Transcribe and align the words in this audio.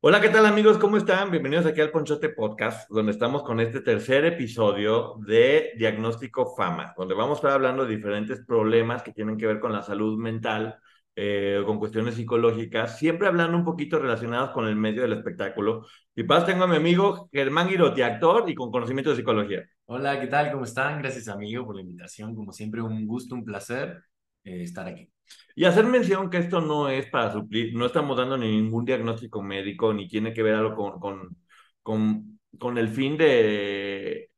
Hola, 0.00 0.20
¿qué 0.20 0.28
tal 0.28 0.46
amigos? 0.46 0.78
¿Cómo 0.78 0.96
están? 0.96 1.28
Bienvenidos 1.32 1.66
aquí 1.66 1.80
al 1.80 1.90
Ponchote 1.90 2.28
Podcast, 2.28 2.88
donde 2.88 3.10
estamos 3.10 3.42
con 3.42 3.58
este 3.58 3.80
tercer 3.80 4.24
episodio 4.26 5.16
de 5.26 5.72
Diagnóstico 5.76 6.54
Fama, 6.54 6.94
donde 6.96 7.16
vamos 7.16 7.32
a 7.32 7.38
estar 7.38 7.50
hablando 7.50 7.84
de 7.84 7.96
diferentes 7.96 8.44
problemas 8.46 9.02
que 9.02 9.12
tienen 9.12 9.36
que 9.36 9.48
ver 9.48 9.58
con 9.58 9.72
la 9.72 9.82
salud 9.82 10.16
mental, 10.16 10.78
eh, 11.16 11.60
con 11.66 11.80
cuestiones 11.80 12.14
psicológicas, 12.14 12.96
siempre 12.96 13.26
hablando 13.26 13.56
un 13.56 13.64
poquito 13.64 13.98
relacionados 13.98 14.50
con 14.50 14.68
el 14.68 14.76
medio 14.76 15.02
del 15.02 15.14
espectáculo. 15.14 15.84
Y 16.14 16.22
paz 16.22 16.46
tengo 16.46 16.62
a 16.62 16.68
mi 16.68 16.76
amigo 16.76 17.28
Germán 17.32 17.68
Girotti, 17.68 18.02
actor 18.02 18.48
y 18.48 18.54
con 18.54 18.70
conocimiento 18.70 19.10
de 19.10 19.16
psicología. 19.16 19.68
Hola, 19.86 20.20
¿qué 20.20 20.28
tal? 20.28 20.52
¿Cómo 20.52 20.62
están? 20.62 21.00
Gracias 21.00 21.26
amigo 21.26 21.66
por 21.66 21.74
la 21.74 21.82
invitación. 21.82 22.36
Como 22.36 22.52
siempre, 22.52 22.80
un 22.80 23.04
gusto, 23.04 23.34
un 23.34 23.44
placer 23.44 24.00
eh, 24.44 24.62
estar 24.62 24.86
aquí. 24.86 25.10
Y 25.54 25.64
hacer 25.64 25.84
mención 25.86 26.30
que 26.30 26.38
esto 26.38 26.60
no 26.60 26.88
es 26.88 27.06
para 27.10 27.32
suplir, 27.32 27.74
no 27.74 27.86
estamos 27.86 28.16
dando 28.16 28.36
ningún 28.38 28.84
diagnóstico 28.84 29.42
médico, 29.42 29.92
ni 29.92 30.08
tiene 30.08 30.32
que 30.32 30.42
ver 30.42 30.54
algo 30.54 30.76
con, 30.76 31.00
con, 31.00 31.36
con, 31.82 32.40
con 32.58 32.78
el 32.78 32.88
fin 32.88 33.16
de 33.16 34.30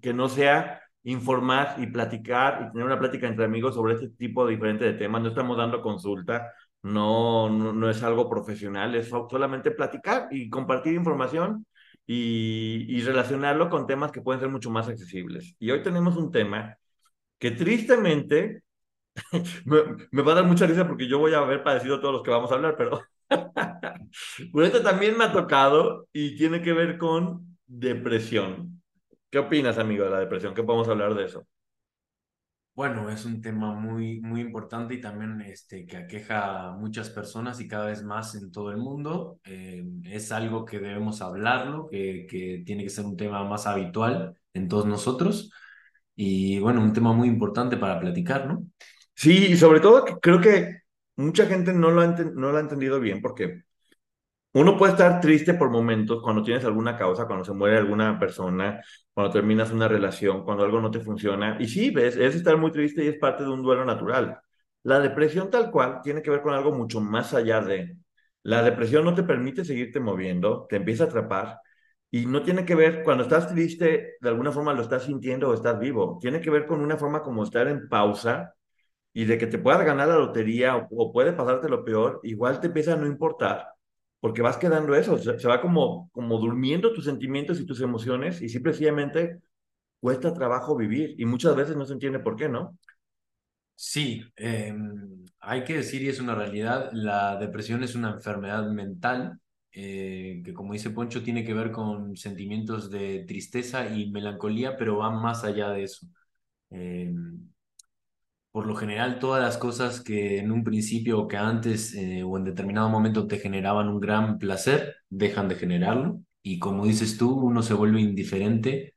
que 0.00 0.12
no 0.12 0.28
sea 0.28 0.80
informar 1.04 1.76
y 1.78 1.86
platicar 1.86 2.66
y 2.68 2.72
tener 2.72 2.86
una 2.86 2.98
plática 2.98 3.26
entre 3.28 3.44
amigos 3.44 3.74
sobre 3.74 3.94
este 3.94 4.08
tipo 4.10 4.46
de 4.46 4.54
diferentes 4.54 4.92
de 4.92 4.98
temas. 4.98 5.22
No 5.22 5.28
estamos 5.28 5.56
dando 5.56 5.82
consulta, 5.82 6.52
no, 6.82 7.48
no, 7.50 7.72
no 7.72 7.90
es 7.90 8.02
algo 8.02 8.28
profesional, 8.28 8.94
es 8.94 9.08
solamente 9.08 9.70
platicar 9.70 10.28
y 10.30 10.48
compartir 10.50 10.94
información 10.94 11.66
y, 12.06 12.86
y 12.88 13.00
relacionarlo 13.02 13.70
con 13.70 13.86
temas 13.86 14.12
que 14.12 14.22
pueden 14.22 14.40
ser 14.40 14.50
mucho 14.50 14.70
más 14.70 14.88
accesibles. 14.88 15.54
Y 15.58 15.70
hoy 15.70 15.82
tenemos 15.82 16.16
un 16.16 16.30
tema 16.32 16.76
que 17.38 17.52
tristemente 17.52 18.63
me, 19.64 20.22
va 20.22 20.32
a 20.32 20.34
dar 20.36 20.44
mucha 20.44 20.66
risa 20.66 20.86
porque 20.86 21.08
yo 21.08 21.18
voy 21.18 21.34
a 21.34 21.38
haber 21.38 21.62
padecido 21.62 22.00
todos 22.00 22.14
los 22.14 22.22
que 22.22 22.30
vamos 22.30 22.50
a 22.50 22.54
hablar, 22.54 22.76
pero 22.76 23.00
pues 24.52 24.66
esto 24.66 24.82
también 24.82 25.16
me 25.16 25.24
ha 25.24 25.32
tocado 25.32 26.08
y 26.12 26.36
tiene 26.36 26.62
que 26.62 26.72
ver 26.72 26.98
con 26.98 27.58
depresión. 27.66 28.82
¿Qué 29.30 29.38
opinas, 29.38 29.78
amigo, 29.78 30.04
de 30.04 30.10
la 30.10 30.20
depresión? 30.20 30.54
¿Qué 30.54 30.62
podemos 30.62 30.88
hablar 30.88 31.14
de 31.14 31.24
eso? 31.24 31.46
Bueno, 32.76 33.08
es 33.08 33.24
un 33.24 33.40
tema 33.40 33.72
muy, 33.72 34.20
muy 34.20 34.40
importante 34.40 34.94
y 34.94 35.00
también 35.00 35.40
este, 35.42 35.86
que 35.86 35.96
aqueja 35.96 36.70
a 36.70 36.72
muchas 36.72 37.08
personas 37.08 37.60
y 37.60 37.68
cada 37.68 37.86
vez 37.86 38.02
más 38.02 38.34
en 38.34 38.50
todo 38.50 38.72
el 38.72 38.78
mundo. 38.78 39.38
Eh, 39.44 39.84
es 40.04 40.32
algo 40.32 40.64
que 40.64 40.80
debemos 40.80 41.22
hablarlo, 41.22 41.86
que, 41.88 42.26
que 42.28 42.64
tiene 42.66 42.82
que 42.82 42.90
ser 42.90 43.04
un 43.04 43.16
tema 43.16 43.44
más 43.44 43.68
habitual 43.68 44.36
en 44.52 44.68
todos 44.68 44.86
nosotros. 44.86 45.52
Y 46.16 46.58
bueno, 46.58 46.80
un 46.82 46.92
tema 46.92 47.12
muy 47.12 47.28
importante 47.28 47.76
para 47.76 48.00
platicar, 48.00 48.46
¿no? 48.48 48.64
Sí, 49.14 49.46
y 49.52 49.56
sobre 49.56 49.80
todo 49.80 50.04
creo 50.20 50.40
que 50.40 50.82
mucha 51.16 51.46
gente 51.46 51.72
no 51.72 51.90
lo, 51.90 52.00
ha 52.02 52.06
no 52.08 52.50
lo 52.50 52.56
ha 52.56 52.60
entendido 52.60 53.00
bien 53.00 53.20
porque 53.22 53.62
uno 54.54 54.76
puede 54.78 54.92
estar 54.92 55.20
triste 55.20 55.54
por 55.54 55.70
momentos 55.70 56.22
cuando 56.22 56.42
tienes 56.42 56.64
alguna 56.64 56.96
causa, 56.96 57.26
cuando 57.26 57.44
se 57.44 57.52
muere 57.52 57.78
alguna 57.78 58.18
persona, 58.18 58.80
cuando 59.12 59.32
terminas 59.32 59.70
una 59.72 59.88
relación, 59.88 60.44
cuando 60.44 60.64
algo 60.64 60.80
no 60.80 60.90
te 60.90 61.00
funciona. 61.00 61.56
Y 61.60 61.68
sí, 61.68 61.90
ves, 61.90 62.16
es 62.16 62.34
estar 62.36 62.56
muy 62.58 62.70
triste 62.72 63.04
y 63.04 63.08
es 63.08 63.18
parte 63.18 63.44
de 63.44 63.50
un 63.50 63.62
duelo 63.62 63.84
natural. 63.84 64.38
La 64.84 65.00
depresión 65.00 65.50
tal 65.50 65.70
cual 65.70 66.00
tiene 66.02 66.22
que 66.22 66.30
ver 66.30 66.42
con 66.42 66.54
algo 66.54 66.72
mucho 66.72 67.00
más 67.00 67.34
allá 67.34 67.60
de... 67.62 67.96
La 68.44 68.62
depresión 68.62 69.04
no 69.04 69.14
te 69.14 69.22
permite 69.24 69.64
seguirte 69.64 70.00
moviendo, 70.00 70.66
te 70.68 70.76
empieza 70.76 71.04
a 71.04 71.06
atrapar 71.08 71.58
y 72.10 72.26
no 72.26 72.42
tiene 72.42 72.64
que 72.64 72.74
ver, 72.76 73.02
cuando 73.02 73.24
estás 73.24 73.48
triste, 73.48 74.14
de 74.20 74.28
alguna 74.28 74.52
forma 74.52 74.72
lo 74.72 74.82
estás 74.82 75.04
sintiendo 75.04 75.48
o 75.50 75.54
estás 75.54 75.78
vivo. 75.80 76.18
Tiene 76.20 76.40
que 76.40 76.50
ver 76.50 76.66
con 76.66 76.80
una 76.80 76.96
forma 76.96 77.22
como 77.22 77.42
estar 77.42 77.66
en 77.68 77.88
pausa 77.88 78.54
y 79.14 79.24
de 79.24 79.38
que 79.38 79.46
te 79.46 79.58
puedas 79.58 79.84
ganar 79.84 80.08
la 80.08 80.18
lotería 80.18 80.76
o, 80.76 81.12
puede 81.12 81.32
pasarte 81.32 81.68
lo 81.70 81.84
peor, 81.84 82.20
igual 82.24 82.60
te 82.60 82.66
empieza 82.66 82.94
a 82.94 82.96
no 82.96 83.06
importar, 83.06 83.68
porque 84.20 84.42
vas 84.42 84.58
quedando 84.58 84.94
eso, 84.94 85.16
se, 85.18 85.48
va 85.48 85.62
como, 85.62 86.10
como 86.12 86.38
durmiendo 86.38 86.92
tus 86.92 87.06
sentimientos 87.06 87.60
y 87.60 87.66
tus 87.66 87.80
emociones 87.80 88.42
y 88.42 88.48
simplemente 88.50 89.40
cuesta 90.00 90.34
trabajo 90.34 90.76
vivir 90.76 91.14
y 91.18 91.24
muchas 91.24 91.56
veces 91.56 91.76
no 91.76 91.86
se 91.86 91.94
entiende 91.94 92.18
por 92.18 92.36
qué, 92.36 92.48
¿no? 92.48 92.76
Sí, 93.76 94.22
em, 94.36 95.24
hay 95.40 95.64
que 95.64 95.74
decir, 95.78 96.02
y 96.02 96.08
es 96.08 96.20
una 96.20 96.34
realidad, 96.34 96.90
la 96.92 97.36
depresión 97.36 97.82
es 97.82 97.94
una 97.94 98.12
enfermedad 98.12 98.68
mental 98.70 99.40
eh, 99.76 100.40
que 100.44 100.54
como 100.54 100.72
dice 100.72 100.90
Poncho 100.90 101.22
tiene 101.24 101.44
que 101.44 101.52
ver 101.52 101.72
con 101.72 102.16
sentimientos 102.16 102.90
de 102.90 103.24
tristeza 103.26 103.88
y 103.88 104.10
melancolía, 104.10 104.76
pero 104.76 104.98
va 104.98 105.10
más 105.10 105.42
allá 105.44 105.70
de 105.70 105.82
eso. 105.84 106.06
Eh, 106.70 107.12
por 108.54 108.66
lo 108.68 108.76
general 108.76 109.18
todas 109.18 109.42
las 109.42 109.58
cosas 109.58 110.00
que 110.00 110.38
en 110.38 110.52
un 110.52 110.62
principio 110.64 111.18
o 111.20 111.28
que 111.28 111.36
antes 111.36 111.92
eh, 111.96 112.22
o 112.22 112.38
en 112.38 112.44
determinado 112.44 112.88
momento 112.88 113.26
te 113.26 113.40
generaban 113.40 113.88
un 113.88 113.98
gran 114.00 114.38
placer, 114.38 114.96
dejan 115.10 115.48
de 115.48 115.56
generarlo. 115.56 116.20
Y 116.42 116.60
como 116.60 116.86
dices 116.86 117.18
tú, 117.18 117.32
uno 117.34 117.62
se 117.64 117.74
vuelve 117.74 118.00
indiferente 118.00 118.94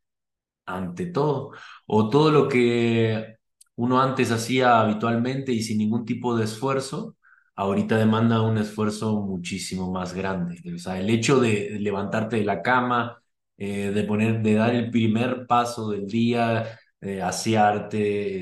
ante 0.65 1.07
todo. 1.07 1.51
O 1.87 2.09
todo 2.09 2.31
lo 2.31 2.47
que 2.49 3.37
uno 3.75 4.01
antes 4.01 4.31
hacía 4.31 4.81
habitualmente 4.81 5.51
y 5.53 5.63
sin 5.63 5.79
ningún 5.79 6.05
tipo 6.05 6.35
de 6.37 6.45
esfuerzo, 6.45 7.17
ahorita 7.55 7.97
demanda 7.97 8.41
un 8.41 8.57
esfuerzo 8.59 9.21
muchísimo 9.21 9.91
más 9.91 10.13
grande. 10.13 10.61
O 10.75 10.79
sea, 10.79 10.99
el 10.99 11.09
hecho 11.09 11.39
de 11.39 11.77
levantarte 11.79 12.37
de 12.37 12.45
la 12.45 12.61
cama, 12.61 13.21
eh, 13.57 13.91
de 13.91 14.03
poner, 14.03 14.41
de 14.43 14.53
dar 14.55 14.75
el 14.75 14.91
primer 14.91 15.47
paso 15.47 15.89
del 15.91 16.07
día, 16.07 16.79
eh, 17.01 17.21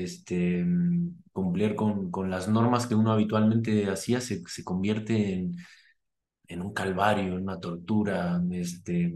este, 0.04 0.64
cumplir 1.32 1.74
con, 1.74 2.10
con 2.10 2.30
las 2.30 2.48
normas 2.48 2.86
que 2.86 2.94
uno 2.94 3.12
habitualmente 3.12 3.88
hacía, 3.90 4.20
se, 4.20 4.42
se 4.46 4.64
convierte 4.64 5.34
en, 5.34 5.56
en 6.48 6.62
un 6.62 6.72
calvario, 6.74 7.36
en 7.36 7.42
una 7.42 7.60
tortura. 7.60 8.40
Este... 8.52 9.14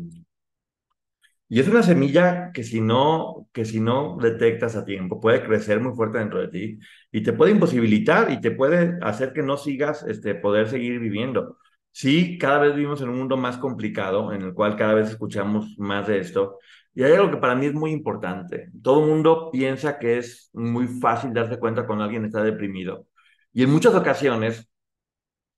Y 1.49 1.59
es 1.61 1.69
una 1.69 1.83
semilla 1.83 2.53
que 2.53 2.63
si, 2.63 2.81
no, 2.81 3.49
que 3.53 3.65
si 3.65 3.81
no 3.81 4.17
detectas 4.21 4.77
a 4.77 4.85
tiempo 4.85 5.21
puede 5.21 5.43
crecer 5.45 5.81
muy 5.81 5.95
fuerte 5.95 6.19
dentro 6.19 6.41
de 6.41 6.49
ti 6.49 6.79
y 7.11 7.23
te 7.25 7.33
puede 7.33 7.51
imposibilitar 7.53 8.31
y 8.31 8.41
te 8.41 8.53
puede 8.53 8.99
hacer 9.03 9.33
que 9.33 9.43
no 9.43 9.57
sigas, 9.57 10.05
este, 10.05 10.37
poder 10.37 10.69
seguir 10.69 11.01
viviendo. 11.01 11.59
Sí, 11.93 12.39
cada 12.39 12.59
vez 12.61 12.75
vivimos 12.77 13.01
en 13.03 13.09
un 13.09 13.19
mundo 13.19 13.37
más 13.37 13.59
complicado, 13.59 14.33
en 14.33 14.43
el 14.43 14.55
cual 14.55 14.77
cada 14.77 14.95
vez 14.95 15.11
escuchamos 15.11 15.77
más 15.79 16.07
de 16.07 16.19
esto, 16.21 16.59
y 16.95 17.03
hay 17.05 17.13
algo 17.13 17.31
que 17.31 17.37
para 17.37 17.55
mí 17.55 17.67
es 17.67 17.75
muy 17.75 17.93
importante. 17.93 18.71
Todo 18.83 19.03
el 19.03 19.09
mundo 19.11 19.51
piensa 19.53 19.99
que 19.99 20.19
es 20.19 20.51
muy 20.53 20.87
fácil 20.89 21.33
darse 21.33 21.59
cuenta 21.59 21.87
cuando 21.87 22.05
alguien 22.05 22.25
está 22.25 22.43
deprimido. 22.43 23.07
Y 23.53 23.63
en 23.63 23.71
muchas 23.71 23.95
ocasiones, 23.95 24.69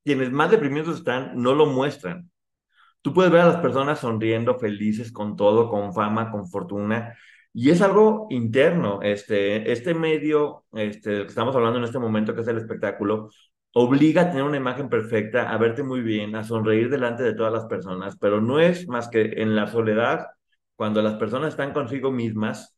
quienes 0.04 0.30
más 0.30 0.50
deprimidos 0.50 0.96
están 0.98 1.32
no 1.40 1.54
lo 1.54 1.66
muestran. 1.66 2.30
Tú 3.02 3.14
puedes 3.14 3.32
ver 3.32 3.42
a 3.42 3.46
las 3.46 3.56
personas 3.56 4.00
sonriendo, 4.00 4.58
felices 4.58 5.12
con 5.12 5.36
todo, 5.36 5.68
con 5.70 5.92
fama, 5.94 6.30
con 6.30 6.48
fortuna. 6.48 7.16
Y 7.52 7.70
es 7.70 7.82
algo 7.82 8.26
interno. 8.30 9.00
Este, 9.02 9.72
este 9.72 9.94
medio 9.94 10.64
este, 10.72 11.22
que 11.22 11.26
estamos 11.28 11.56
hablando 11.56 11.78
en 11.78 11.84
este 11.84 11.98
momento, 11.98 12.34
que 12.34 12.42
es 12.42 12.48
el 12.48 12.58
espectáculo, 12.58 13.30
obliga 13.74 14.22
a 14.22 14.28
tener 14.30 14.44
una 14.44 14.56
imagen 14.58 14.88
perfecta, 14.88 15.50
a 15.50 15.58
verte 15.58 15.82
muy 15.82 16.02
bien, 16.02 16.36
a 16.36 16.44
sonreír 16.44 16.90
delante 16.90 17.22
de 17.22 17.34
todas 17.34 17.52
las 17.52 17.66
personas, 17.66 18.16
pero 18.18 18.40
no 18.40 18.60
es 18.60 18.86
más 18.88 19.08
que 19.08 19.22
en 19.42 19.56
la 19.56 19.66
soledad 19.66 20.26
cuando 20.82 21.00
las 21.00 21.14
personas 21.14 21.50
están 21.50 21.72
consigo 21.72 22.10
mismas, 22.10 22.76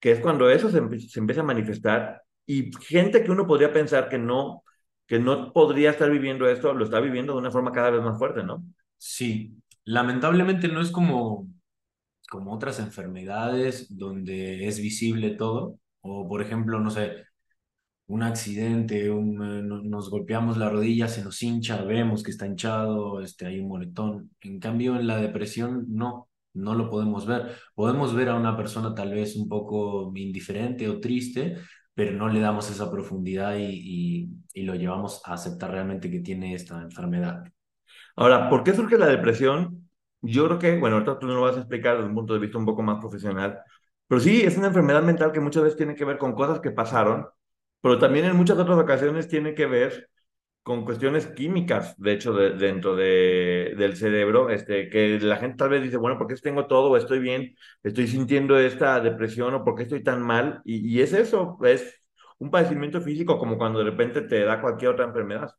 que 0.00 0.12
es 0.12 0.20
cuando 0.20 0.48
eso 0.48 0.70
se, 0.70 0.78
empieza 0.78 1.42
a 1.42 1.44
manifestar, 1.44 2.22
y 2.46 2.70
gente 2.86 3.22
que 3.22 3.30
uno 3.30 3.46
podría 3.46 3.70
pensar 3.70 4.08
que 4.08 4.16
no, 4.16 4.64
que 5.06 5.18
no 5.18 5.52
podría 5.52 5.90
estar 5.90 6.10
viviendo 6.10 6.48
esto, 6.48 6.72
lo 6.72 6.86
está 6.86 7.00
viviendo 7.00 7.34
de 7.34 7.40
una 7.40 7.50
forma 7.50 7.70
cada 7.70 7.90
vez 7.90 8.00
más 8.02 8.16
fuerte, 8.16 8.42
¿no? 8.42 8.64
Sí, 8.96 9.60
lamentablemente 9.84 10.68
no 10.68 10.80
es 10.80 10.90
como, 10.90 11.50
como 12.30 12.54
otras 12.54 12.78
enfermedades 12.78 13.94
donde 13.94 14.66
es 14.66 14.80
visible 14.80 15.32
todo, 15.32 15.78
o 16.00 16.26
por 16.26 16.40
ejemplo, 16.40 16.80
no 16.80 16.90
sé, 16.90 17.26
un 18.06 18.22
accidente, 18.22 19.10
un, 19.10 19.34
eh, 19.42 19.62
nos 19.62 20.08
golpeamos 20.08 20.56
la 20.56 20.70
rodilla, 20.70 21.08
se 21.08 21.22
nos 21.22 21.42
hincha, 21.42 21.82
vemos 21.82 22.22
que 22.22 22.30
está 22.30 22.46
hinchado, 22.46 23.20
este, 23.20 23.44
hay 23.44 23.60
un 23.60 23.68
moretón. 23.68 24.30
En 24.40 24.60
cambio, 24.60 24.96
en 24.96 25.06
la 25.06 25.18
depresión 25.18 25.84
no, 25.90 26.30
no 26.54 26.74
lo 26.74 26.90
podemos 26.90 27.26
ver. 27.26 27.56
Podemos 27.74 28.14
ver 28.14 28.28
a 28.30 28.36
una 28.36 28.56
persona 28.56 28.94
tal 28.94 29.12
vez 29.12 29.36
un 29.36 29.48
poco 29.48 30.12
indiferente 30.14 30.88
o 30.88 31.00
triste, 31.00 31.58
pero 31.94 32.12
no 32.12 32.28
le 32.28 32.40
damos 32.40 32.70
esa 32.70 32.90
profundidad 32.90 33.56
y, 33.56 34.28
y, 34.52 34.62
lo 34.62 34.74
llevamos 34.74 35.22
a 35.24 35.34
aceptar 35.34 35.70
realmente 35.70 36.10
que 36.10 36.20
tiene 36.20 36.54
esta 36.54 36.80
enfermedad. 36.82 37.44
Ahora, 38.16 38.48
¿por 38.48 38.64
qué 38.64 38.74
surge 38.74 38.98
la 38.98 39.06
depresión? 39.06 39.88
Yo 40.20 40.46
creo 40.46 40.58
que, 40.58 40.78
bueno, 40.78 40.96
ahorita 40.96 41.18
tú 41.18 41.26
no 41.26 41.34
lo 41.34 41.42
vas 41.42 41.56
a 41.56 41.60
explicar 41.60 41.96
desde 41.96 42.08
un 42.08 42.14
punto 42.14 42.34
de 42.34 42.40
vista 42.40 42.58
un 42.58 42.64
poco 42.64 42.82
más 42.82 42.98
profesional, 42.98 43.58
pero 44.08 44.20
sí, 44.20 44.42
es 44.42 44.56
una 44.56 44.68
enfermedad 44.68 45.02
mental 45.02 45.32
que 45.32 45.40
muchas 45.40 45.64
veces 45.64 45.76
tiene 45.76 45.94
que 45.94 46.04
ver 46.04 46.18
con 46.18 46.34
cosas 46.34 46.60
que 46.60 46.70
pasaron, 46.70 47.26
pero 47.80 47.98
también 47.98 48.24
en 48.26 48.36
muchas 48.36 48.58
otras 48.58 48.78
ocasiones 48.78 49.28
tiene 49.28 49.54
que 49.54 49.66
ver 49.66 50.08
con 50.64 50.84
cuestiones 50.86 51.28
químicas, 51.28 51.94
de 51.98 52.14
hecho, 52.14 52.34
dentro 52.34 52.96
de, 52.96 53.74
del 53.78 53.96
cerebro, 53.96 54.50
este, 54.50 54.90
que 54.90 55.20
la 55.20 55.36
gente 55.38 55.58
tal 55.58 55.70
vez 55.70 55.82
dice, 55.84 55.98
bueno, 55.98 56.18
¿por 56.18 56.26
qué 56.28 56.36
tengo 56.36 56.66
todo? 56.66 56.96
¿Estoy 56.96 57.20
bien? 57.20 57.54
¿Estoy 57.84 58.08
sintiendo 58.08 58.58
esta 58.58 59.00
depresión 59.00 59.54
o 59.54 59.64
por 59.64 59.76
qué 59.76 59.84
estoy 59.84 60.02
tan 60.02 60.22
mal? 60.22 60.62
Y, 60.64 60.88
y 60.98 61.02
es 61.02 61.12
eso, 61.14 61.58
es 61.64 62.02
un 62.38 62.50
padecimiento 62.50 63.00
físico 63.02 63.38
como 63.38 63.58
cuando 63.58 63.80
de 63.80 63.86
repente 63.86 64.22
te 64.22 64.40
da 64.44 64.60
cualquier 64.62 64.92
otra 64.92 65.06
enfermedad. 65.06 65.52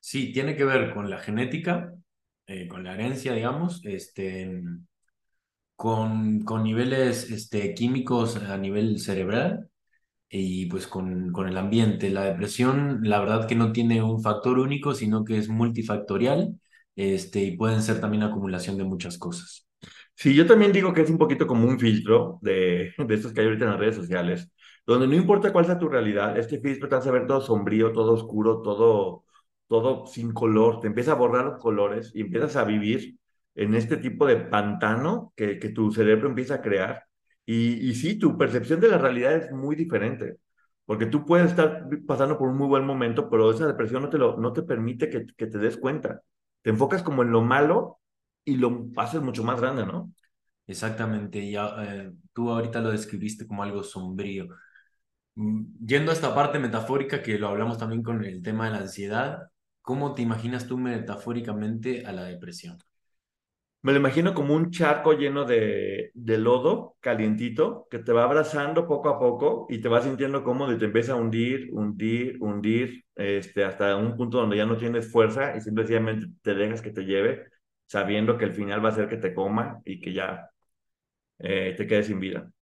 Sí, 0.00 0.32
tiene 0.32 0.56
que 0.56 0.64
ver 0.64 0.94
con 0.94 1.10
la 1.10 1.18
genética, 1.18 1.92
eh, 2.46 2.68
con 2.68 2.84
la 2.84 2.94
herencia, 2.94 3.34
digamos, 3.34 3.80
este, 3.84 4.62
con, 5.76 6.42
con 6.44 6.62
niveles 6.64 7.30
este, 7.30 7.74
químicos 7.74 8.36
a 8.36 8.56
nivel 8.58 8.98
cerebral 9.00 9.70
y 10.30 10.66
pues 10.66 10.86
con, 10.86 11.32
con 11.32 11.48
el 11.48 11.56
ambiente. 11.56 12.10
La 12.10 12.24
depresión, 12.24 13.00
la 13.02 13.20
verdad 13.20 13.46
que 13.48 13.54
no 13.54 13.72
tiene 13.72 14.02
un 14.02 14.22
factor 14.22 14.58
único, 14.58 14.94
sino 14.94 15.24
que 15.24 15.38
es 15.38 15.48
multifactorial 15.48 16.58
este, 16.96 17.40
y 17.42 17.56
pueden 17.56 17.82
ser 17.82 18.00
también 18.00 18.22
acumulación 18.24 18.76
de 18.76 18.84
muchas 18.84 19.18
cosas. 19.18 19.66
Sí, 20.14 20.34
yo 20.34 20.46
también 20.46 20.72
digo 20.72 20.92
que 20.92 21.02
es 21.02 21.10
un 21.10 21.18
poquito 21.18 21.46
como 21.46 21.66
un 21.68 21.78
filtro 21.78 22.38
de, 22.42 22.92
de 22.98 23.14
estos 23.14 23.32
que 23.32 23.40
hay 23.40 23.46
ahorita 23.46 23.64
en 23.66 23.70
las 23.72 23.80
redes 23.80 23.96
sociales, 23.96 24.50
donde 24.86 25.06
no 25.06 25.14
importa 25.14 25.52
cuál 25.52 25.66
sea 25.66 25.78
tu 25.78 25.88
realidad, 25.88 26.36
este 26.38 26.60
filtro 26.60 26.88
te 26.88 26.96
hace 26.96 27.10
ver 27.10 27.26
todo 27.26 27.40
sombrío, 27.40 27.92
todo 27.92 28.12
oscuro, 28.14 28.60
todo, 28.62 29.24
todo 29.68 30.06
sin 30.06 30.32
color, 30.32 30.80
te 30.80 30.88
empieza 30.88 31.12
a 31.12 31.14
borrar 31.14 31.44
los 31.46 31.58
colores 31.60 32.10
y 32.14 32.22
empiezas 32.22 32.56
a 32.56 32.64
vivir 32.64 33.16
en 33.54 33.74
este 33.74 33.96
tipo 33.96 34.26
de 34.26 34.36
pantano 34.36 35.32
que, 35.36 35.58
que 35.58 35.68
tu 35.70 35.90
cerebro 35.92 36.28
empieza 36.28 36.54
a 36.56 36.62
crear 36.62 37.04
y, 37.52 37.90
y 37.90 37.94
sí, 37.94 38.18
tu 38.18 38.36
percepción 38.38 38.80
de 38.80 38.88
la 38.88 38.98
realidad 38.98 39.34
es 39.36 39.52
muy 39.52 39.76
diferente, 39.76 40.38
porque 40.84 41.06
tú 41.06 41.24
puedes 41.26 41.50
estar 41.50 41.88
pasando 42.06 42.38
por 42.38 42.48
un 42.50 42.58
muy 42.58 42.68
buen 42.68 42.84
momento, 42.86 43.30
pero 43.30 43.50
esa 43.52 43.66
depresión 43.66 44.02
no 44.02 44.10
te, 44.10 44.18
lo, 44.18 44.36
no 44.38 44.52
te 44.52 44.62
permite 44.62 45.08
que, 45.10 45.26
que 45.36 45.46
te 45.46 45.58
des 45.58 45.76
cuenta. 45.78 46.22
Te 46.62 46.70
enfocas 46.70 47.02
como 47.02 47.22
en 47.22 47.32
lo 47.32 47.42
malo 47.42 48.00
y 48.44 48.56
lo 48.56 48.88
haces 48.96 49.22
mucho 49.22 49.44
más 49.44 49.60
grande, 49.60 49.86
¿no? 49.86 50.12
Exactamente, 50.66 51.50
ya 51.50 51.74
eh, 51.84 52.12
tú 52.34 52.50
ahorita 52.50 52.80
lo 52.82 52.90
describiste 52.92 53.46
como 53.46 53.62
algo 53.62 53.82
sombrío. 53.84 54.48
Mm, 55.36 55.64
yendo 55.86 56.10
a 56.10 56.14
esta 56.14 56.34
parte 56.34 56.58
metafórica 56.58 57.22
que 57.22 57.38
lo 57.38 57.48
hablamos 57.48 57.78
también 57.78 58.02
con 58.02 58.24
el 58.24 58.42
tema 58.42 58.66
de 58.66 58.72
la 58.72 58.78
ansiedad, 58.80 59.50
¿cómo 59.82 60.14
te 60.14 60.22
imaginas 60.22 60.66
tú 60.66 60.78
metafóricamente 60.78 62.06
a 62.06 62.12
la 62.12 62.24
depresión? 62.24 62.78
Me 63.82 63.92
lo 63.92 63.98
imagino 63.98 64.34
como 64.34 64.54
un 64.54 64.70
charco 64.70 65.12
lleno 65.12 65.44
de, 65.44 66.10
de, 66.12 66.38
lodo 66.38 66.96
calientito 67.00 67.86
que 67.90 68.00
te 68.00 68.12
va 68.12 68.24
abrazando 68.24 68.88
poco 68.88 69.08
a 69.08 69.18
poco 69.20 69.66
y 69.70 69.80
te 69.80 69.88
va 69.88 70.02
sintiendo 70.02 70.42
cómodo 70.42 70.72
y 70.72 70.78
te 70.78 70.86
empieza 70.86 71.12
a 71.12 71.16
hundir, 71.16 71.70
hundir, 71.72 72.38
hundir, 72.40 73.04
este, 73.14 73.64
hasta 73.64 73.96
un 73.96 74.16
punto 74.16 74.38
donde 74.38 74.56
ya 74.56 74.66
no 74.66 74.76
tienes 74.76 75.10
fuerza 75.10 75.56
y 75.56 75.60
simplemente 75.60 76.26
te 76.42 76.54
dejas 76.54 76.82
que 76.82 76.90
te 76.90 77.04
lleve, 77.04 77.46
sabiendo 77.86 78.36
que 78.36 78.46
el 78.46 78.52
final 78.52 78.84
va 78.84 78.90
a 78.90 78.92
ser 78.92 79.08
que 79.08 79.16
te 79.16 79.32
coma 79.32 79.80
y 79.84 80.00
que 80.00 80.12
ya 80.12 80.50
eh, 81.38 81.74
te 81.76 81.86
quedes 81.86 82.06
sin 82.06 82.20
vida 82.20 82.50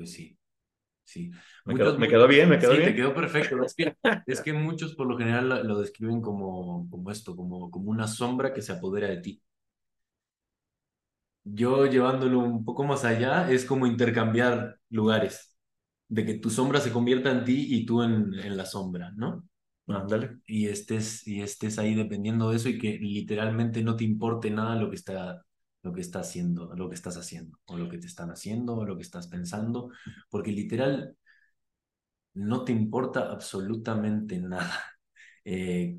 Pues 0.00 0.12
sí, 0.14 0.38
sí. 1.04 1.30
Me, 1.66 1.74
quedó, 1.74 2.26
bien, 2.26 2.48
me 2.48 2.58
quedó 2.58 2.72
sí, 2.72 2.78
bien. 2.78 2.90
te 2.90 2.96
quedó 2.96 3.14
perfecto. 3.14 3.62
Es 3.62 3.74
que, 3.74 3.94
es 4.26 4.40
que 4.40 4.54
muchos 4.54 4.94
por 4.94 5.06
lo 5.06 5.18
general 5.18 5.68
lo, 5.68 5.78
describen 5.78 6.22
como, 6.22 6.88
como 6.88 7.10
esto, 7.10 7.36
como, 7.36 7.70
como 7.70 7.90
una 7.90 8.08
sombra 8.08 8.54
que 8.54 8.62
se 8.62 8.72
apodera 8.72 9.08
de 9.08 9.18
ti. 9.18 9.42
Yo 11.44 11.84
llevándolo 11.84 12.38
un 12.38 12.64
poco 12.64 12.84
más 12.84 13.04
allá, 13.04 13.50
es 13.50 13.66
como 13.66 13.86
intercambiar 13.86 14.78
lugares, 14.88 15.54
de 16.08 16.24
que 16.24 16.34
tu 16.38 16.48
sombra 16.48 16.80
se 16.80 16.92
convierta 16.92 17.30
en 17.30 17.44
ti 17.44 17.66
y 17.76 17.84
tú 17.84 18.02
en, 18.02 18.32
en 18.38 18.56
la 18.56 18.64
sombra, 18.64 19.12
¿no? 19.16 19.46
Ándale. 19.86 20.38
Y 20.46 20.68
estés, 20.68 21.26
y 21.28 21.42
estés 21.42 21.78
ahí 21.78 21.94
dependiendo 21.94 22.48
de 22.50 22.56
eso 22.56 22.70
y 22.70 22.78
que 22.78 22.98
literalmente 22.98 23.82
no 23.82 23.96
te 23.96 24.04
importe 24.04 24.50
nada 24.50 24.76
lo 24.76 24.88
que 24.88 24.96
está 24.96 25.44
lo 25.82 25.92
que 25.92 26.00
estás 26.00 26.28
haciendo, 26.28 26.74
lo 26.74 26.88
que 26.88 26.94
estás 26.94 27.16
haciendo, 27.16 27.58
o 27.66 27.76
lo 27.78 27.88
que 27.88 27.98
te 27.98 28.06
están 28.06 28.30
haciendo, 28.30 28.76
o 28.76 28.84
lo 28.84 28.96
que 28.96 29.02
estás 29.02 29.28
pensando, 29.28 29.90
porque 30.30 30.52
literal 30.52 31.16
no 32.34 32.64
te 32.64 32.72
importa 32.72 33.30
absolutamente 33.30 34.38
nada. 34.38 34.72
Eh, 35.42 35.98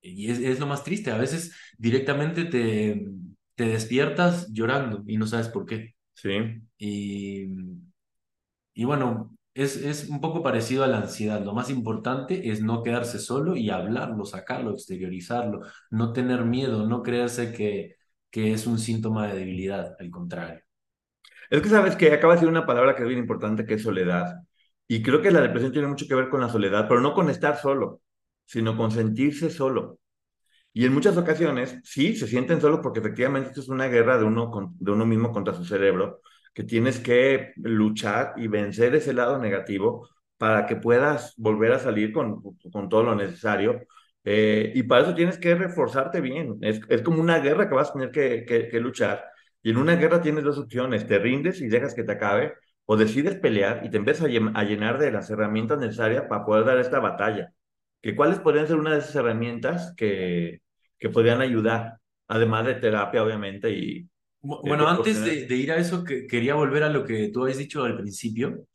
y 0.00 0.30
es, 0.30 0.38
es, 0.38 0.58
lo 0.60 0.66
más 0.66 0.82
triste, 0.82 1.10
a 1.10 1.18
veces 1.18 1.54
directamente 1.76 2.46
te, 2.46 3.06
te 3.54 3.64
despiertas 3.66 4.50
llorando 4.50 5.04
y 5.06 5.18
no 5.18 5.26
sabes 5.26 5.48
por 5.48 5.66
qué. 5.66 5.94
Sí. 6.14 6.30
Y, 6.78 7.48
y 8.72 8.84
bueno, 8.84 9.36
es, 9.54 9.76
es 9.76 10.08
un 10.08 10.20
poco 10.20 10.42
parecido 10.42 10.84
a 10.84 10.86
la 10.86 10.98
ansiedad. 10.98 11.44
Lo 11.44 11.52
más 11.52 11.68
importante 11.70 12.50
es 12.50 12.62
no 12.62 12.82
quedarse 12.82 13.18
solo 13.18 13.56
y 13.56 13.70
hablarlo, 13.70 14.24
sacarlo, 14.24 14.72
exteriorizarlo, 14.72 15.62
no 15.90 16.12
tener 16.12 16.44
miedo, 16.44 16.86
no 16.86 17.02
creerse 17.02 17.52
que, 17.52 17.97
que 18.30 18.52
es 18.52 18.66
un 18.66 18.78
síntoma 18.78 19.26
de 19.28 19.38
debilidad, 19.38 19.96
al 19.98 20.10
contrario. 20.10 20.62
Es 21.50 21.62
que 21.62 21.68
sabes 21.68 21.96
que 21.96 22.12
acaba 22.12 22.34
de 22.34 22.38
decir 22.40 22.48
una 22.48 22.66
palabra 22.66 22.94
que 22.94 23.02
es 23.02 23.08
bien 23.08 23.20
importante, 23.20 23.64
que 23.66 23.74
es 23.74 23.82
soledad. 23.82 24.36
Y 24.86 25.02
creo 25.02 25.22
que 25.22 25.30
la 25.30 25.40
depresión 25.40 25.72
tiene 25.72 25.88
mucho 25.88 26.06
que 26.08 26.14
ver 26.14 26.28
con 26.28 26.40
la 26.40 26.48
soledad, 26.48 26.86
pero 26.88 27.00
no 27.00 27.14
con 27.14 27.30
estar 27.30 27.56
solo, 27.58 28.02
sino 28.44 28.76
con 28.76 28.90
sentirse 28.90 29.50
solo. 29.50 29.98
Y 30.72 30.84
en 30.86 30.94
muchas 30.94 31.16
ocasiones, 31.16 31.80
sí, 31.84 32.14
se 32.16 32.26
sienten 32.28 32.60
solos 32.60 32.80
porque 32.82 33.00
efectivamente 33.00 33.48
esto 33.50 33.60
es 33.62 33.68
una 33.68 33.88
guerra 33.88 34.18
de 34.18 34.24
uno, 34.24 34.74
de 34.78 34.92
uno 34.92 35.06
mismo 35.06 35.32
contra 35.32 35.54
su 35.54 35.64
cerebro, 35.64 36.20
que 36.54 36.64
tienes 36.64 37.00
que 37.00 37.52
luchar 37.56 38.34
y 38.36 38.48
vencer 38.48 38.94
ese 38.94 39.12
lado 39.12 39.38
negativo 39.38 40.08
para 40.36 40.66
que 40.66 40.76
puedas 40.76 41.34
volver 41.36 41.72
a 41.72 41.78
salir 41.80 42.12
con, 42.12 42.42
con 42.72 42.88
todo 42.88 43.02
lo 43.02 43.14
necesario 43.14 43.80
eh, 44.24 44.72
y 44.74 44.82
para 44.84 45.02
eso 45.02 45.14
tienes 45.14 45.38
que 45.38 45.54
reforzarte 45.54 46.20
bien. 46.20 46.58
Es, 46.62 46.80
es, 46.88 47.02
como 47.02 47.20
una 47.20 47.38
guerra 47.38 47.68
que 47.68 47.74
vas 47.74 47.90
a 47.90 47.92
tener 47.94 48.10
que, 48.10 48.44
que, 48.70 48.80
luchar. 48.80 49.24
Y 49.62 49.70
en 49.70 49.78
una 49.78 49.96
guerra 49.96 50.20
tienes 50.20 50.44
dos 50.44 50.58
opciones. 50.58 51.06
Te 51.06 51.18
rindes 51.18 51.60
y 51.60 51.68
dejas 51.68 51.94
que 51.94 52.04
te 52.04 52.12
acabe, 52.12 52.54
o 52.86 52.96
decides 52.96 53.36
pelear 53.36 53.84
y 53.84 53.90
te 53.90 53.98
empiezas 53.98 54.26
a, 54.26 54.62
llenar 54.64 54.98
de 54.98 55.12
las 55.12 55.30
herramientas 55.30 55.78
necesarias 55.78 56.24
para 56.28 56.44
poder 56.44 56.64
dar 56.64 56.78
esta 56.78 57.00
batalla. 57.00 57.52
¿Que 58.02 58.14
¿Cuáles 58.16 58.38
podrían 58.40 58.66
ser 58.68 58.76
una 58.76 58.92
de 58.92 58.98
esas 59.00 59.16
herramientas 59.16 59.94
que, 59.96 60.62
que 60.98 61.10
podrían 61.10 61.40
ayudar? 61.40 61.98
Además 62.28 62.66
de 62.66 62.74
terapia, 62.76 63.22
obviamente, 63.22 63.70
y, 63.70 64.08
bueno, 64.40 64.88
antes 64.88 65.20
de, 65.24 65.56
ir 65.56 65.72
a 65.72 65.76
eso, 65.76 66.04
que, 66.04 66.26
quería 66.26 66.54
volver 66.54 66.84
a 66.84 66.88
lo 66.88 67.04
que 67.04 67.28
tú 67.28 67.42
habías 67.42 67.58
dicho 67.58 67.82
al 67.84 67.96
principio, 67.96 68.66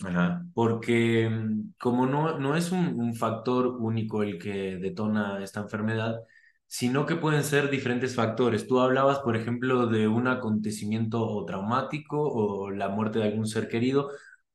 porque 0.54 1.30
mm, 1.30 1.74
como 1.80 2.06
no, 2.06 2.38
no 2.40 2.56
es 2.58 2.72
un, 2.72 3.00
un, 3.00 3.16
factor 3.16 3.68
único 3.68 4.24
el 4.24 4.38
que 4.38 4.78
detona 4.78 5.42
esta 5.44 5.62
enfermedad, 5.62 6.20
sino 6.68 7.06
que 7.06 7.16
pueden 7.16 7.44
ser 7.44 7.70
diferentes 7.70 8.16
factores. 8.16 8.68
Tú 8.68 8.80
hablabas, 8.80 9.20
por 9.20 9.36
ejemplo, 9.36 9.88
de 9.88 10.08
un 10.08 10.28
acontecimiento 10.28 11.22
o 11.22 11.46
traumático 11.46 12.20
o 12.20 12.72
la 12.72 12.90
muerte 12.90 13.20
de 13.20 13.26
algún 13.26 13.48
ser 13.48 13.68
querido, 13.68 14.10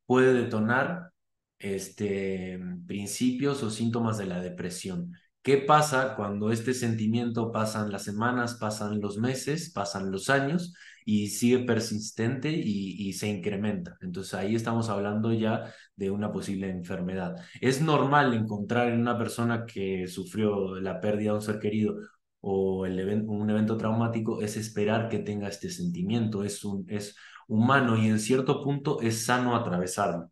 puede 0.04 0.34
detonar 0.34 1.12
este, 1.58 2.60
principios 2.86 3.62
o 3.62 3.70
síntomas 3.70 4.18
de 4.18 4.26
la 4.26 4.40
depresión. 4.40 5.12
¿Qué 5.48 5.56
pasa 5.56 6.14
cuando 6.14 6.52
este 6.52 6.74
sentimiento 6.74 7.50
pasan 7.52 7.90
las 7.90 8.02
semanas, 8.04 8.56
pasan 8.60 9.00
los 9.00 9.16
meses, 9.16 9.70
pasan 9.72 10.10
los 10.12 10.28
años 10.28 10.74
y 11.06 11.28
sigue 11.28 11.60
persistente 11.60 12.50
y, 12.50 13.10
se 13.14 13.28
incrementa? 13.28 13.96
Entonces 14.02 14.34
ahí 14.34 14.54
estamos 14.54 14.90
hablando 14.90 15.32
ya 15.32 15.72
de 15.96 16.10
una 16.10 16.30
posible 16.32 16.68
enfermedad. 16.68 17.36
Es 17.62 17.80
normal 17.80 18.34
encontrar 18.34 18.88
en 18.88 19.00
una 19.00 19.16
persona 19.16 19.64
que 19.64 20.06
sufrió 20.06 20.78
la 20.80 21.00
pérdida 21.00 21.30
de 21.30 21.36
un 21.36 21.42
ser 21.42 21.58
querido 21.58 21.96
o 22.42 22.84
el 22.84 23.24
un 23.26 23.48
evento 23.48 23.78
traumático, 23.78 24.42
es 24.42 24.58
esperar 24.58 25.08
que 25.08 25.20
tenga 25.20 25.48
este 25.48 25.70
sentimiento, 25.70 26.44
es, 26.44 26.62
un, 26.62 26.84
es 26.90 27.16
humano 27.46 27.96
y 27.96 28.08
en 28.08 28.20
cierto 28.20 28.62
punto 28.62 29.00
es 29.00 29.24
sano 29.24 29.56
atravesarlo. 29.56 30.30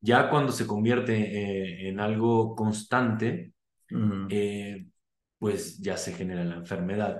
Ya 0.00 0.30
cuando 0.30 0.52
se 0.52 0.66
convierte 0.66 1.86
eh, 1.86 1.88
en 1.88 1.98
algo 1.98 2.54
constante, 2.54 3.52
eh, 4.30 4.86
pues 5.38 5.78
ya 5.78 5.96
se 5.96 6.12
genera 6.12 6.44
la 6.44 6.56
enfermedad. 6.56 7.18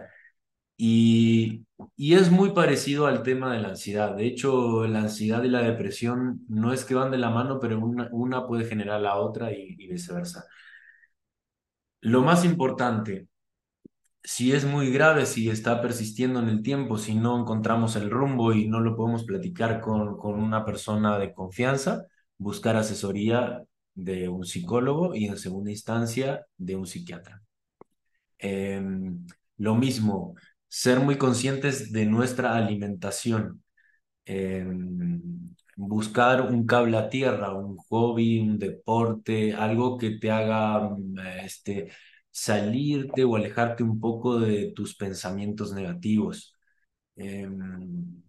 Y, 0.76 1.66
y, 1.96 2.14
es 2.14 2.30
muy 2.30 2.50
parecido 2.52 3.06
al 3.06 3.22
tema 3.22 3.52
de 3.54 3.60
la 3.60 3.68
ansiedad. 3.70 4.16
De 4.16 4.26
hecho, 4.26 4.86
la 4.86 5.00
ansiedad 5.00 5.42
y 5.44 5.48
la 5.48 5.62
depresión 5.62 6.44
no 6.48 6.72
es 6.72 6.84
que 6.84 6.94
van 6.94 7.10
de 7.12 7.18
la 7.18 7.30
mano, 7.30 7.60
pero 7.60 7.78
una, 7.78 8.08
una 8.12 8.46
puede 8.46 8.64
generar 8.64 9.00
la 9.00 9.16
otra 9.16 9.52
y, 9.52 9.76
y 9.78 9.88
viceversa. 9.88 10.44
Lo 12.02 12.22
más 12.22 12.44
importante, 12.44 13.28
si 14.24 14.52
es 14.52 14.64
muy 14.64 14.90
grave, 14.92 15.26
si 15.26 15.50
está 15.50 15.80
persistiendo 15.82 16.40
en 16.40 16.48
el 16.48 16.62
tiempo, 16.62 16.98
si 16.98 17.14
no 17.14 17.38
encontramos 17.40 17.96
el 17.96 18.10
rumbo 18.10 18.52
y 18.52 18.68
no 18.68 18.80
lo 18.80 18.96
podemos 18.96 19.24
platicar 19.24 19.80
con, 19.80 20.16
con 20.16 20.40
una 20.40 20.64
persona 20.64 21.18
de 21.18 21.32
confianza, 21.32 22.06
buscar 22.38 22.76
asesoría 22.76 23.62
de 23.94 24.28
un 24.28 24.44
psicólogo 24.44 25.14
y 25.14 25.26
en 25.26 25.37
segunda 25.38 25.70
instancia 25.70 26.46
de 26.56 26.76
un 26.76 26.87
psiquiatra. 26.87 27.42
Em, 28.38 29.25
lo 29.58 29.75
mismo, 29.76 30.34
ser 30.68 31.00
muy 31.00 31.16
conscientes 31.18 31.92
de 31.92 32.06
nuestra 32.06 32.56
alimentación. 32.56 33.62
Em, 34.25 35.20
buscar 35.76 36.42
un 36.42 36.66
cable 36.66 36.96
a 36.99 37.08
tierra, 37.08 37.54
un 37.54 37.76
hobby, 37.76 38.40
un 38.40 38.58
deporte, 38.58 39.54
algo 39.54 39.99
que 39.99 40.18
te 40.18 40.30
haga 40.30 40.90
mm, 40.90 41.18
este, 41.44 41.90
salirte 42.30 43.25
o 43.25 43.37
alejarte 43.37 43.82
un 43.82 44.00
poco 44.00 44.38
de 44.40 44.72
tus 44.75 44.96
pensamientos 44.96 45.72
negativos. 45.72 46.56
Em, 47.16 48.22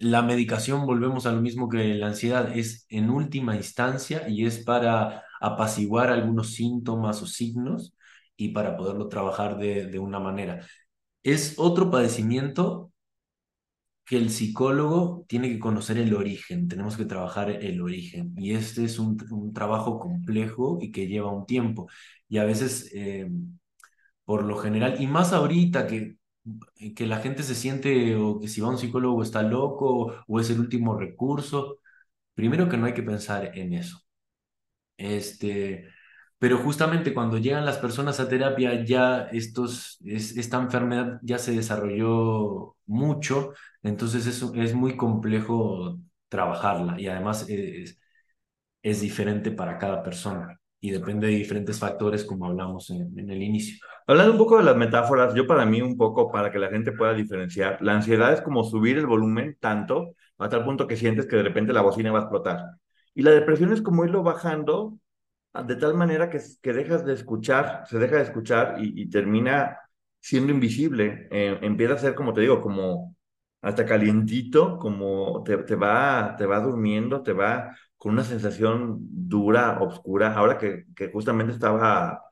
la 0.00 0.22
medicación, 0.22 0.86
volvemos 0.86 1.26
a 1.26 1.32
lo 1.32 1.42
mismo 1.42 1.68
que 1.68 1.94
la 1.94 2.08
ansiedad, 2.08 2.56
es 2.56 2.86
en 2.88 3.10
última 3.10 3.56
instancia 3.56 4.28
y 4.28 4.46
es 4.46 4.58
para 4.64 5.24
apaciguar 5.40 6.10
algunos 6.10 6.54
síntomas 6.54 7.22
o 7.22 7.26
signos 7.26 7.94
y 8.36 8.50
para 8.50 8.76
poderlo 8.76 9.08
trabajar 9.08 9.58
de, 9.58 9.86
de 9.86 9.98
una 9.98 10.20
manera. 10.20 10.66
Es 11.22 11.54
otro 11.58 11.90
padecimiento 11.90 12.92
que 14.04 14.16
el 14.16 14.30
psicólogo 14.30 15.24
tiene 15.28 15.48
que 15.50 15.58
conocer 15.60 15.98
el 15.98 16.14
origen, 16.14 16.66
tenemos 16.68 16.96
que 16.96 17.04
trabajar 17.04 17.50
el 17.50 17.80
origen 17.80 18.34
y 18.36 18.54
este 18.54 18.84
es 18.84 18.98
un, 18.98 19.16
un 19.30 19.52
trabajo 19.52 20.00
complejo 20.00 20.78
y 20.80 20.90
que 20.90 21.06
lleva 21.06 21.32
un 21.32 21.46
tiempo 21.46 21.88
y 22.28 22.38
a 22.38 22.44
veces, 22.44 22.90
eh, 22.94 23.30
por 24.24 24.44
lo 24.44 24.56
general, 24.58 25.00
y 25.00 25.06
más 25.06 25.32
ahorita 25.32 25.86
que 25.86 26.16
que 26.96 27.06
la 27.06 27.18
gente 27.20 27.42
se 27.42 27.54
siente 27.54 28.16
o 28.16 28.40
que 28.40 28.48
si 28.48 28.60
va 28.60 28.68
un 28.70 28.78
psicólogo 28.78 29.22
está 29.22 29.42
loco 29.42 30.14
o 30.26 30.40
es 30.40 30.50
el 30.50 30.60
último 30.60 30.96
recurso. 30.98 31.78
Primero 32.34 32.68
que 32.68 32.76
no 32.76 32.86
hay 32.86 32.94
que 32.94 33.02
pensar 33.02 33.56
en 33.58 33.74
eso. 33.74 33.98
Este, 34.96 35.88
pero 36.38 36.58
justamente 36.58 37.14
cuando 37.14 37.38
llegan 37.38 37.64
las 37.64 37.78
personas 37.78 38.20
a 38.20 38.28
terapia 38.28 38.84
ya 38.84 39.28
estos, 39.32 39.98
esta 40.04 40.58
enfermedad 40.58 41.18
ya 41.22 41.38
se 41.38 41.52
desarrolló 41.52 42.76
mucho, 42.86 43.52
entonces 43.82 44.26
es, 44.26 44.42
es 44.54 44.74
muy 44.74 44.96
complejo 44.96 45.98
trabajarla 46.28 47.00
y 47.00 47.08
además 47.08 47.46
es, 47.48 47.98
es 48.82 49.00
diferente 49.02 49.50
para 49.52 49.78
cada 49.78 50.02
persona 50.02 50.59
y 50.80 50.90
depende 50.90 51.26
de 51.26 51.34
diferentes 51.34 51.78
factores 51.78 52.24
como 52.24 52.46
hablamos 52.46 52.90
en, 52.90 53.30
el 53.30 53.42
inicio. 53.42 53.78
Hablando 54.06 54.32
un 54.32 54.38
poco 54.38 54.56
de 54.56 54.64
las 54.64 54.76
metáforas, 54.76 55.34
yo 55.34 55.46
para 55.46 55.66
mí 55.66 55.82
un 55.82 55.96
poco, 55.96 56.32
para 56.32 56.50
que 56.50 56.58
la 56.58 56.70
gente 56.70 56.92
pueda 56.92 57.12
diferenciar, 57.12 57.78
la 57.82 57.94
ansiedad 57.94 58.32
es 58.32 58.40
como 58.40 58.64
subir 58.64 58.98
el 58.98 59.06
volumen 59.06 59.56
tanto, 59.60 60.14
a 60.38 60.48
tal 60.48 60.64
punto 60.64 60.86
que 60.86 60.96
sientes 60.96 61.26
que 61.26 61.36
de 61.36 61.42
repente 61.42 61.72
la 61.72 61.82
bocina 61.82 62.10
va 62.12 62.20
a 62.20 62.22
explotar. 62.22 62.64
Y 63.14 63.22
la 63.22 63.32
depresión 63.32 63.72
es 63.72 63.82
como 63.82 64.04
irlo 64.04 64.22
bajando 64.22 64.98
de 65.52 65.76
tal 65.76 65.94
manera 65.94 66.30
que, 66.30 66.40
que 66.62 66.72
dejas 66.72 67.04
de 67.04 67.14
escuchar, 67.14 67.84
se 67.86 67.98
deja 67.98 68.16
de 68.16 68.22
escuchar 68.22 68.76
y, 68.78 69.08
termina 69.10 69.78
siendo 70.20 70.52
invisible. 70.52 71.28
Eh, 71.30 71.58
empieza 71.62 71.94
a 71.94 71.98
ser, 71.98 72.14
como 72.14 72.32
te 72.32 72.42
digo, 72.42 72.60
como 72.60 73.16
hasta 73.60 73.84
calientito, 73.84 74.78
como 74.78 75.42
te, 75.44 75.58
te, 75.58 75.74
va, 75.76 76.34
te 76.38 76.46
va 76.46 76.60
durmiendo, 76.60 77.22
te 77.22 77.32
va 77.32 77.76
con 78.00 78.12
una 78.14 78.24
sensación 78.24 78.96
dura, 79.28 79.78
oscura. 79.82 80.34
Ahora 80.34 80.56
que, 80.58 80.86
justamente 81.12 81.52
estaba 81.52 82.22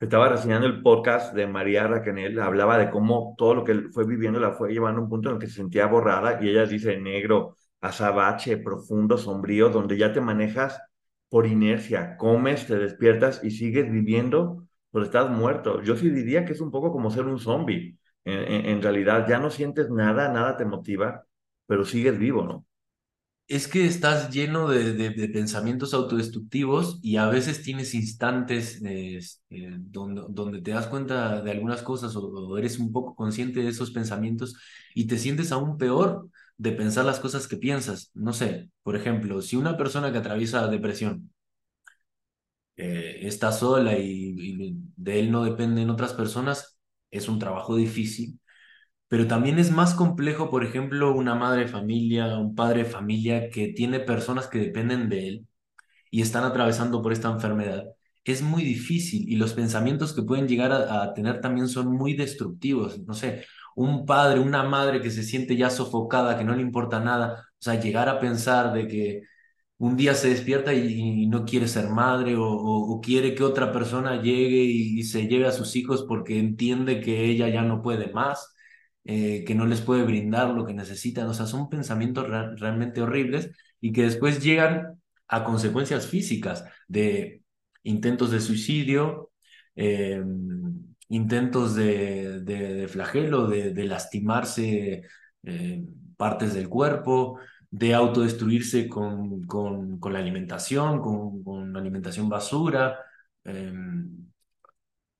estaba 0.00 0.28
reseñando 0.30 0.66
el 0.66 0.82
podcast 0.82 1.34
de 1.34 1.46
María 1.46 1.86
Raquenel, 1.86 2.38
hablaba 2.40 2.78
de 2.78 2.90
cómo 2.90 3.34
todo 3.36 3.54
lo 3.54 3.64
que 3.64 3.74
fue 3.92 4.06
viviendo 4.06 4.40
la 4.40 4.52
fue 4.52 4.72
llevando 4.72 5.00
a 5.00 5.04
un 5.04 5.10
punto 5.10 5.28
en 5.28 5.34
el 5.36 5.40
que 5.40 5.48
se 5.48 5.54
sentía 5.56 5.86
borrada 5.86 6.38
y 6.42 6.48
ella 6.48 6.66
dice 6.66 6.96
negro, 6.98 7.56
azabache, 7.80 8.56
profundo, 8.58 9.18
sombrío, 9.18 9.68
donde 9.70 9.98
ya 9.98 10.12
te 10.12 10.20
manejas 10.20 10.80
por 11.28 11.46
inercia, 11.46 12.16
comes, 12.16 12.66
te 12.66 12.78
despiertas 12.78 13.42
y 13.44 13.50
sigues 13.50 13.90
viviendo, 13.90 14.68
pero 14.90 15.04
estás 15.04 15.30
muerto. 15.30 15.82
Yo 15.82 15.96
sí 15.96 16.08
diría 16.10 16.44
que 16.46 16.52
es 16.52 16.60
un 16.60 16.70
poco 16.70 16.92
como 16.92 17.10
ser 17.10 17.26
un 17.26 17.38
zombie. 17.38 17.98
en 18.24 18.82
realidad 18.82 19.26
ya 19.28 19.38
no 19.38 19.50
sientes 19.50 19.90
nada, 19.90 20.28
nada 20.32 20.56
te 20.56 20.64
motiva, 20.64 21.24
pero 21.66 21.84
sigues 21.84 22.18
vivo, 22.18 22.44
¿no? 22.44 22.66
Es 23.48 23.66
que 23.66 23.86
estás 23.86 24.30
lleno 24.30 24.68
de, 24.68 25.30
pensamientos 25.32 25.94
autodestructivos 25.94 26.98
y 27.02 27.16
a 27.16 27.28
veces 27.28 27.62
tienes 27.62 27.94
instantes 27.94 28.80
eh, 28.84 29.20
donde, 29.50 30.22
donde, 30.28 30.60
te 30.62 30.72
das 30.72 30.86
cuenta 30.86 31.40
de 31.42 31.50
algunas 31.50 31.82
cosas 31.82 32.14
o, 32.16 32.58
eres 32.58 32.78
un 32.78 32.92
poco 32.92 33.14
consciente 33.14 33.60
de 33.60 33.68
esos 33.70 33.90
pensamientos 33.90 34.56
y 34.94 35.06
te 35.06 35.18
sientes 35.18 35.50
aún 35.52 35.78
peor 35.78 36.28
de 36.58 36.72
pensar 36.72 37.06
las 37.06 37.20
cosas 37.20 37.48
que 37.48 37.56
piensas. 37.56 38.10
No 38.14 38.32
sé, 38.34 38.70
por 38.82 38.96
ejemplo, 38.96 39.40
si 39.42 39.56
una 39.56 39.76
persona 39.78 40.12
que 40.12 40.18
atraviesa 40.18 40.68
depresión 40.68 41.30
eh, 42.76 43.20
está 43.22 43.52
sola 43.52 43.98
y, 43.98 44.34
y 44.38 44.76
de 44.96 45.20
él 45.20 45.30
no 45.32 45.44
dependen 45.44 45.90
otras 45.90 46.12
personas, 46.14 46.78
es 47.10 47.28
un 47.28 47.38
trabajo 47.38 47.76
difícil 47.76 48.38
pero 49.08 49.26
también 49.26 49.58
es 49.58 49.70
más 49.70 49.94
complejo, 49.94 50.50
por 50.50 50.64
ejemplo, 50.64 51.14
una 51.14 51.34
madre 51.34 51.62
de 51.62 51.68
familia, 51.68 52.38
un 52.38 52.54
padre 52.54 52.84
de 52.84 52.90
familia 52.90 53.50
que 53.50 53.68
tiene 53.68 54.00
personas 54.00 54.48
que 54.48 54.58
dependen 54.58 55.08
de 55.08 55.28
él 55.28 55.46
y 56.10 56.22
están 56.22 56.44
atravesando 56.44 57.02
por 57.02 57.12
esta 57.12 57.30
enfermedad. 57.30 57.84
Es 58.24 58.42
muy 58.42 58.64
difícil 58.64 59.28
y 59.28 59.36
los 59.36 59.54
pensamientos 59.54 60.12
que 60.14 60.22
pueden 60.22 60.48
llegar 60.48 60.72
a, 60.72 61.14
tener 61.14 61.40
también 61.40 61.68
son 61.68 61.88
muy 61.92 62.14
destructivos. 62.14 62.98
No 63.06 63.14
sé, 63.14 63.44
un 63.76 64.06
padre, 64.06 64.40
una 64.40 64.62
madre 64.64 65.00
que 65.00 65.10
se 65.10 65.22
siente 65.22 65.56
ya 65.56 65.70
sofocada, 65.70 66.36
que 66.38 66.44
no 66.44 66.54
le 66.54 66.62
importa 66.62 67.00
nada, 67.00 67.46
o 67.52 67.62
sea, 67.62 67.80
llegar 67.80 68.08
a 68.08 68.20
pensar 68.20 68.72
de 68.72 68.86
que 68.88 69.22
un 69.78 69.96
día 69.96 70.14
se 70.14 70.30
despierta 70.30 70.74
y, 70.74 71.26
no 71.28 71.44
quiere 71.44 71.68
ser 71.68 71.88
madre 71.90 72.34
o, 72.38 73.00
quiere 73.02 73.34
que 73.34 73.44
otra 73.44 73.72
persona 73.72 74.20
llegue 74.22 74.62
y, 74.64 75.02
se 75.04 75.28
lleve 75.28 75.46
a 75.46 75.52
sus 75.52 75.76
hijos 75.76 76.04
porque 76.08 76.38
entiende 76.38 77.00
que 77.00 77.24
ella 77.26 77.48
ya 77.48 77.62
no 77.62 77.82
puede 77.82 78.12
más 78.12 78.54
eh, 79.10 79.42
que 79.46 79.54
no 79.54 79.64
les 79.64 79.80
puede 79.80 80.02
brindar 80.04 80.50
lo 80.50 80.66
que 80.66 80.74
necesitan. 80.74 81.26
O 81.28 81.34
sea, 81.34 81.46
son 81.46 81.70
pensamientos 81.70 82.28
realmente 82.28 83.00
horribles 83.00 83.50
y 83.80 83.90
que 83.92 84.02
después 84.02 84.42
llegan 84.44 85.00
a 85.28 85.44
consecuencias 85.44 86.06
físicas 86.06 86.64
de 86.88 87.42
intentos 87.84 88.30
de 88.30 88.40
suicidio, 88.40 89.30
eh, 89.76 90.22
intentos 91.08 91.74
de, 91.74 92.40
de, 92.42 92.86
flagelo, 92.88 93.46
de, 93.46 93.84
lastimarse 93.84 95.04
eh, 95.42 95.84
partes 96.18 96.52
del 96.52 96.68
cuerpo, 96.68 97.38
de 97.70 97.94
autodestruirse 97.94 98.88
con, 98.88 99.46
con, 99.46 99.98
la 100.12 100.18
alimentación, 100.18 101.00
con, 101.00 101.42
con 101.42 101.74
alimentación 101.74 102.28
basura. 102.28 102.98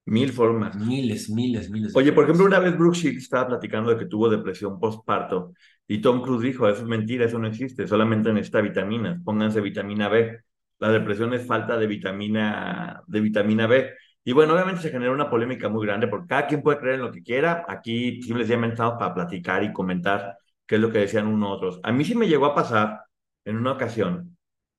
Mil 0.08 0.32
formas. 0.32 0.74
Miles, 0.74 1.28
miles, 1.28 1.70
miles. 1.70 1.94
Oye, 1.94 2.12
por 2.12 2.24
ejemplo, 2.24 2.46
una 2.46 2.58
vez 2.58 2.76
Brooke 2.78 2.96
Shields 2.96 3.24
estaba 3.24 3.48
platicando 3.48 3.90
de 3.90 3.98
que 3.98 4.06
tuvo 4.06 4.30
depresión 4.30 4.80
postparto 4.80 5.52
y 5.86 6.00
Tom 6.00 6.22
Cruise 6.22 6.42
dijo, 6.42 6.66
eso 6.66 6.80
es 6.80 6.88
mentira, 6.88 7.26
eso 7.26 7.38
no 7.38 7.46
existe, 7.46 7.86
solamente 7.86 8.32
necesita 8.32 8.62
vitaminas, 8.62 9.20
pónganse 9.22 9.60
vitamina 9.60 10.08
B. 10.08 10.38
La 10.78 10.90
depresión 10.90 11.34
es 11.34 11.46
falta 11.46 11.76
de 11.76 11.86
vitamina, 11.86 13.02
de 13.06 13.20
vitamina 13.20 13.66
B. 13.66 13.90
Y 14.24 14.32
bueno, 14.32 14.54
obviamente 14.54 14.80
se 14.80 14.90
genera 14.90 15.12
una 15.12 15.28
polémica 15.28 15.68
muy 15.68 15.86
grande 15.86 16.08
porque 16.08 16.28
cada 16.28 16.46
quien 16.46 16.62
puede 16.62 16.78
creer 16.78 16.94
en 16.94 17.02
lo 17.02 17.12
que 17.12 17.22
quiera. 17.22 17.66
Aquí 17.68 18.22
simplemente 18.22 18.74
estamos 18.74 18.94
para 18.98 19.12
platicar 19.12 19.62
y 19.62 19.74
comentar 19.74 20.38
qué 20.66 20.76
es 20.76 20.80
lo 20.80 20.90
que 20.90 21.00
decían 21.00 21.26
unos 21.26 21.54
otros. 21.54 21.80
A 21.82 21.92
mí 21.92 22.04
sí 22.04 22.14
me 22.14 22.28
llegó 22.28 22.46
a 22.46 22.54
pasar 22.54 23.02
en 23.44 23.56
una 23.56 23.72
ocasión 23.72 24.37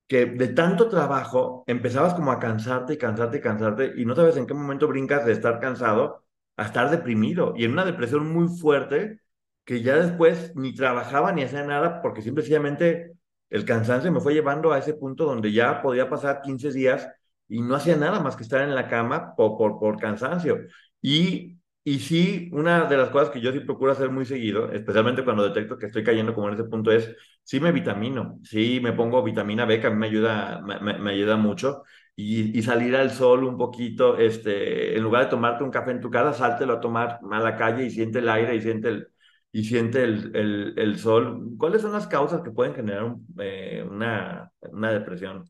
que 0.09 0.25
de 0.25 0.49
tanto 0.49 0.89
trabajo 0.89 1.63
empezabas 1.67 2.15
como 2.15 2.31
a 2.33 2.39
cansarte 2.39 2.95
y 2.95 2.97
cansarte 2.97 3.37
y 3.37 3.41
cansarte 3.41 3.93
y 3.95 4.05
no 4.05 4.15
sabes 4.15 4.37
en 4.37 4.47
qué 4.47 4.55
momento 4.55 4.87
brincas 4.89 5.25
de 5.25 5.33
estar 5.33 5.61
cansado 5.61 6.25
a 6.57 6.65
estar 6.65 6.89
deprimido 6.91 7.53
y 7.55 7.65
en 7.65 7.73
una 7.73 7.85
depresión 7.85 8.27
muy 8.33 8.49
fuerte 8.49 9.21
que 9.65 9.81
ya 9.83 9.97
después 9.97 10.53
ni 10.55 10.73
trabajaba 10.75 11.31
ni 11.31 11.43
hacía 11.43 11.63
nada 11.63 12.01
porque 12.01 12.21
simplemente 12.23 13.13
el 13.49 13.65
cansancio 13.65 14.11
me 14.11 14.19
fue 14.21 14.33
llevando 14.33 14.73
a 14.73 14.79
ese 14.79 14.95
punto 14.95 15.25
donde 15.25 15.51
ya 15.53 15.81
podía 15.81 16.09
pasar 16.09 16.41
15 16.41 16.71
días 16.71 17.09
y 17.47 17.61
no 17.61 17.75
hacía 17.75 17.95
nada 17.95 18.19
más 18.19 18.35
que 18.35 18.43
estar 18.43 18.61
en 18.61 18.75
la 18.75 18.87
cama 18.87 19.35
por, 19.35 19.57
por, 19.57 19.79
por 19.79 19.99
cansancio. 19.99 20.59
Y 21.01 21.58
y 21.83 21.99
sí, 21.99 22.49
una 22.53 22.85
de 22.85 22.97
las 22.97 23.09
cosas 23.09 23.29
que 23.31 23.41
yo 23.41 23.51
sí 23.51 23.61
procuro 23.61 23.91
hacer 23.93 24.09
muy 24.11 24.25
seguido, 24.25 24.71
especialmente 24.71 25.23
cuando 25.23 25.43
detecto 25.47 25.77
que 25.77 25.87
estoy 25.87 26.03
cayendo 26.03 26.35
como 26.35 26.47
en 26.49 26.53
ese 26.55 26.65
punto, 26.65 26.91
es 26.91 27.15
sí 27.43 27.59
me 27.59 27.71
vitamino, 27.71 28.39
sí 28.43 28.79
me 28.81 28.93
pongo 28.93 29.23
vitamina 29.23 29.65
B, 29.65 29.79
que 29.79 29.87
a 29.87 29.89
mí 29.89 29.95
me 29.95 30.07
ayuda, 30.07 30.61
me, 30.61 31.11
ayuda 31.11 31.37
mucho, 31.37 31.83
y, 32.15 32.61
salir 32.61 32.95
al 32.95 33.11
sol 33.11 33.43
un 33.45 33.57
poquito, 33.57 34.17
este, 34.17 34.95
en 34.97 35.03
lugar 35.03 35.23
de 35.23 35.29
tomarte 35.31 35.63
un 35.63 35.71
café 35.71 35.91
en 35.91 36.01
tu 36.01 36.09
casa, 36.11 36.33
sáltelo 36.33 36.73
a 36.73 36.81
tomar 36.81 37.19
a 37.31 37.39
la 37.39 37.55
calle 37.55 37.85
y 37.85 37.89
siente 37.91 38.19
el 38.19 38.29
aire 38.29 38.55
y 38.55 38.61
siente 38.61 38.89
el, 38.89 39.07
y 39.51 39.63
siente 39.63 40.03
el, 40.03 40.35
el, 40.35 40.73
el 40.77 40.99
sol. 40.99 41.55
¿Cuáles 41.57 41.81
son 41.81 41.93
las 41.93 42.07
causas 42.07 42.41
que 42.41 42.51
pueden 42.51 42.75
generar 42.75 43.15
eh, 43.39 43.85
una, 43.89 44.51
una 44.71 44.91
depresión? 44.91 45.49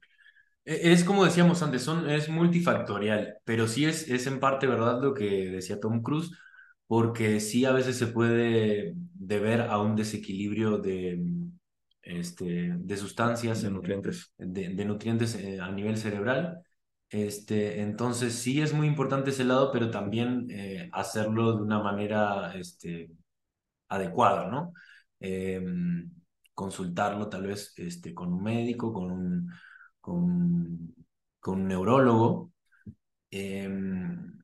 E, 0.69 0.91
es 0.93 1.03
como 1.03 1.25
decíamos 1.25 1.63
antes, 1.63 1.83
son, 1.83 2.09
es 2.09 2.29
multifactorial, 2.29 3.37
pero 3.43 3.67
sí 3.67 3.85
es, 3.85 4.07
es 4.09 4.27
en 4.27 4.39
parte 4.39 4.67
verdad 4.67 5.01
lo 5.01 5.13
que 5.15 5.49
decía 5.49 5.79
Tom 5.79 6.03
Cruise, 6.03 6.31
porque 6.87 7.39
sí 7.39 7.65
a 7.65 7.71
veces 7.71 7.97
se 7.97 8.07
puede 8.07 8.93
deber 9.13 9.61
a 9.61 9.79
un 9.81 9.95
desequilibrio 9.95 10.77
de, 10.77 11.19
este, 12.03 12.73
de 12.77 12.97
sustancias, 12.97 13.61
de 13.63 13.71
nutrientes, 13.71 14.33
de, 14.37 14.85
nutrientes 14.85 15.35
eh, 15.35 15.59
a 15.59 15.71
nivel 15.71 15.97
cerebral. 15.97 16.61
Este, 17.09 17.81
entonces 17.81 18.35
sí 18.35 18.61
es 18.61 18.73
muy 18.73 18.87
importante 18.87 19.31
ese 19.31 19.45
lado, 19.45 19.71
pero 19.71 19.89
también 19.91 20.47
eh, 20.51 20.89
hacerlo 20.93 21.57
de 21.57 21.63
una 21.63 21.79
manera 21.81 22.53
este, 22.55 23.09
adecuada, 23.89 24.47
¿no? 24.49 24.73
Em, 25.19 26.11
consultarlo 26.53 27.29
tal 27.29 27.47
vez 27.47 27.73
este, 27.77 28.13
con 28.13 28.33
un 28.33 28.43
médico, 28.43 28.93
con 28.93 29.11
un 29.11 29.51
con, 30.01 30.95
con 31.39 31.61
un 31.61 31.67
neurólogo. 31.67 32.51
Em, 33.31 34.39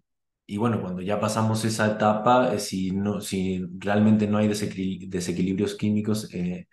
y 0.48 0.58
bueno, 0.58 0.82
cuando 0.82 1.02
ya 1.02 1.20
pasamos 1.20 1.66
esa 1.66 1.88
etapa, 1.94 2.54
eh, 2.54 2.60
si, 2.60 2.92
no, 2.92 3.22
si 3.22 3.66
realmente 3.80 4.28
no 4.28 4.38
hay 4.38 4.48
desequilibrios 4.48 5.76
químicos, 5.76 6.30
eh, 6.34 6.68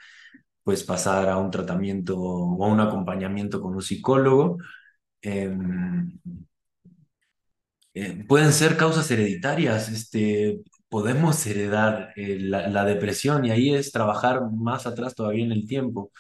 pues 0.63 0.85
pasar 0.85 1.29
a 1.29 1.39
un 1.39 1.51
tratamiento 1.51 2.19
o 2.19 2.65
a 2.65 2.69
un 2.69 2.81
acompañamiento 2.81 3.61
con 3.61 3.75
un 3.75 3.83
psicólogo. 3.83 4.59
Em, 5.23 6.19
eh, 7.95 8.25
pueden 8.27 8.53
ser 8.53 8.77
causas 8.77 9.11
hereditarias, 9.11 9.89
este, 9.91 10.61
podemos 10.89 11.45
heredar 11.47 12.13
la, 12.17 12.69
la, 12.69 12.85
depresión 12.85 13.45
y 13.45 13.51
ahí 13.51 13.75
es 13.75 13.93
trabajar 13.93 14.43
más 14.51 14.87
atrás 14.87 15.15
todavía 15.15 15.45
en 15.45 15.53
el 15.53 15.67
tiempo. 15.67 16.11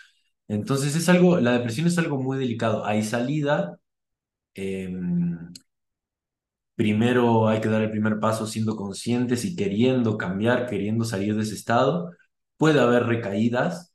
Entonces 0.48 0.96
es 0.96 1.08
algo, 1.08 1.40
la 1.40 1.52
depresión 1.52 1.86
es 1.86 1.98
algo 1.98 2.20
muy 2.20 2.38
delicado. 2.38 2.84
Hay 2.84 3.02
salida. 3.02 3.78
Em, 4.54 5.52
primero 6.74 7.48
hay 7.48 7.60
que 7.60 7.68
dar 7.68 7.82
el 7.82 7.90
primer 7.90 8.18
paso 8.20 8.46
siendo 8.46 8.76
conscientes 8.76 9.44
y 9.44 9.56
queriendo 9.56 10.16
cambiar, 10.18 10.66
queriendo 10.66 11.04
salir 11.04 11.34
de 11.36 11.42
ese 11.42 11.54
estado. 11.54 12.10
Puede 12.56 12.80
haber 12.80 13.04
recaídas, 13.06 13.94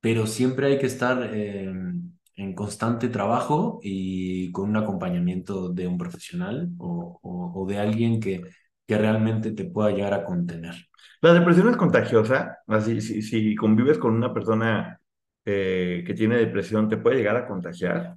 pero 0.00 0.26
siempre 0.26 0.68
hay 0.68 0.78
que 0.78 0.86
estar 0.86 1.34
em, 1.34 2.12
en 2.36 2.54
constante 2.54 3.08
trabajo 3.08 3.80
y 3.82 4.52
con 4.52 4.70
un 4.70 4.76
acompañamiento 4.76 5.70
de 5.70 5.86
un 5.86 5.98
profesional 5.98 6.70
o, 6.78 7.66
de 7.68 7.78
alguien 7.78 8.20
que, 8.20 8.42
que 8.86 8.98
realmente 8.98 9.52
te 9.52 9.64
pueda 9.64 9.90
llegar 9.90 10.14
a 10.14 10.24
contener. 10.24 10.74
La 11.22 11.32
depresión 11.32 11.70
es 11.70 11.76
contagiosa. 11.76 12.58
Así, 12.66 13.00
si, 13.00 13.22
si 13.22 13.54
convives 13.54 13.98
con 13.98 14.14
una 14.14 14.34
persona 14.34 15.00
eh, 15.44 16.02
que 16.06 16.14
tiene 16.14 16.36
depresión 16.36 16.88
te 16.88 16.96
puede 16.96 17.16
llegar 17.16 17.36
a 17.36 17.46
contagiar? 17.46 18.16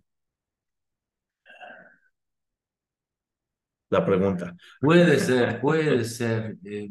La 3.89 4.05
pregunta. 4.05 4.55
Puede 4.81 5.19
ser, 5.19 5.61
puede 5.61 6.03
ser. 6.03 6.57
Eh, 6.63 6.89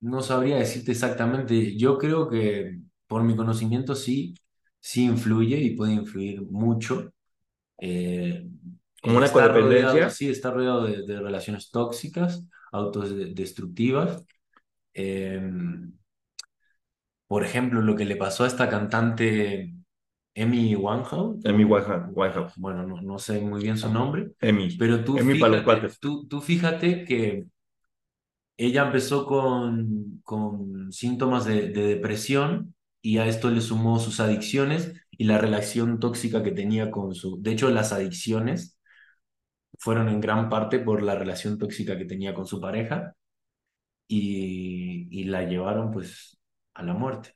no 0.00 0.22
sabría 0.22 0.58
decirte 0.58 0.92
exactamente. 0.92 1.76
Yo 1.76 1.98
creo 1.98 2.28
que 2.28 2.78
por 3.06 3.24
mi 3.24 3.34
conocimiento 3.34 3.94
sí, 3.94 4.34
sí 4.78 5.04
influye 5.04 5.58
y 5.58 5.76
puede 5.76 5.94
influir 5.94 6.42
mucho. 6.42 7.12
Eh, 7.78 8.48
Como 9.02 9.18
una 9.18 9.30
codependencia. 9.30 10.10
sí, 10.10 10.30
está 10.30 10.52
rodeado 10.52 10.84
de, 10.84 11.20
relaciones 11.20 11.70
tóxicas, 11.70 12.46
autodestructivas. 12.70 14.24
Eh, 14.94 15.42
por 17.30 17.44
ejemplo, 17.44 17.80
lo 17.80 17.94
que 17.94 18.04
le 18.04 18.16
pasó 18.16 18.42
a 18.42 18.48
esta 18.48 18.68
cantante 18.68 19.72
Amy 20.36 20.74
Winehouse. 20.74 21.46
Amy 21.46 21.62
Winehouse. 21.62 22.56
Bueno, 22.56 22.84
no, 22.84 23.00
no 23.00 23.20
sé 23.20 23.40
muy 23.40 23.62
bien 23.62 23.78
su 23.78 23.88
nombre. 23.88 24.32
Amy. 24.40 24.76
Pero 24.76 25.04
tú, 25.04 25.16
fíjate, 25.16 25.88
tú, 26.00 26.26
tú 26.26 26.40
fíjate 26.40 27.04
que 27.04 27.46
ella 28.56 28.84
empezó 28.84 29.26
con, 29.26 30.20
con 30.24 30.92
síntomas 30.92 31.44
de, 31.44 31.68
de, 31.68 31.86
depresión 31.86 32.74
y 33.00 33.18
a 33.18 33.28
esto 33.28 33.48
le 33.48 33.60
sumó 33.60 34.00
sus 34.00 34.18
adicciones 34.18 34.92
y 35.12 35.22
la 35.22 35.38
relación 35.38 36.00
tóxica 36.00 36.42
que 36.42 36.50
tenía 36.50 36.90
con 36.90 37.14
su... 37.14 37.40
De 37.40 37.52
hecho, 37.52 37.70
las 37.70 37.92
adicciones 37.92 38.76
fueron 39.78 40.08
en 40.08 40.20
gran 40.20 40.48
parte 40.48 40.80
por 40.80 41.00
la 41.00 41.14
relación 41.14 41.58
tóxica 41.58 41.96
que 41.96 42.06
tenía 42.06 42.34
con 42.34 42.46
su 42.46 42.60
pareja 42.60 43.14
y, 44.08 45.06
y 45.12 45.24
la 45.26 45.44
llevaron 45.44 45.92
pues 45.92 46.39
a 46.80 46.82
la 46.84 46.94
muerte. 46.94 47.34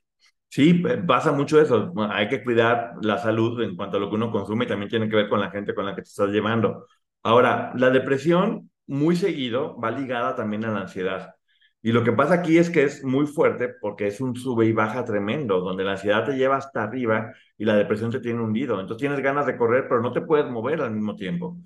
Sí, 0.49 0.73
pasa 1.07 1.31
mucho 1.33 1.59
eso. 1.59 1.93
Hay 2.09 2.29
que 2.29 2.43
cuidar 2.43 2.93
la 3.01 3.17
salud 3.17 3.61
en 3.61 3.75
cuanto 3.75 3.97
a 3.97 3.99
lo 3.99 4.09
que 4.09 4.15
uno 4.15 4.31
consume 4.31 4.65
y 4.65 4.67
también 4.67 4.89
tiene 4.89 5.09
que 5.09 5.15
ver 5.15 5.29
con 5.29 5.39
la 5.41 5.51
gente 5.51 5.75
con 5.75 5.85
la 5.85 5.95
que 5.95 6.01
te 6.01 6.07
estás 6.09 6.29
llevando. 6.29 6.87
Ahora, 7.23 7.73
la 7.75 7.89
depresión 7.89 8.69
muy 8.87 9.15
seguido 9.15 9.77
va 9.79 9.91
ligada 9.91 10.35
también 10.35 10.63
a 10.65 10.71
la 10.71 10.81
ansiedad. 10.81 11.35
Y 11.81 11.91
lo 11.91 12.03
que 12.03 12.13
pasa 12.13 12.35
aquí 12.35 12.57
es 12.57 12.69
que 12.69 12.83
es 12.83 13.03
muy 13.03 13.27
fuerte 13.27 13.69
porque 13.81 14.07
es 14.07 14.19
un 14.21 14.35
sube 14.35 14.65
y 14.65 14.73
baja 14.73 15.05
tremendo, 15.05 15.59
donde 15.61 15.83
la 15.83 15.91
ansiedad 15.93 16.25
te 16.25 16.33
lleva 16.35 16.57
hasta 16.57 16.83
arriba 16.83 17.33
y 17.57 17.65
la 17.65 17.75
depresión 17.75 18.09
te 18.11 18.19
tiene 18.21 18.41
hundido. 18.41 18.79
Entonces 18.79 19.01
tienes 19.01 19.19
ganas 19.21 19.45
de 19.45 19.57
correr, 19.57 19.85
pero 19.87 20.01
no 20.01 20.11
te 20.11 20.21
puedes 20.21 20.49
mover 20.49 20.81
al 20.81 20.91
mismo 20.91 21.15
tiempo. 21.15 21.57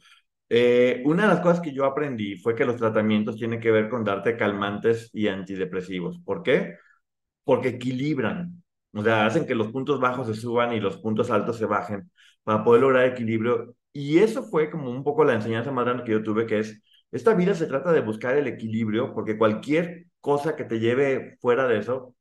Eh, 0.49 1.03
una 1.05 1.23
de 1.23 1.29
las 1.29 1.39
cosas 1.41 1.61
que 1.61 1.73
yo 1.73 1.85
aprendí 1.85 2.37
fue 2.37 2.55
que 2.55 2.65
los 2.65 2.75
tratamientos 2.77 3.37
tienen 3.37 3.59
que 3.59 3.71
ver 3.71 3.87
con 3.89 4.03
darte 4.03 4.35
calmantes 4.35 5.09
y 5.13 5.27
antidepresivos. 5.27 6.19
¿Por 6.25 6.41
qué? 6.43 6.75
Porque 7.49 7.69
equilibran, 7.69 8.62
o 8.93 9.01
sea, 9.03 9.25
hacen 9.25 9.47
que 9.47 9.55
los 9.55 9.69
puntos 9.69 9.99
bajos 9.99 10.27
se 10.27 10.35
suban 10.35 10.71
y 10.71 10.79
los 10.79 10.97
puntos 10.97 11.31
altos 11.31 11.57
se 11.57 11.65
bajen 11.65 12.12
para 12.43 12.63
poder 12.63 12.81
lograr 12.81 13.05
equilibrio. 13.07 13.75
Y 13.91 14.19
eso 14.19 14.43
fue 14.43 14.69
como 14.69 14.91
un 14.91 15.03
poco 15.03 15.23
la 15.23 15.33
enseñanza 15.33 15.71
más 15.71 15.83
grande 15.83 16.03
que 16.03 16.12
yo 16.12 16.21
tuve, 16.21 16.45
que 16.45 16.59
es, 16.59 16.79
esta 17.12 17.33
vida 17.33 17.55
se 17.55 17.65
trata 17.65 17.91
de 17.91 18.01
buscar 18.01 18.38
el 18.38 18.45
equilibrio, 18.45 19.15
porque 19.15 19.35
cualquier 19.35 20.05
cosa 20.21 20.55
que 20.55 20.63
te 20.63 20.79
lleve 20.79 21.38
fuera 21.41 21.67
de 21.67 21.79
eso 21.79 22.13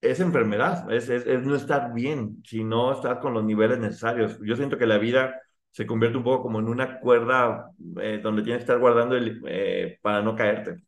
es 0.00 0.18
enfermedad, 0.18 0.90
es, 0.92 1.08
no 1.44 1.54
estar 1.54 1.94
bien, 1.94 2.42
si 2.44 2.64
no 2.64 2.90
estás 2.92 3.18
con 3.20 3.34
los 3.34 3.44
niveles 3.44 3.78
necesarios. 3.78 4.40
Yo 4.42 4.56
siento 4.56 4.76
que 4.76 4.86
la 4.86 4.98
vida 4.98 5.40
se 5.70 5.86
convierte 5.86 6.18
un 6.18 6.24
poco 6.24 6.42
como 6.42 6.58
en 6.58 6.66
una 6.66 6.98
cuerda 6.98 7.70
eh, 8.00 8.18
donde 8.20 8.42
tienes 8.42 8.58
que 8.58 8.64
estar 8.64 8.80
guardando 8.80 9.14
el, 9.16 9.40
eh, 9.46 9.98
para 10.02 10.20
no 10.20 10.34
caerte. 10.34 10.87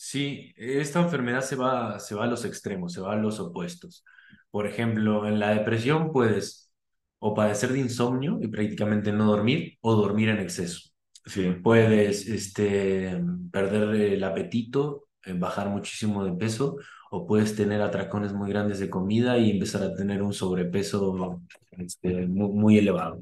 Sí, 0.00 0.54
esta 0.56 1.00
enfermedad 1.02 1.40
se 1.42 1.56
va, 1.56 1.98
se 1.98 2.14
va 2.14 2.24
a 2.24 2.26
los 2.28 2.44
extremos, 2.44 2.92
se 2.92 3.00
va 3.00 3.14
a 3.14 3.16
los 3.16 3.40
opuestos. 3.40 4.04
Por 4.50 4.66
ejemplo, 4.68 5.26
en 5.26 5.40
la 5.40 5.50
depresión 5.50 6.12
puedes 6.12 6.72
o 7.18 7.34
padecer 7.34 7.72
de 7.72 7.80
insomnio 7.80 8.38
y 8.40 8.46
prácticamente 8.46 9.10
no 9.10 9.26
dormir 9.26 9.76
o 9.80 9.96
dormir 9.96 10.28
en 10.28 10.38
exceso. 10.38 10.90
Sí. 11.26 11.50
Puedes 11.64 12.28
este, 12.28 13.20
perder 13.50 13.94
el 13.96 14.22
apetito, 14.22 15.08
eh, 15.24 15.32
bajar 15.32 15.68
muchísimo 15.68 16.24
de 16.24 16.32
peso 16.32 16.76
o 17.10 17.26
puedes 17.26 17.56
tener 17.56 17.82
atracones 17.82 18.32
muy 18.32 18.50
grandes 18.50 18.78
de 18.78 18.88
comida 18.88 19.36
y 19.36 19.50
empezar 19.50 19.82
a 19.82 19.94
tener 19.94 20.22
un 20.22 20.32
sobrepeso 20.32 21.40
este, 21.72 22.28
muy, 22.28 22.50
muy 22.50 22.78
elevado. 22.78 23.18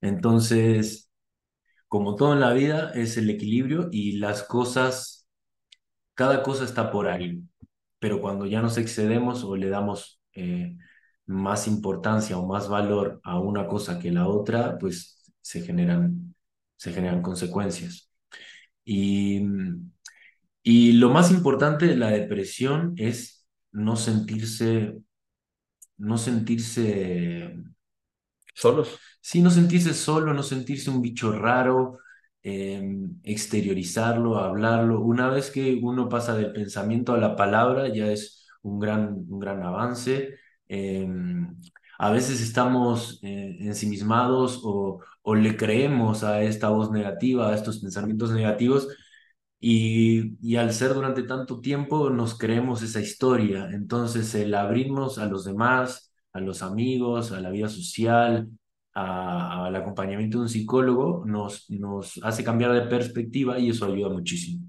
Entonces, 0.00 1.10
como 1.88 2.16
todo 2.16 2.32
en 2.32 2.40
la 2.40 2.52
vida, 2.54 2.92
es 2.94 3.16
el 3.18 3.30
equilibrio 3.30 3.88
y 3.92 4.18
las 4.18 4.42
cosas 4.42 5.15
cada 6.16 6.42
cosa 6.42 6.64
está 6.64 6.90
por 6.92 7.08
ahí, 7.08 7.42
pero 8.00 8.20
cuando 8.20 8.46
ya 8.46 8.62
nos 8.62 8.78
excedemos 8.78 9.44
o 9.44 9.56
le 9.56 9.68
damos 9.68 10.20
eh, 10.34 10.76
más 11.26 11.68
importancia 11.68 12.38
o 12.38 12.46
más 12.46 12.68
valor 12.68 13.20
a 13.24 13.40
una 13.40 13.68
cosa 13.68 13.98
que 14.00 14.12
la 14.12 14.28
otra, 14.28 14.78
pues 14.78 15.32
se 15.42 15.62
generan, 15.62 16.34
se 16.76 16.92
generan 16.92 17.22
consecuencias. 17.22 18.10
Y, 18.84 19.42
y 20.62 20.92
lo 20.92 21.10
más 21.10 21.30
importante 21.30 21.86
de 21.86 21.96
la 21.96 22.08
depresión 22.10 22.94
es 22.96 23.46
no 23.72 23.96
sentirse, 23.96 24.98
no 25.98 26.18
sentirse 26.18 27.56
solos. 28.54 28.98
Sí, 29.20 29.42
no 29.42 29.50
sentirse 29.50 29.94
solo, 29.94 30.34
no 30.34 30.42
sentirse 30.42 30.90
un 30.90 31.02
bicho 31.02 31.32
raro, 31.32 31.98
em, 32.46 33.18
exteriorizarlo, 33.24 34.38
hablarlo. 34.38 35.00
Una 35.00 35.28
vez 35.30 35.50
que 35.50 35.80
uno 35.82 36.08
pasa 36.08 36.36
del 36.36 36.52
pensamiento 36.52 37.12
a 37.12 37.18
la 37.18 37.34
palabra, 37.36 37.88
ya 37.88 38.06
es 38.12 38.46
un 38.62 38.78
gran, 38.78 39.24
un 39.28 39.40
gran 39.40 39.62
avance. 39.64 40.36
Em, 40.68 41.56
a 41.98 42.10
veces 42.12 42.40
estamos 42.40 43.18
eh, 43.22 43.56
ensimismados 43.60 44.60
o, 44.64 45.00
o 45.22 45.34
le 45.34 45.56
creemos 45.56 46.22
a 46.24 46.42
esta 46.42 46.68
voz 46.68 46.90
negativa, 46.92 47.50
a 47.50 47.54
estos 47.54 47.80
pensamientos 47.80 48.30
negativos, 48.32 48.88
y, 49.58 50.36
y, 50.40 50.56
al 50.56 50.72
ser 50.72 50.94
durante 50.94 51.22
tanto 51.22 51.60
tiempo 51.60 52.10
nos 52.10 52.38
creemos 52.38 52.82
esa 52.82 53.00
historia. 53.00 53.68
Entonces 53.72 54.34
el 54.34 54.54
abrirnos 54.54 55.18
a 55.18 55.26
los 55.26 55.44
demás, 55.44 56.12
a 56.32 56.40
los 56.40 56.62
amigos, 56.62 57.32
a 57.32 57.40
la 57.40 57.50
vida 57.50 57.68
social, 57.68 58.48
al 58.96 59.76
acompañamiento 59.76 60.38
de 60.38 60.44
un 60.44 60.48
psicólogo, 60.48 61.24
nos, 61.26 61.68
nos 61.70 62.18
hace 62.22 62.42
cambiar 62.42 62.72
de 62.72 62.82
perspectiva 62.82 63.58
y 63.58 63.70
eso 63.70 63.86
ayuda 63.86 64.08
muchísimo. 64.08 64.66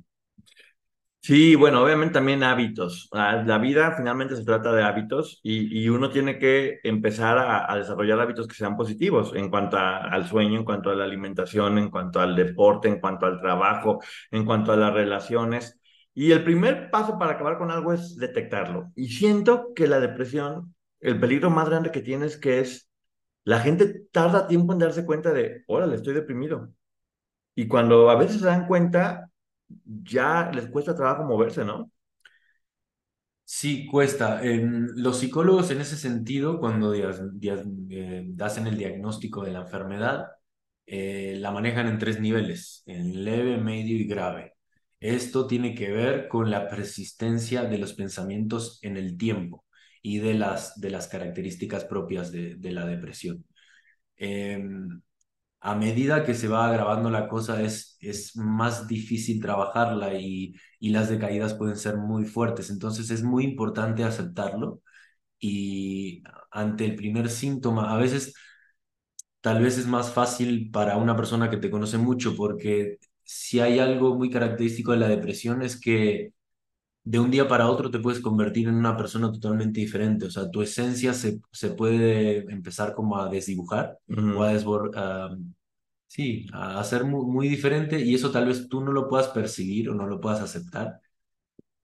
Sí, 1.22 1.56
bueno, 1.56 1.84
obviamente 1.84 2.14
también 2.14 2.42
hábitos. 2.42 3.10
Ah, 3.12 3.44
la 3.46 3.58
vida 3.58 3.94
finalmente 3.98 4.36
se 4.38 4.46
trata 4.46 4.72
de 4.72 4.84
hábitos 4.84 5.42
y, 5.44 5.84
y 5.84 5.90
uno 5.90 6.10
tiene 6.10 6.40
que 6.40 6.80
empezar 6.84 7.38
a, 7.38 7.70
a, 7.70 7.78
desarrollar 7.78 8.20
hábitos 8.22 8.48
que 8.48 8.56
sean 8.56 8.78
positivos 8.78 9.34
en 9.36 9.50
cuanto 9.50 9.76
a, 9.78 9.98
al 9.98 10.26
sueño, 10.26 10.58
en 10.58 10.64
cuanto 10.64 10.90
a 10.90 10.96
la 10.96 11.04
alimentación, 11.04 11.80
en 11.80 11.90
cuanto 11.90 12.22
al 12.22 12.34
deporte, 12.34 12.88
en 12.88 13.02
cuanto 13.02 13.26
al 13.26 13.42
trabajo, 13.42 14.00
en 14.32 14.46
cuanto 14.46 14.72
a 14.72 14.78
las 14.78 14.94
relaciones. 14.94 15.78
Y 16.14 16.32
el 16.32 16.44
primer 16.46 16.90
paso 16.92 17.20
para 17.20 17.34
acabar 17.34 17.58
con 17.58 17.72
algo 17.72 17.92
es 17.92 18.16
detectarlo. 18.16 18.92
Y 18.96 19.10
siento 19.10 19.74
que 19.76 19.88
la 19.88 20.00
depresión, 20.00 20.74
el 21.02 21.20
peligro 21.20 21.50
más 21.50 21.68
grande 21.70 21.92
que 21.92 22.02
tiene 22.02 22.26
es 22.26 22.38
que 22.38 22.60
es, 22.62 22.87
la 23.48 23.62
gente 23.62 24.08
tarda 24.12 24.46
tiempo 24.46 24.74
en 24.74 24.80
darse 24.80 25.06
cuenta 25.06 25.32
de, 25.32 25.64
órale, 25.68 25.96
estoy 25.96 26.14
deprimido. 26.14 26.74
Y 27.56 27.66
cuando 27.70 28.10
a 28.10 28.16
veces 28.18 28.42
se 28.42 28.46
dan 28.46 28.68
cuenta, 28.68 29.32
ya 29.86 30.52
les 30.54 30.68
cuesta 30.68 30.94
trabajo 30.94 31.24
moverse, 31.24 31.64
¿no? 31.64 31.90
Sí, 33.46 33.88
cuesta. 33.88 34.42
los 34.44 35.20
psicólogos 35.20 35.72
en 35.72 35.80
ese 35.80 35.96
sentido, 35.96 36.60
cuando 36.60 36.94
eh, 36.94 38.34
hacen 38.42 38.68
el 38.68 38.78
diagnóstico 38.78 39.46
de 39.46 39.54
la 39.54 39.62
enfermedad, 39.62 40.28
eh, 40.86 41.38
la 41.40 41.52
manejan 41.52 41.88
en 41.88 42.00
tres 42.00 42.20
niveles, 42.20 42.84
en 42.86 43.24
leve, 43.24 43.58
medio 43.58 43.96
y 43.96 44.08
grave. 44.08 44.56
Esto 45.00 45.48
tiene 45.48 45.74
que 45.74 45.90
ver 45.90 46.28
con 46.28 46.52
la 46.52 46.68
persistencia 46.68 47.64
de 47.64 47.78
los 47.78 47.94
pensamientos 47.94 48.80
en 48.82 48.98
el 48.98 49.18
tiempo 49.18 49.67
y 50.16 50.20
de 50.20 50.34
las, 50.36 50.80
de 50.80 50.90
las 50.92 51.08
características 51.08 51.86
propias 51.86 52.32
de, 52.32 52.56
de 52.56 52.72
la 52.72 52.86
depresión. 52.86 53.46
Em, 54.18 55.02
a 55.62 55.76
medida 55.76 56.24
que 56.26 56.34
se 56.36 56.48
va 56.48 56.68
agravando 56.68 57.10
la 57.12 57.28
cosa 57.30 57.62
es, 57.64 57.98
es 58.02 58.36
más 58.38 58.88
difícil 58.88 59.42
trabajarla 59.42 60.16
y, 60.20 60.56
y 60.80 60.90
las 60.92 61.10
decaídas 61.10 61.54
pueden 61.56 61.78
ser 61.78 61.98
muy 61.98 62.26
fuertes. 62.26 62.70
Entonces 62.70 63.10
es 63.12 63.24
muy 63.24 63.44
importante 63.46 64.04
aceptarlo 64.04 64.82
y 65.40 66.24
ante 66.52 66.86
el 66.86 66.96
primer 66.96 67.30
síntoma, 67.30 67.94
a 67.94 67.98
veces 67.98 68.34
tal 69.42 69.62
vez 69.64 69.78
es 69.78 69.88
más 69.88 70.12
fácil 70.14 70.70
para 70.72 70.98
una 70.98 71.16
persona 71.16 71.50
que 71.50 71.58
te 71.58 71.72
conoce 71.72 71.98
mucho 71.98 72.36
porque 72.36 72.98
si 73.24 73.60
hay 73.60 73.80
algo 73.80 74.16
muy 74.16 74.30
característico 74.30 74.92
de 74.92 74.98
la 75.00 75.08
depresión 75.08 75.62
es 75.62 75.80
que 75.80 76.32
de 77.08 77.20
un 77.20 77.32
día 77.32 77.48
para 77.48 77.70
otro 77.70 77.90
te 77.90 78.00
puedes 78.00 78.20
convertir 78.20 78.68
en 78.68 78.76
una 78.76 78.98
persona 78.98 79.32
totalmente 79.32 79.80
diferente. 79.80 80.26
O 80.26 80.30
sea, 80.30 80.52
tu 80.52 80.62
esencia 80.62 81.14
se, 81.14 81.40
se 81.54 81.70
puede 81.70 82.40
empezar 82.52 82.94
como 82.94 83.18
a 83.18 83.30
desdibujar 83.30 83.98
o 84.10 84.44
a 84.44 84.52
desbordar. 84.52 85.38
sí, 86.06 86.46
a 86.52 86.84
ser 86.84 87.06
muy, 87.06 87.26
muy, 87.26 87.48
diferente 87.48 87.98
y 88.02 88.14
eso 88.14 88.30
tal 88.30 88.48
vez 88.48 88.68
tú 88.68 88.82
no 88.82 88.92
lo 88.92 89.08
puedas 89.08 89.30
percibir 89.30 89.90
o 89.90 89.96
no 89.96 90.06
lo 90.06 90.20
puedas 90.20 90.42
aceptar, 90.42 91.00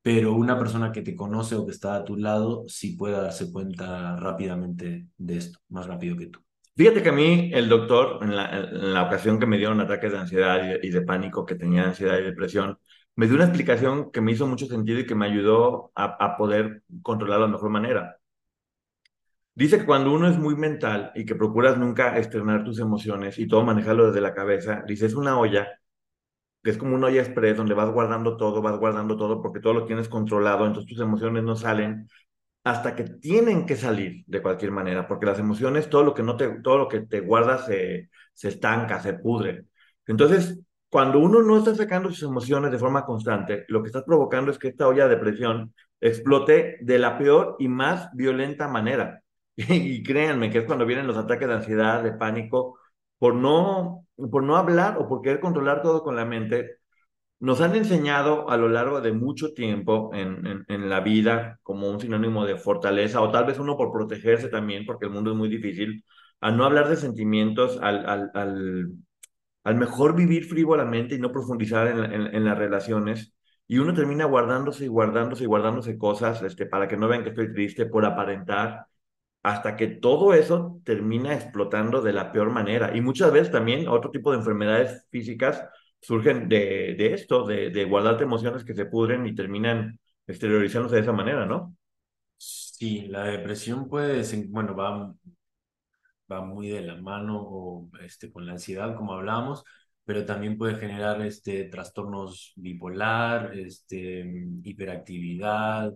pero 0.01 0.33
una 0.33 0.59
persona 0.59 0.91
que 0.91 1.01
te 1.01 1.15
conoce 1.15 1.55
o 1.55 1.65
que 1.65 1.71
está 1.71 1.95
a 1.95 2.03
tu 2.03 2.17
lado 2.17 2.65
sí 2.67 2.97
puede 2.97 3.15
darse 3.15 3.49
cuenta 3.49 4.17
rápidamente 4.17 5.07
de 5.17 5.37
esto, 5.37 5.59
más 5.69 5.87
rápido 5.87 6.17
que 6.17 6.27
tú. 6.27 6.39
Fíjate 6.75 7.01
que 7.01 7.09
a 7.09 7.13
mí 7.13 7.51
el 7.53 7.69
doctor, 7.69 8.19
en 8.23 8.35
la, 8.35 8.59
en 8.59 8.93
la 8.93 9.03
ocasión 9.03 9.39
que 9.39 9.45
me 9.45 9.57
dieron 9.57 9.79
ataques 9.79 10.11
de 10.11 10.17
ansiedad 10.17 10.79
y 10.81 10.89
de 10.89 11.01
pánico, 11.03 11.45
que 11.45 11.55
tenía 11.55 11.85
ansiedad 11.85 12.19
y 12.19 12.23
depresión, 12.23 12.77
me 13.15 13.27
dio 13.27 13.35
una 13.35 13.45
explicación 13.45 14.11
que 14.11 14.21
me 14.21 14.31
hizo 14.31 14.47
mucho 14.47 14.65
sentido 14.67 14.99
y 14.99 15.05
que 15.05 15.15
me 15.15 15.25
ayudó 15.25 15.91
a, 15.95 16.37
poder 16.37 16.83
controlarlo 17.01 17.45
de 17.47 17.51
mejor 17.53 17.69
manera. 17.69 18.19
Dice 19.55 19.77
que 19.79 19.85
cuando 19.85 20.11
uno 20.11 20.27
es 20.27 20.37
muy 20.37 20.55
mental 20.55 21.11
y 21.15 21.25
que 21.25 21.35
procuras 21.35 21.77
nunca 21.77 22.17
externar 22.17 22.63
tus 22.63 22.79
emociones 22.79 23.37
y 23.37 23.47
todo 23.47 23.63
manejarlo 23.63 24.07
desde 24.07 24.21
la 24.21 24.33
cabeza, 24.33 24.83
dice, 24.87 25.05
es 25.05 25.13
una 25.13 25.37
olla, 25.39 25.79
que 26.63 26.71
es 26.71 26.77
como 26.77 26.95
una 26.95 27.07
olla 27.07 27.21
express 27.21 27.57
donde 27.57 27.73
vas 27.75 27.91
guardando 27.91 28.37
todo, 28.37 28.61
vas 28.61 28.77
guardando 28.79 29.17
todo 29.17 29.41
porque 29.41 29.59
todo 29.59 29.73
lo 29.73 29.85
tienes 29.85 30.09
controlado, 30.09 30.65
entonces 30.65 30.89
tus 30.89 31.01
emociones 31.01 31.43
no 31.43 31.55
salen 31.55 32.07
hasta 32.63 32.95
que 32.95 33.03
tienen 33.05 33.65
que 33.65 33.75
salir 33.75 34.23
de 34.27 34.41
cualquier 34.41 34.71
manera, 34.71 35.07
porque 35.07 35.25
las 35.25 35.39
emociones, 35.39 35.89
todo 35.89 36.03
lo 36.03 36.13
que 36.13 36.23
no 36.23 36.37
te, 36.37 36.49
todo 36.61 36.77
lo 36.79 36.87
que 36.87 37.01
te 37.01 37.21
guardas 37.21 37.65
se, 37.67 38.09
se 38.33 38.49
estanca, 38.49 39.01
se 39.01 39.13
pudre. 39.15 39.65
Entonces, 40.07 40.59
cuando 40.93 41.17
uno 41.17 41.41
no 41.41 41.57
está 41.57 41.73
sacando 41.73 42.09
sus 42.09 42.21
emociones 42.21 42.71
de 42.71 42.77
forma 42.77 43.03
constante, 43.03 43.65
lo 43.67 43.81
que 43.81 43.87
estás 43.87 44.03
provocando 44.03 44.51
es 44.51 44.59
que 44.59 44.67
esta 44.67 44.87
olla 44.87 45.05
de 45.07 45.15
depresión 45.15 45.73
explote 45.99 46.77
de 46.81 46.99
la 46.99 47.17
peor 47.17 47.55
y 47.57 47.67
más 47.67 48.09
violenta 48.13 48.67
manera. 48.67 49.23
Y, 49.55 50.03
créanme 50.03 50.51
que 50.51 50.59
es 50.59 50.65
cuando 50.65 50.85
vienen 50.85 51.07
los 51.07 51.17
ataques 51.17 51.47
de 51.47 51.55
ansiedad, 51.55 52.03
de 52.03 52.11
pánico, 52.13 52.77
por 53.17 53.33
no, 53.33 54.05
por 54.31 54.43
no 54.43 54.55
hablar 54.55 54.97
o 54.99 55.07
por 55.07 55.21
querer 55.23 55.39
controlar 55.39 55.81
todo 55.81 56.03
con 56.03 56.15
la 56.15 56.25
mente. 56.25 56.77
Nos 57.39 57.61
han 57.61 57.75
enseñado 57.75 58.49
a 58.49 58.57
lo 58.57 58.69
largo 58.69 59.01
de 59.01 59.13
mucho 59.13 59.53
tiempo 59.53 60.11
en, 60.13 60.45
en, 60.45 60.65
en 60.67 60.89
la 60.89 60.99
vida 61.01 61.59
como 61.63 61.89
un 61.89 61.99
sinónimo 62.01 62.45
de 62.45 62.57
fortaleza, 62.57 63.21
o 63.21 63.31
tal 63.31 63.45
vez 63.45 63.59
uno 63.59 63.77
por 63.77 63.91
protegerse 63.91 64.49
también, 64.49 64.85
porque 64.85 65.05
el 65.05 65.11
mundo 65.11 65.31
es 65.31 65.37
muy 65.37 65.49
difícil, 65.49 66.05
a 66.41 66.51
no 66.51 66.65
hablar 66.65 66.87
de 66.89 66.97
sentimientos, 66.97 67.79
al, 67.81 68.05
al, 68.07 68.31
al 68.35 68.91
al 69.63 69.75
mejor 69.75 70.15
vivir 70.15 70.45
frívolamente 70.45 71.15
y 71.15 71.19
no 71.19 71.31
profundizar 71.31 71.87
en, 71.87 72.45
las 72.45 72.57
relaciones, 72.57 73.33
y 73.67 73.77
uno 73.77 73.93
termina 73.93 74.25
guardándose 74.25 74.85
y 74.85 74.87
guardándose 74.87 75.43
y 75.43 75.47
guardándose 75.47 75.97
cosas 75.97 76.41
este, 76.43 76.65
para 76.65 76.87
que 76.87 76.97
no 76.97 77.07
vean 77.07 77.23
que 77.23 77.29
estoy 77.29 77.53
triste 77.53 77.85
por 77.85 78.05
aparentar, 78.05 78.87
hasta 79.41 79.75
que 79.75 79.87
todo 79.87 80.33
eso 80.33 80.81
termina 80.83 81.33
explotando 81.33 82.01
de 82.01 82.13
la 82.13 82.31
peor 82.31 82.49
manera. 82.49 82.95
Y 82.95 83.01
muchas 83.01 83.31
veces 83.31 83.51
también 83.51 83.87
otro 83.87 84.11
tipo 84.11 84.31
de 84.31 84.37
enfermedades 84.37 85.07
físicas 85.11 85.65
surgen 86.01 86.49
de, 86.49 86.95
de 86.97 87.13
esto, 87.13 87.45
de, 87.45 87.69
de 87.69 87.85
guardarte 87.85 88.23
emociones 88.23 88.63
que 88.63 88.73
se 88.73 88.85
pudren 88.85 89.25
y 89.25 89.35
terminan 89.35 89.99
exteriorizándose 90.27 90.95
de 90.95 91.01
esa 91.01 91.11
manera, 91.13 91.45
¿no? 91.45 91.75
Sí, 92.37 93.07
la 93.07 93.25
depresión 93.25 93.87
puede, 93.87 94.23
bueno, 94.49 94.75
va 94.75 95.13
va 96.31 96.41
muy 96.45 96.69
de 96.69 96.81
la 96.81 96.95
mano 97.01 97.41
o, 97.41 97.89
este, 98.01 98.31
con 98.31 98.45
la 98.45 98.53
ansiedad, 98.53 98.95
como 98.95 99.13
hablábamos, 99.13 99.63
pero 100.05 100.25
también 100.25 100.57
puede 100.57 100.75
generar 100.75 101.21
este, 101.21 101.65
trastornos 101.65 102.53
bipolar, 102.55 103.57
este, 103.57 104.25
hiperactividad, 104.63 105.93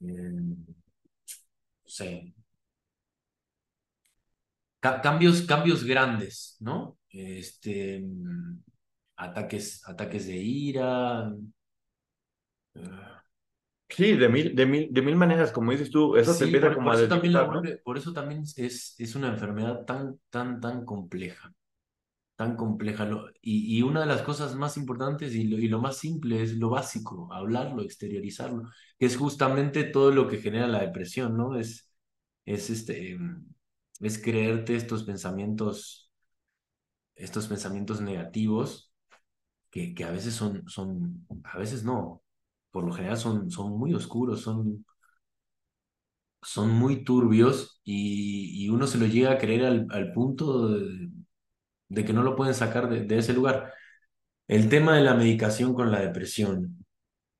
eh, 0.00 2.32
cambios, 4.80 5.42
cambios 5.42 5.84
grandes, 5.84 6.56
¿no? 6.60 6.98
Este, 7.10 8.04
ataques, 9.16 9.82
ataques 9.88 10.26
de 10.26 10.36
ira. 10.36 11.32
Uh, 12.74 13.17
Sí, 13.90 14.12
de 14.16 14.28
mil, 14.28 14.54
de 14.54 14.66
mil, 14.66 14.88
de 14.92 15.02
mil 15.02 15.16
maneras, 15.16 15.50
como 15.50 15.72
dices 15.72 15.90
tú, 15.90 16.16
eso 16.16 16.36
te 16.36 16.44
empieza 16.44 16.72
como 16.74 16.90
por 16.90 16.92
a 16.92 16.94
eso 16.94 17.08
también 17.08 17.32
Por 17.84 17.96
eso 17.98 18.12
también 18.12 18.42
es, 18.56 18.94
es 18.98 19.14
una 19.14 19.28
enfermedad 19.28 19.84
tan, 19.86 20.20
tan, 20.30 20.60
tan 20.60 20.84
compleja, 20.84 21.52
tan 22.36 22.56
compleja. 22.56 23.08
y, 23.42 23.78
y 23.78 23.82
una 23.82 24.00
de 24.02 24.06
las 24.06 24.22
cosas 24.22 24.54
más 24.56 24.76
importantes 24.78 25.34
y 25.34 25.44
lo, 25.44 25.58
y 25.58 25.68
lo 25.68 25.80
más 25.80 25.98
simple 25.98 26.42
es 26.42 26.54
lo 26.58 26.70
básico, 26.70 27.28
hablarlo, 27.32 27.82
exteriorizarlo, 27.82 28.64
que 28.98 29.06
es 29.06 29.16
justamente 29.16 29.84
todo 29.84 30.10
lo 30.12 30.28
que 30.28 30.38
genera 30.38 30.68
la 30.68 30.80
depresión, 30.82 31.36
¿no? 31.36 31.56
Es, 31.58 31.90
es, 32.46 32.70
este, 32.70 33.18
es 34.00 34.18
creerte 34.22 34.76
estos 34.76 35.04
pensamientos, 35.04 36.10
estos 37.16 37.46
pensamientos 37.48 38.00
negativos 38.00 38.92
que, 39.70 39.94
que 39.94 40.04
a 40.04 40.10
veces 40.12 40.34
son, 40.34 40.68
son, 40.68 41.26
a 41.44 41.58
veces 41.58 41.84
no, 41.84 42.22
por 42.78 42.86
lo 42.86 42.92
general 42.92 43.16
son, 43.18 43.50
son 43.50 43.76
muy 43.76 43.92
oscuros, 43.92 44.42
son, 44.42 44.84
son 46.42 46.70
muy 46.70 47.02
turbios 47.02 47.80
y, 47.84 48.68
uno 48.70 48.86
se 48.86 48.98
lo 48.98 49.06
llega 49.06 49.32
a 49.32 49.38
creer 49.38 49.64
al, 49.90 50.12
punto 50.12 50.68
de, 51.88 52.04
que 52.04 52.12
no 52.12 52.22
lo 52.22 52.36
pueden 52.36 52.54
sacar 52.54 52.88
de, 52.88 53.18
ese 53.18 53.32
lugar. 53.32 53.72
El 54.48 54.68
tema 54.68 54.96
de 54.96 55.02
la 55.04 55.14
medicación 55.14 55.74
con 55.74 55.90
la 55.90 56.00
depresión 56.00 56.84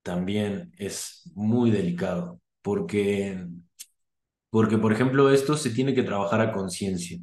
también 0.03 0.73
es 0.79 1.31
muy 1.37 1.71
delicado 1.71 2.41
porque, 2.63 3.47
porque 4.51 4.79
por 4.79 4.93
ejemplo, 4.93 5.31
esto 5.31 5.57
se 5.57 5.71
tiene 5.71 5.95
que 5.95 6.03
trabajar 6.03 6.41
a 6.41 6.53
conciencia. 6.53 7.21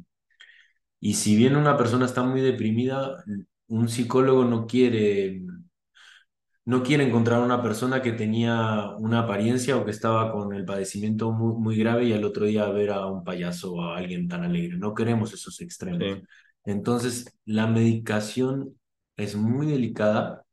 Y 1.00 1.14
si 1.14 1.36
bien 1.36 1.56
una 1.56 1.76
persona 1.76 2.06
está 2.06 2.22
muy 2.22 2.40
deprimida, 2.40 3.22
un 3.68 3.88
psicólogo 3.88 4.44
no 4.44 4.66
quiere, 4.66 5.42
no 6.66 6.82
quiere 6.82 7.04
encontrar 7.04 7.42
una 7.42 7.62
persona 7.62 8.02
que 8.02 8.12
tenía 8.12 8.90
una 8.98 9.20
apariencia 9.20 9.76
o 9.76 9.84
que 9.84 9.92
estaba 9.92 10.32
con 10.32 10.52
el 10.52 10.64
padecimiento 10.64 11.32
muy, 11.32 11.54
muy 11.54 11.76
grave 11.76 12.06
y 12.06 12.12
al 12.12 12.24
otro 12.24 12.46
día 12.46 12.68
ver 12.70 12.90
a 12.90 13.06
un 13.06 13.24
payaso 13.24 13.74
o 13.74 13.82
a 13.82 13.96
alguien 13.98 14.28
tan 14.28 14.44
alegre. 14.44 14.76
No 14.78 14.94
queremos 14.94 15.32
esos 15.32 15.60
extremos. 15.60 16.02
Entonces, 16.64 17.26
la 17.44 17.66
medicación 17.68 18.76
es 19.16 19.36
muy 19.36 19.66
delicada 19.66 20.44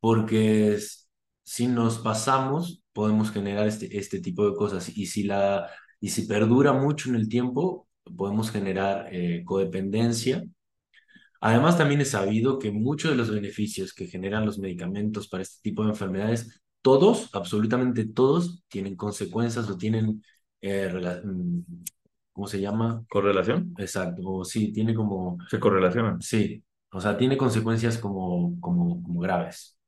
porque 0.00 0.78
si 1.44 1.66
nos 1.66 1.98
pasamos, 1.98 2.82
podemos 2.92 3.30
generar 3.30 3.66
este, 3.66 3.98
este 3.98 4.20
tipo 4.20 4.48
de 4.48 4.56
cosas. 4.56 4.88
Y 4.96 5.06
si, 5.06 5.22
la, 5.24 5.68
y 6.00 6.10
si 6.10 6.26
perdura 6.26 6.72
mucho 6.72 7.08
en 7.08 7.16
el 7.16 7.28
tiempo, 7.28 7.88
podemos 8.16 8.50
generar 8.50 9.08
eh, 9.12 9.42
codependencia. 9.44 10.44
Además, 11.40 11.78
también 11.78 12.00
es 12.00 12.10
sabido 12.10 12.58
que 12.58 12.70
muchos 12.72 13.10
de 13.12 13.16
los 13.16 13.30
beneficios 13.30 13.94
que 13.94 14.06
generan 14.06 14.44
los 14.44 14.58
medicamentos 14.58 15.28
para 15.28 15.42
este 15.42 15.60
tipo 15.62 15.84
de 15.84 15.90
enfermedades, 15.90 16.60
todos, 16.82 17.30
absolutamente 17.34 18.06
todos, 18.06 18.64
tienen 18.68 18.96
consecuencias 18.96 19.68
o 19.70 19.76
tienen, 19.76 20.22
eh, 20.60 20.90
mm, 21.24 21.60
¿cómo 22.32 22.46
se 22.48 22.60
llama? 22.60 23.04
¿Correlación? 23.08 23.74
Exacto, 23.78 24.22
o 24.24 24.44
sí, 24.44 24.72
tiene 24.72 24.94
como... 24.94 25.38
Se 25.48 25.60
correlacionan. 25.60 26.20
Sí, 26.20 26.62
o 26.90 27.00
sea, 27.00 27.16
tiene 27.16 27.36
consecuencias 27.36 27.98
como, 27.98 28.58
como, 28.60 29.02
como 29.02 29.20
graves. 29.20 29.78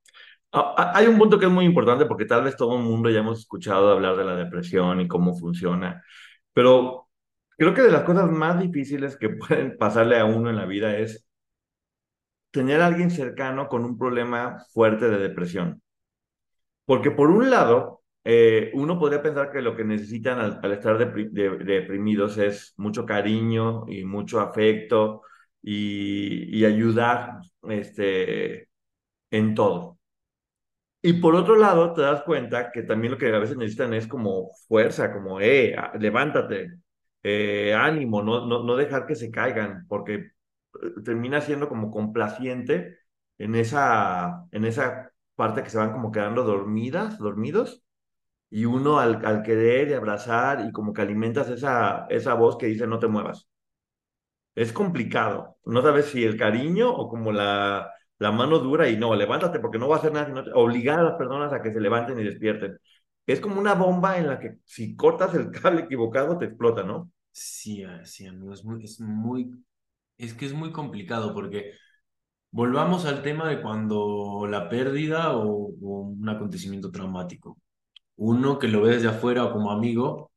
Ah, 0.53 0.75
ah, 0.77 0.91
hay 0.95 1.07
un 1.07 1.17
punto 1.17 1.39
que 1.39 1.45
es 1.45 1.51
muy 1.51 1.65
importante 1.65 2.05
porque 2.05 2.25
tal 2.25 2.43
vez 2.43 2.57
todo 2.57 2.77
el 2.77 2.83
mundo 2.83 3.09
ya 3.09 3.19
hemos 3.19 3.39
escuchado 3.39 3.89
hablar 3.91 4.17
de 4.17 4.25
la 4.25 4.35
depresión 4.35 4.99
y 4.99 5.07
cómo 5.07 5.33
funciona, 5.37 6.03
pero 6.53 7.09
creo 7.57 7.73
que 7.73 7.81
de 7.83 7.91
las 7.91 8.03
cosas 8.03 8.29
más 8.29 8.59
difíciles 8.59 9.15
que 9.17 9.29
pueden 9.29 9.77
pasarle 9.77 10.19
a 10.19 10.25
uno 10.25 10.49
en 10.49 10.57
la 10.57 10.65
vida 10.65 10.97
es 10.97 11.25
tener 12.51 12.81
a 12.81 12.87
alguien 12.87 13.11
cercano 13.11 13.67
con 13.67 13.85
un 13.85 13.97
problema 13.97 14.65
fuerte 14.73 15.09
de 15.09 15.19
depresión. 15.19 15.81
Porque 16.85 17.11
por 17.11 17.29
un 17.31 17.49
lado, 17.49 18.01
eh, 18.23 18.71
uno 18.73 18.99
podría 18.99 19.21
pensar 19.21 19.51
que 19.51 19.61
lo 19.61 19.75
que 19.75 19.83
necesitan 19.83 20.39
al, 20.39 20.71
estar 20.71 20.97
deprimidos 20.97 22.37
es 22.37 22.73
mucho 22.77 23.05
cariño 23.05 23.85
y 23.87 24.05
mucho 24.05 24.39
afecto 24.39 25.21
y, 25.61 26.63
ayudar 26.65 27.39
este, 27.63 28.69
en 29.31 29.55
todo. 29.55 29.99
Y 31.03 31.13
por 31.13 31.35
otro 31.35 31.55
lado, 31.55 31.93
te 31.93 32.01
das 32.01 32.21
cuenta 32.23 32.71
que 32.71 32.83
también 32.83 33.13
lo 33.13 33.17
que 33.17 33.33
a 33.33 33.39
veces 33.39 33.57
necesitan 33.57 33.93
es 33.93 34.07
como 34.07 34.51
fuerza, 34.67 35.11
como, 35.11 35.41
eh, 35.41 35.75
levántate, 35.99 36.73
eh, 37.23 37.73
ánimo, 37.73 38.21
no, 38.21 38.45
no, 38.45 38.63
no 38.63 38.75
dejar 38.75 39.07
que 39.07 39.15
se 39.15 39.31
caigan, 39.31 39.85
porque 39.87 40.31
termina 41.03 41.41
siendo 41.41 41.69
como 41.69 41.91
complaciente 41.91 42.99
en 43.37 43.55
esa, 43.55 44.45
en 44.51 44.65
esa 44.65 45.11
parte 45.35 45.63
que 45.63 45.69
se 45.69 45.77
van 45.77 45.91
como 45.93 46.11
quedando 46.11 46.43
dormidas, 46.43 47.17
dormidos, 47.17 47.83
y 48.49 48.65
uno 48.65 48.99
al, 48.99 49.25
al 49.25 49.43
querer 49.43 49.89
y 49.89 49.93
abrazar 49.93 50.65
y 50.67 50.71
como 50.71 50.93
que 50.93 51.01
alimentas 51.01 51.49
esa, 51.49 52.05
esa 52.09 52.33
voz 52.35 52.57
que 52.57 52.67
dice 52.67 52.87
no 52.87 52.99
te 52.99 53.07
muevas. 53.07 53.47
Es 54.55 54.73
complicado, 54.73 55.57
no 55.65 55.81
sabes 55.81 56.07
si 56.07 56.23
el 56.23 56.37
cariño 56.37 56.89
o 56.93 57.07
como 57.09 57.31
la, 57.31 57.89
la 58.19 58.31
mano 58.31 58.59
dura 58.59 58.89
y 58.89 58.97
no, 58.97 59.15
levántate 59.15 59.59
porque 59.59 59.77
no 59.79 59.87
va 59.87 59.95
a 59.95 59.99
hacer 59.99 60.11
nada, 60.11 60.25
sino 60.27 60.43
obligar 60.55 60.99
a 60.99 61.03
las 61.03 61.13
personas 61.15 61.53
a 61.53 61.61
que 61.61 61.71
se 61.71 61.79
levanten 61.79 62.19
y 62.19 62.23
despierten. 62.23 62.77
Es 63.25 63.39
como 63.39 63.59
una 63.61 63.75
bomba 63.75 64.17
en 64.17 64.27
la 64.27 64.39
que 64.39 64.57
si 64.65 64.95
cortas 64.95 65.33
el 65.35 65.51
cable 65.51 65.81
equivocado 65.83 66.37
te 66.37 66.45
explota, 66.45 66.83
¿no? 66.83 67.09
Sí, 67.31 67.83
ah, 67.83 68.03
sí, 68.05 68.25
amigo, 68.27 68.53
es 68.53 68.63
muy, 68.65 68.83
es 68.83 68.99
muy, 68.99 69.51
es 70.21 70.33
que 70.33 70.45
es 70.45 70.53
muy 70.53 70.71
complicado 70.71 71.33
porque 71.33 71.73
volvamos 72.51 73.05
al 73.05 73.23
tema 73.23 73.49
de 73.49 73.61
cuando 73.61 74.47
la 74.49 74.69
pérdida 74.69 75.35
o, 75.37 75.67
un 75.81 76.29
acontecimiento 76.29 76.91
traumático. 76.91 77.59
Uno 78.17 78.59
que 78.59 78.67
lo 78.69 78.81
ve 78.83 78.95
desde 78.95 79.09
afuera 79.09 79.45
o 79.45 79.53
como 79.53 79.71
amigo, 79.71 80.31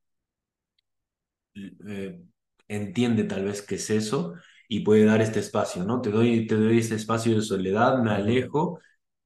eh, 1.87 2.21
entiende 2.67 3.23
tal 3.23 3.45
vez 3.45 3.61
qué 3.61 3.75
es 3.75 3.89
eso 3.89 4.33
y 4.67 4.81
puede 4.81 5.05
dar 5.05 5.21
este 5.21 5.39
espacio, 5.39 5.83
¿no? 5.83 6.01
Te 6.01 6.09
doy, 6.11 6.47
te 6.47 6.55
doy 6.55 6.79
este 6.79 6.95
espacio 6.95 7.35
de 7.35 7.41
soledad, 7.41 8.01
me 8.01 8.11
alejo 8.11 8.79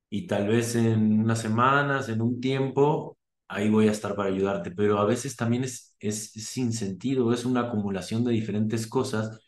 y 0.09 0.27
tal 0.27 0.47
vez 0.49 0.75
en 0.75 1.21
unas 1.21 1.41
semanas, 1.41 2.09
en 2.09 2.21
un 2.21 2.41
tiempo, 2.41 3.17
ahí 3.47 3.69
voy 3.69 3.87
a 3.89 3.91
estar 3.91 4.15
para 4.15 4.29
ayudarte, 4.29 4.71
pero 4.71 4.99
a 4.99 5.05
veces 5.05 5.35
también 5.35 5.63
es, 5.63 5.95
es, 5.99 6.31
sin 6.31 6.73
sentido, 6.73 7.33
es 7.33 7.45
una 7.45 7.61
acumulación 7.61 8.23
de 8.23 8.33
diferentes 8.33 8.87
cosas 8.87 9.39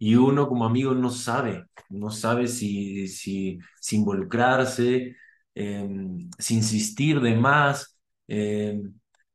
y 0.00 0.16
uno 0.16 0.48
como 0.48 0.64
amigo 0.64 0.94
no 0.94 1.10
sabe, 1.10 1.66
no 1.90 2.10
sabe 2.10 2.48
si, 2.48 3.06
si, 3.08 3.58
si 3.80 3.96
involucrarse, 3.96 5.16
em, 5.54 6.30
si 6.38 6.54
insistir 6.56 7.20
de 7.20 7.36
más. 7.36 7.98
Eh, 8.28 8.80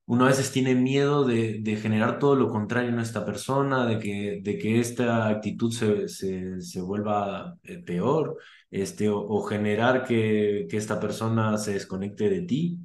uno 0.08 0.26
a 0.26 0.28
veces 0.30 0.52
tiene 0.52 0.76
miedo 0.76 1.24
de, 1.26 1.60
de, 1.62 1.76
generar 1.78 2.20
todo 2.20 2.36
lo 2.36 2.50
contrario 2.50 2.90
en 2.90 3.00
esta 3.00 3.26
persona, 3.26 3.86
de 3.86 4.00
que, 4.00 4.40
de 4.44 4.58
que 4.58 4.80
esta 4.80 5.30
actitud 5.30 5.72
se, 5.72 6.08
se, 6.08 6.62
se 6.62 6.82
vuelva 6.82 7.58
eh, 7.64 7.80
peor, 7.80 8.38
este, 8.72 9.10
o, 9.10 9.44
generar 9.44 10.04
que, 10.06 10.68
que, 10.70 10.78
esta 10.78 11.00
persona 11.00 11.58
se 11.58 11.74
desconecte 11.74 12.30
de 12.30 12.42
ti. 12.42 12.80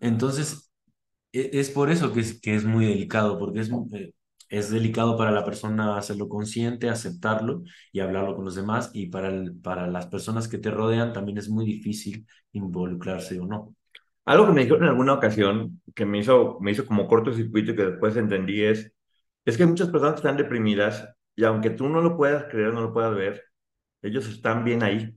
Entonces, 0.00 0.70
e, 1.32 1.50
es, 1.54 1.70
por 1.70 1.90
eso 1.90 2.12
que 2.12 2.20
es, 2.20 2.40
que 2.40 2.54
es 2.54 2.64
muy 2.64 2.86
delicado, 2.86 3.38
porque 3.38 3.60
es, 3.60 3.70
eh, 3.92 4.12
es 4.48 4.70
delicado 4.70 5.16
para 5.16 5.30
la 5.30 5.44
persona 5.44 5.96
hacerlo 5.98 6.28
consciente, 6.28 6.88
aceptarlo 6.88 7.62
y 7.92 8.00
hablarlo 8.00 8.34
con 8.36 8.44
los 8.44 8.54
demás, 8.54 8.90
y 8.94 9.08
para, 9.08 9.28
el, 9.28 9.54
para 9.60 9.86
las 9.86 10.06
personas 10.06 10.48
que 10.48 10.58
te 10.58 10.70
rodean 10.70 11.12
también 11.12 11.38
es 11.38 11.48
muy 11.48 11.64
difícil 11.66 12.26
involucrarse 12.52 13.38
o 13.40 13.46
no. 13.46 13.74
Algo 14.24 14.46
que 14.46 14.52
me 14.52 14.60
dijeron 14.62 14.84
en 14.84 14.90
alguna 14.90 15.14
ocasión, 15.14 15.80
que 15.94 16.04
me 16.06 16.18
hizo, 16.18 16.58
me 16.60 16.72
hizo 16.72 16.86
como 16.86 17.06
cortocircuito 17.08 17.72
y 17.72 17.76
que 17.76 17.86
después 17.86 18.16
entendí 18.16 18.62
es, 18.62 18.92
es 19.44 19.56
que 19.56 19.66
muchas 19.66 19.88
personas 19.88 20.16
están 20.16 20.36
deprimidas 20.36 21.08
y 21.34 21.44
aunque 21.44 21.70
tú 21.70 21.88
no 21.88 22.02
lo 22.02 22.16
puedas 22.16 22.44
creer, 22.44 22.74
no 22.74 22.82
lo 22.82 22.92
puedas 22.92 23.14
ver, 23.14 23.44
ellos 24.02 24.28
están 24.28 24.64
bien 24.64 24.82
ahí. 24.82 25.14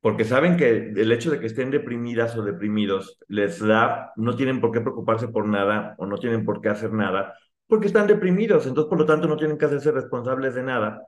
Porque 0.00 0.24
saben 0.24 0.56
que 0.56 0.68
el 0.96 1.12
hecho 1.12 1.30
de 1.30 1.38
que 1.40 1.46
estén 1.46 1.70
deprimidas 1.70 2.36
o 2.36 2.42
deprimidos 2.42 3.18
les 3.28 3.60
da, 3.60 4.12
no 4.16 4.34
tienen 4.36 4.60
por 4.60 4.72
qué 4.72 4.80
preocuparse 4.80 5.28
por 5.28 5.46
nada 5.46 5.94
o 5.98 6.06
no 6.06 6.18
tienen 6.18 6.44
por 6.44 6.60
qué 6.60 6.70
hacer 6.70 6.92
nada, 6.92 7.34
porque 7.72 7.86
están 7.86 8.06
deprimidos, 8.06 8.66
entonces 8.66 8.90
por 8.90 8.98
lo 8.98 9.06
tanto 9.06 9.26
no 9.26 9.38
tienen 9.38 9.56
que 9.56 9.64
hacerse 9.64 9.92
responsables 9.92 10.54
de 10.54 10.62
nada. 10.62 11.06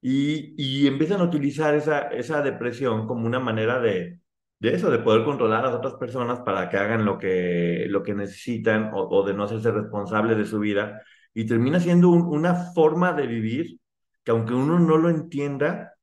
Y, 0.00 0.54
y 0.56 0.86
empiezan 0.86 1.20
a 1.20 1.24
utilizar 1.24 1.74
esa, 1.74 2.08
esa 2.08 2.40
depresión 2.40 3.06
como 3.06 3.26
una 3.26 3.38
manera 3.38 3.80
de, 3.80 4.20
de 4.58 4.74
eso, 4.74 4.90
de 4.90 5.00
poder 5.00 5.26
controlar 5.26 5.60
a 5.60 5.66
las 5.66 5.74
otras 5.74 5.92
personas 5.96 6.40
para 6.40 6.70
que 6.70 6.78
hagan 6.78 7.04
lo 7.04 7.18
que, 7.18 7.84
lo 7.90 8.02
que 8.02 8.14
necesitan 8.14 8.92
o, 8.94 9.26
de 9.26 9.34
no 9.34 9.44
hacerse 9.44 9.70
responsables 9.70 10.38
de 10.38 10.46
su 10.46 10.58
vida. 10.58 11.02
Y 11.34 11.44
termina 11.44 11.80
siendo 11.80 12.08
una 12.08 12.54
forma 12.72 13.12
de 13.12 13.26
vivir 13.26 13.78
que 14.24 14.30
aunque 14.30 14.54
uno 14.54 14.78
no 14.78 14.96
lo 14.96 15.10
entienda, 15.10 15.98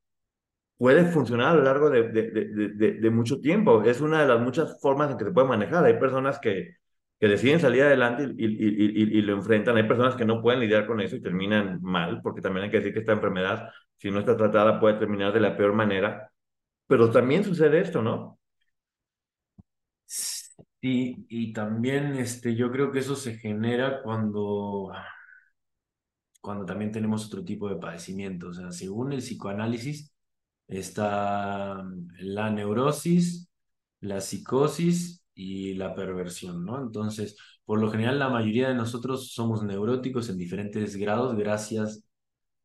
puede 0.78 1.06
funcionar 1.06 1.48
a 1.48 1.56
lo 1.56 1.64
largo 1.64 1.90
de, 1.90 2.10
de, 2.10 3.00
de, 3.02 3.10
mucho 3.10 3.42
tiempo. 3.42 3.82
Es 3.82 4.00
una 4.00 4.22
de 4.22 4.28
las 4.28 4.40
muchas 4.42 4.80
formas 4.80 5.10
en 5.10 5.18
que 5.18 5.26
se 5.26 5.32
puede 5.32 5.48
manejar. 5.48 5.84
Hay 5.84 6.00
personas 6.00 6.38
que, 6.38 6.76
que 7.24 7.30
deciden 7.30 7.62
salir 7.62 7.84
adelante 7.84 8.24
y, 8.38 9.22
lo 9.22 9.32
enfrentan. 9.32 9.78
Hay 9.78 9.88
personas 9.88 10.18
que 10.18 10.26
no 10.26 10.42
pueden 10.42 10.60
lidiar 10.60 10.86
con 10.86 11.00
eso 11.00 11.16
y 11.16 11.22
terminan 11.22 11.82
mal, 11.82 12.22
porque 12.22 12.42
también 12.42 12.66
hay 12.66 12.70
que 12.70 12.80
decir 12.80 12.92
que 12.92 13.00
esta 13.00 13.14
enfermedad, 13.14 13.70
si 13.96 14.12
no 14.12 14.20
está 14.20 14.36
tratada, 14.36 14.78
puede 14.78 15.00
terminar 15.00 15.32
de 15.32 15.40
la 15.40 15.56
peor 15.56 15.72
manera. 15.72 16.30
Pero 16.86 17.10
también 17.12 17.46
sucede 17.46 17.80
esto, 17.80 18.02
¿no? 18.02 18.40
Sí, 20.06 21.26
y 21.30 21.54
también 21.54 22.16
este, 22.16 22.56
yo 22.56 22.70
creo 22.70 22.92
que 22.92 23.00
eso 23.00 23.16
se 23.16 23.38
genera 23.38 24.02
cuando, 24.04 24.92
cuando 26.42 26.66
también 26.66 26.92
tenemos 26.92 27.28
otro 27.28 27.46
tipo 27.46 27.70
de 27.70 27.78
padecimiento. 27.78 28.50
O 28.50 28.54
sea, 28.54 28.70
según 28.74 29.14
el 29.14 29.20
psicoanálisis, 29.20 30.14
está 30.68 31.86
la 32.20 32.50
neurosis, 32.50 33.50
la 34.02 34.20
psicosis 34.20 35.23
y 35.36 35.74
la 35.76 35.96
perversión, 35.96 36.66
¿no? 36.66 36.82
Entonces, 36.82 37.38
por 37.66 37.80
lo 37.80 37.92
general, 37.92 38.20
la 38.20 38.30
mayoría 38.30 38.70
de 38.70 38.76
nosotros 38.76 39.32
somos 39.34 39.64
neuróticos 39.64 40.30
en 40.30 40.38
diferentes 40.38 40.96
grados 40.96 41.36
gracias 41.36 42.04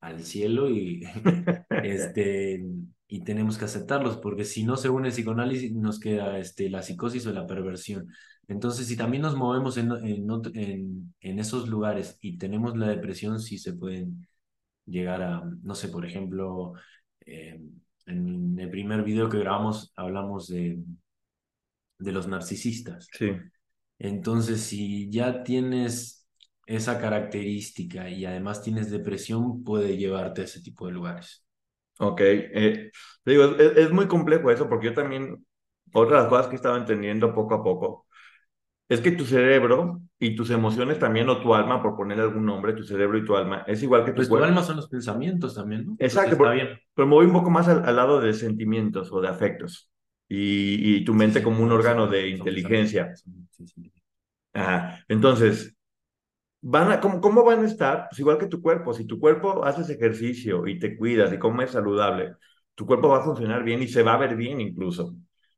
al 0.01 0.25
cielo 0.25 0.71
y 0.71 1.03
este 1.85 2.65
y 3.09 3.25
tenemos 3.25 3.57
que 3.59 3.65
aceptarlos, 3.65 4.19
porque 4.19 4.45
si 4.45 4.65
no, 4.65 4.77
según 4.77 5.07
el 5.07 5.13
psicoanálisis, 5.13 5.73
nos 5.75 5.99
queda 5.99 6.39
este, 6.39 6.69
la 6.69 6.83
psicosis 6.83 7.27
o 7.27 7.33
la 7.33 7.47
perversión. 7.47 8.09
Entonces, 8.49 8.87
si 8.87 8.97
también 8.97 9.23
nos 9.23 9.35
movemos 9.37 9.79
en, 9.79 9.91
en, 11.21 11.39
esos 11.39 11.69
lugares 11.69 12.19
y 12.21 12.39
tenemos 12.39 12.77
la 12.77 12.89
depresión, 12.89 13.41
sí 13.41 13.59
se 13.59 13.75
pueden 13.75 14.27
llegar 14.87 15.23
a, 15.23 15.43
no 15.63 15.75
sé, 15.75 15.89
por 15.89 16.05
ejemplo, 16.07 16.75
eh, 17.27 17.61
en 18.07 18.59
el 18.59 18.71
primer 18.71 19.03
video 19.05 19.29
que 19.29 19.39
grabamos 19.39 19.93
hablamos 19.97 20.49
de, 20.49 20.79
de 21.99 22.13
los 22.13 22.29
narcisistas. 22.29 23.09
Sí. 23.13 23.33
Entonces, 23.99 24.61
si 24.61 25.11
ya 25.11 25.43
tienes 25.43 26.27
esa 26.67 27.01
característica 27.01 28.09
y 28.09 28.25
además 28.25 28.63
tienes 28.63 28.91
depresión, 28.91 29.65
puede 29.65 29.97
llevarte 29.97 30.43
a 30.43 30.45
ese 30.45 30.61
tipo 30.61 30.87
de 30.87 30.93
lugares. 30.93 31.45
Ok, 31.99 32.21
eh, 32.21 32.93
te 33.25 33.31
digo, 33.31 33.57
es, 33.59 33.77
es, 33.77 33.91
muy 33.91 34.07
complejo 34.07 34.51
eso 34.51 34.69
porque 34.69 34.87
yo 34.87 34.95
también, 34.95 35.45
otra 35.93 36.19
de 36.19 36.23
las 36.23 36.31
cosas 36.31 36.47
que 36.47 36.57
estaba 36.57 36.77
entendiendo 36.77 37.35
poco 37.35 37.55
a 37.55 37.65
poco, 37.65 38.07
es 38.89 39.01
que 39.01 39.13
tu 39.13 39.25
cerebro 39.25 40.01
y 40.19 40.37
tus 40.37 40.51
emociones 40.51 40.99
también, 40.99 41.29
o 41.29 41.41
tu 41.41 41.55
alma, 41.55 41.83
por 41.83 41.97
ponerle 41.97 42.23
algún 42.23 42.47
nombre, 42.47 42.73
tu 42.73 42.85
cerebro 42.85 43.19
y 43.19 43.25
tu 43.25 43.37
alma, 43.37 43.65
es 43.67 43.83
igual 43.83 44.05
que 44.05 44.13
tu 44.13 44.17
pues 44.17 44.29
cuerpo. 44.29 44.45
tu 44.45 44.49
alma 44.49 44.63
son 44.63 44.77
los 44.77 44.89
pensamientos 44.89 45.55
también, 45.55 45.87
¿no? 45.87 45.97
Exacto, 45.99 46.33
está 46.33 46.53
bien. 46.53 46.69
pero 46.95 47.09
me 47.09 47.15
voy 47.15 47.27
un 47.27 47.33
poco 47.33 47.51
más 47.51 47.67
al, 47.69 47.85
al, 47.85 47.97
lado 47.97 48.21
de 48.21 48.33
sentimientos 48.33 49.11
o 49.13 49.21
de 49.21 49.29
afectos. 49.29 49.91
Y, 50.29 50.97
y 50.97 51.05
tu 51.05 51.15
mente 51.15 51.43
como 51.43 51.63
un 51.65 51.73
órgano 51.73 52.07
de 52.07 52.29
inteligencia. 52.29 53.13
Ajá. 54.53 55.05
Entonces, 55.09 55.77
van 56.61 56.93
a, 56.93 57.01
¿cómo, 57.01 57.21
¿cómo 57.21 57.45
van 57.45 57.65
a 57.65 57.67
estar? 57.67 58.09
Pues 58.11 58.21
igual 58.21 58.39
que 58.39 58.47
tu 58.47 58.63
cuerpo. 58.63 58.95
Si 58.95 59.07
tu 59.07 59.21
cuerpo 59.21 59.65
haces 59.65 59.91
ejercicio 59.91 60.67
y 60.67 60.79
te 60.79 60.97
cuidas 60.97 61.33
y 61.33 61.39
comes 61.39 61.73
saludable, 61.73 62.35
tu 62.75 62.87
cuerpo 62.87 63.09
va 63.09 63.19
a 63.21 63.25
funcionar 63.25 63.65
bien 63.65 63.83
y 63.83 63.89
se 63.89 64.03
va 64.03 64.15
a 64.15 64.19
ver 64.19 64.37
bien 64.37 64.61
incluso. 64.61 65.15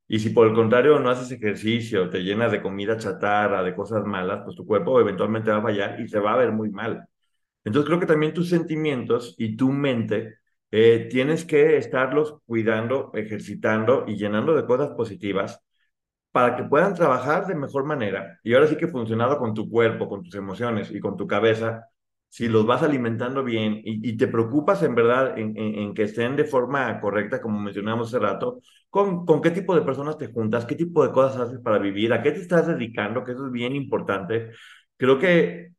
Y 0.08 0.18
si 0.18 0.30
por 0.30 0.48
el 0.48 0.54
contrario 0.54 0.98
no 0.98 1.10
haces 1.10 1.30
ejercicio, 1.32 2.10
te 2.10 2.20
llenas 2.22 2.52
de 2.52 2.62
comida 2.62 2.96
chatarra, 2.98 3.62
de 3.62 3.74
cosas 3.74 4.04
malas, 4.04 4.42
pues 4.44 4.56
tu 4.56 4.66
cuerpo 4.66 5.00
eventualmente 5.00 5.50
va 5.50 5.58
a 5.58 5.62
fallar 5.62 6.00
y 6.00 6.08
se 6.08 6.18
va 6.18 6.34
a 6.34 6.36
ver 6.38 6.52
muy 6.52 6.70
mal. 6.70 7.06
Entonces 7.64 7.88
creo 7.88 8.00
que 8.00 8.06
también 8.06 8.34
tus 8.34 8.48
sentimientos 8.50 9.34
y 9.38 9.56
tu 9.56 9.70
mente 9.72 10.39
eh, 10.70 11.08
tienes 11.10 11.44
que 11.44 11.76
estarlos 11.76 12.36
cuidando, 12.46 13.10
ejercitando 13.14 14.04
y 14.06 14.16
llenando 14.16 14.54
de 14.54 14.66
cosas 14.66 14.90
positivas 14.90 15.62
para 16.32 16.56
que 16.56 16.64
puedan 16.64 16.94
trabajar 16.94 17.46
de 17.46 17.54
mejor 17.54 17.84
manera. 17.84 18.38
Y 18.44 18.54
ahora 18.54 18.66
sí 18.68 18.76
que 18.76 18.88
funcionado 18.88 19.38
con 19.38 19.54
tu 19.54 19.68
cuerpo, 19.70 20.08
con 20.08 20.22
tus 20.22 20.34
emociones 20.34 20.90
y 20.90 21.00
con 21.00 21.16
tu 21.16 21.26
cabeza, 21.26 21.88
si 22.28 22.48
los 22.48 22.64
vas 22.66 22.82
alimentando 22.82 23.42
bien 23.42 23.80
y, 23.84 24.16
te 24.16 24.28
preocupas 24.28 24.82
en 24.84 24.94
verdad 24.94 25.36
en, 25.36 25.94
que 25.94 26.04
estén 26.04 26.36
de 26.36 26.44
forma 26.44 27.00
correcta, 27.00 27.40
como 27.40 27.58
mencionamos 27.60 28.08
hace 28.08 28.20
rato, 28.20 28.60
con, 28.88 29.26
con 29.26 29.40
qué 29.42 29.50
tipo 29.50 29.74
de 29.74 29.82
personas 29.82 30.16
te 30.16 30.28
juntas, 30.28 30.64
qué 30.64 30.76
tipo 30.76 31.04
de 31.04 31.12
cosas 31.12 31.40
haces 31.48 31.60
para 31.60 31.78
vivir, 31.78 32.12
a 32.12 32.22
qué 32.22 32.30
te 32.30 32.40
estás 32.40 32.68
dedicando, 32.68 33.24
que 33.24 33.32
eso 33.32 33.46
es 33.46 33.52
bien 33.52 33.74
importante. 33.74 34.52
Creo 34.96 35.18
que 35.18 35.72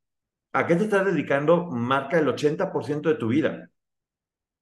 a 0.54 0.68
qué 0.68 0.76
te 0.76 0.84
estás 0.86 1.06
dedicando 1.06 1.68
marca 1.72 2.20
el 2.20 2.28
80% 2.28 3.10
de 3.10 3.16
tu 3.16 3.28
vida. 3.30 3.70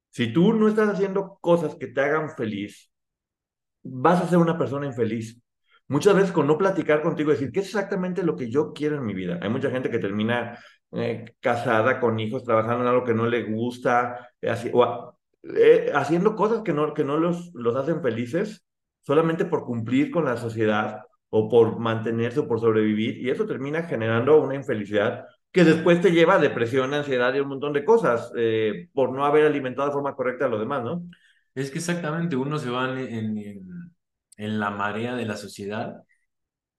Si 0.09 0.33
tú 0.33 0.53
no 0.53 0.67
estás 0.67 0.89
haciendo 0.89 1.37
cosas 1.41 1.75
que 1.75 1.87
te 1.87 2.01
hagan 2.01 2.29
feliz, 2.31 2.91
vas 3.83 4.21
a 4.21 4.27
ser 4.27 4.37
una 4.37 4.57
persona 4.57 4.85
infeliz. 4.85 5.41
Muchas 5.87 6.15
veces 6.15 6.31
con 6.31 6.47
no 6.47 6.57
platicar 6.57 7.01
contigo, 7.01 7.31
decir, 7.31 7.51
¿qué 7.51 7.61
es 7.61 7.67
exactamente 7.67 8.23
lo 8.23 8.35
que 8.35 8.49
yo 8.49 8.73
quiero 8.73 8.97
en 8.97 9.05
mi 9.05 9.13
vida? 9.13 9.39
Hay 9.41 9.49
mucha 9.49 9.71
gente 9.71 9.89
que 9.89 9.99
termina 9.99 10.59
eh, 10.91 11.25
casada, 11.39 11.99
con 11.99 12.19
hijos, 12.19 12.43
trabajando 12.43 12.83
en 12.83 12.89
algo 12.89 13.03
que 13.03 13.13
no 13.13 13.25
le 13.25 13.43
gusta, 13.43 14.29
eh, 14.41 15.91
haciendo 15.93 16.35
cosas 16.35 16.61
que 16.63 16.73
no, 16.73 16.93
que 16.93 17.03
no 17.03 17.17
los, 17.17 17.51
los 17.53 17.75
hacen 17.75 18.01
felices 18.01 18.65
solamente 19.01 19.45
por 19.45 19.65
cumplir 19.65 20.11
con 20.11 20.25
la 20.25 20.37
sociedad 20.37 21.01
o 21.29 21.49
por 21.49 21.79
mantenerse 21.79 22.41
o 22.41 22.47
por 22.47 22.59
sobrevivir. 22.59 23.17
Y 23.17 23.29
eso 23.29 23.45
termina 23.45 23.83
generando 23.83 24.41
una 24.41 24.55
infelicidad 24.55 25.25
que 25.51 25.63
después 25.63 26.01
te 26.01 26.11
lleva 26.11 26.35
a 26.35 26.39
depresión, 26.39 26.93
ansiedad 26.93 27.33
y 27.33 27.39
un 27.39 27.49
montón 27.49 27.73
de 27.73 27.85
cosas 27.85 28.31
eh, 28.37 28.89
por 28.93 29.11
no 29.11 29.25
haber 29.25 29.45
alimentado 29.45 29.87
de 29.87 29.93
forma 29.93 30.15
correcta 30.15 30.45
a 30.45 30.49
los 30.49 30.59
demás, 30.59 30.83
¿no? 30.83 31.03
Es 31.55 31.71
que 31.71 31.79
exactamente 31.79 32.35
uno 32.35 32.59
se 32.59 32.69
va 32.69 32.99
en, 32.99 33.37
en, 34.37 34.59
la 34.59 34.69
marea 34.71 35.15
de 35.15 35.25
la 35.25 35.35
sociedad 35.37 36.03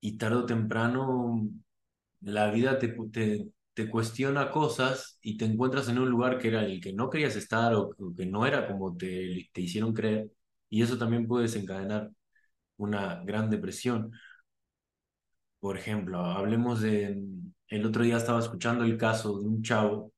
y 0.01 0.19
tarde 0.19 0.37
o 0.39 0.47
temprano 0.47 1.49
la 2.21 2.51
vida 2.51 2.79
te, 2.79 2.89
te, 3.13 3.49
te, 3.75 3.91
cuestiona 3.91 4.51
cosas 4.51 5.19
y 5.23 5.37
te 5.39 5.45
encuentras 5.47 5.89
en 5.89 5.99
un 5.99 6.11
lugar 6.11 6.39
que 6.39 6.49
era 6.49 6.65
el 6.65 6.81
que 6.81 6.93
no 6.93 7.11
querías 7.11 7.37
estar 7.37 7.75
o, 7.75 7.91
o 7.99 8.15
que 8.17 8.27
no 8.27 8.47
era 8.47 8.67
como 8.69 8.97
te, 8.97 9.51
te 9.53 9.61
hicieron 9.63 9.95
creer 9.95 10.31
y 10.69 10.83
eso 10.83 10.99
también 10.99 11.27
puede 11.27 11.45
desencadenar 11.45 12.11
una 12.79 13.23
gran 13.25 13.51
depresión. 13.51 14.13
Por 15.59 15.77
ejemplo, 15.77 16.19
hablemos 16.25 16.81
de... 16.81 17.19
El 17.71 17.87
otro 17.87 18.05
día 18.05 18.19
estaba 18.19 18.41
escuchando 18.41 18.85
el 18.85 18.99
caso 18.99 19.39
de 19.41 19.47
un 19.47 19.63
chavo 19.63 20.13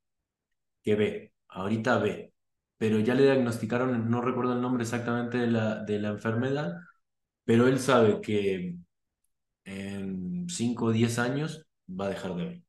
que 0.82 0.94
ve, 0.96 1.34
ahorita 1.48 1.98
ve, 1.98 2.34
pero 2.78 3.00
ya 3.00 3.14
le 3.14 3.24
diagnosticaron, 3.24 4.10
no 4.10 4.20
recuerdo 4.22 4.54
el 4.54 4.62
nombre 4.62 4.84
exactamente 4.84 5.38
de 5.38 5.48
la, 5.48 5.84
de 5.84 5.98
la 6.00 6.10
enfermedad, 6.10 6.74
pero 7.44 7.68
él 7.68 7.80
sabe 7.80 8.20
que 8.20 8.76
en 9.64 10.48
5 10.48 10.86
o 10.86 10.92
10 10.92 11.18
años 11.18 11.66
va 11.88 12.06
a 12.06 12.10
dejar 12.10 12.36
de 12.36 12.44
ver. 12.46 12.62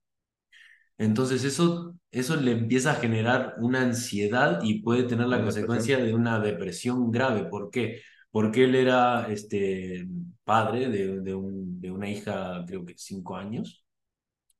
Entonces 0.97 1.43
eso, 1.43 1.95
eso 2.11 2.35
le 2.35 2.51
empieza 2.51 2.91
a 2.91 2.95
generar 2.95 3.55
una 3.59 3.81
ansiedad 3.81 4.59
y 4.63 4.81
puede 4.81 5.03
tener 5.03 5.27
la 5.27 5.41
consecuencia 5.41 5.97
de 5.97 6.13
una 6.13 6.39
depresión 6.39 7.11
grave. 7.11 7.45
¿Por 7.45 7.69
qué? 7.71 8.01
Porque 8.31 8.63
él 8.65 8.75
era 8.75 9.27
este, 9.31 10.07
padre 10.43 10.89
de, 10.89 11.21
de, 11.21 11.35
un, 11.35 11.81
de 11.81 11.91
una 11.91 12.09
hija, 12.09 12.63
creo 12.67 12.85
que 12.85 12.93
5 12.97 13.35
años. 13.35 13.82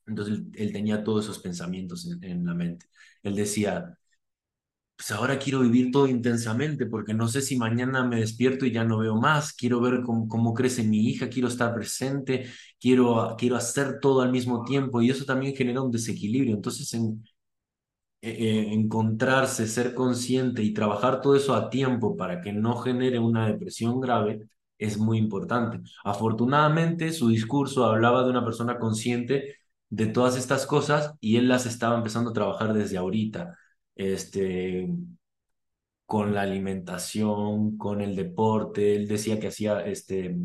Entonces 0.08 0.36
él, 0.36 0.52
él, 0.56 0.74
tenía 0.74 1.04
todos 1.04 1.26
esos 1.26 1.40
pensamientos 1.40 2.06
en, 2.06 2.24
en 2.24 2.46
la 2.46 2.54
mente. 2.54 2.88
Él 3.24 3.36
decía, 3.36 3.98
pues 4.96 5.12
ahora 5.12 5.40
quiero 5.40 5.60
vivir 5.62 5.92
todo 5.92 6.08
intensamente 6.08 6.86
porque 6.86 7.14
no 7.14 7.28
sé 7.28 7.42
si 7.42 7.58
mañana 7.58 8.04
me 8.06 8.20
despierto 8.22 8.66
y 8.66 8.72
ya 8.72 8.84
no 8.86 9.00
veo 9.00 9.16
más, 9.18 9.54
quiero 9.54 9.82
ver 9.82 10.02
cómo, 10.04 10.28
cómo 10.28 10.54
crece 10.54 10.84
mi 10.84 11.00
hija, 11.10 11.30
quiero 11.30 11.48
estar 11.50 11.74
presente, 11.74 12.46
quiero, 12.80 13.36
quiero 13.38 13.56
hacer 13.58 14.00
todo 14.00 14.22
al 14.22 14.32
mismo 14.32 14.64
tiempo 14.64 15.02
y 15.02 15.10
eso 15.10 15.26
también 15.26 15.56
genera 15.56 15.82
un 15.82 15.92
desequilibrio. 15.92 16.56
Entonces, 16.56 16.94
en, 16.94 17.24
eh, 18.22 18.68
encontrarse, 18.74 19.68
ser 19.68 19.94
consciente 19.94 20.64
y 20.64 20.74
trabajar 20.74 21.22
todo 21.22 21.36
eso 21.36 21.54
a 21.54 21.70
tiempo 21.70 22.16
para 22.16 22.40
que 22.42 22.54
no 22.54 22.78
genere 22.78 23.20
una 23.20 23.48
depresión 23.48 24.00
grave 24.00 24.48
es 24.78 24.98
muy 24.98 25.18
importante. 25.18 25.82
Afortunadamente, 26.04 27.12
su 27.12 27.30
discurso 27.30 27.86
hablaba 27.86 28.24
de 28.24 28.30
una 28.30 28.44
persona 28.46 28.80
consciente 28.80 29.58
de 29.94 30.08
todas 30.08 30.38
estas 30.38 30.66
cosas 30.66 31.14
y 31.22 31.38
él 31.38 31.48
las 31.48 31.66
estaba 31.68 31.96
empezando 31.98 32.32
a 32.32 32.34
trabajar 32.34 32.74
desde 32.74 32.98
ahorita 32.98 33.56
este, 33.96 34.90
con 36.06 36.34
la 36.34 36.42
alimentación, 36.42 37.78
con 37.78 38.02
el 38.02 38.16
deporte. 38.16 38.96
Él 38.96 39.08
decía 39.08 39.40
que 39.40 39.48
hacía, 39.50 39.82
este, 39.86 40.36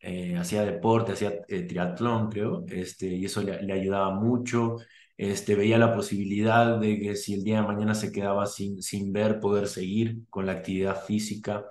eh, 0.00 0.36
hacía 0.36 0.64
deporte, 0.64 1.12
hacía 1.12 1.32
eh, 1.48 1.62
triatlón, 1.64 2.30
creo, 2.30 2.64
este, 2.68 3.08
y 3.08 3.24
eso 3.26 3.42
le, 3.42 3.62
le, 3.62 3.72
ayudaba 3.74 4.14
mucho. 4.14 4.76
Este, 5.16 5.54
veía 5.54 5.78
la 5.78 5.94
posibilidad 5.94 6.78
de 6.80 6.98
que 6.98 7.16
si 7.16 7.34
el 7.34 7.44
día 7.44 7.60
de 7.60 7.66
mañana 7.66 7.94
se 7.94 8.12
quedaba 8.12 8.46
sin, 8.46 8.82
sin 8.82 9.12
ver, 9.12 9.40
poder 9.40 9.68
seguir 9.68 10.26
con 10.30 10.46
la 10.46 10.52
actividad 10.52 11.04
física. 11.04 11.64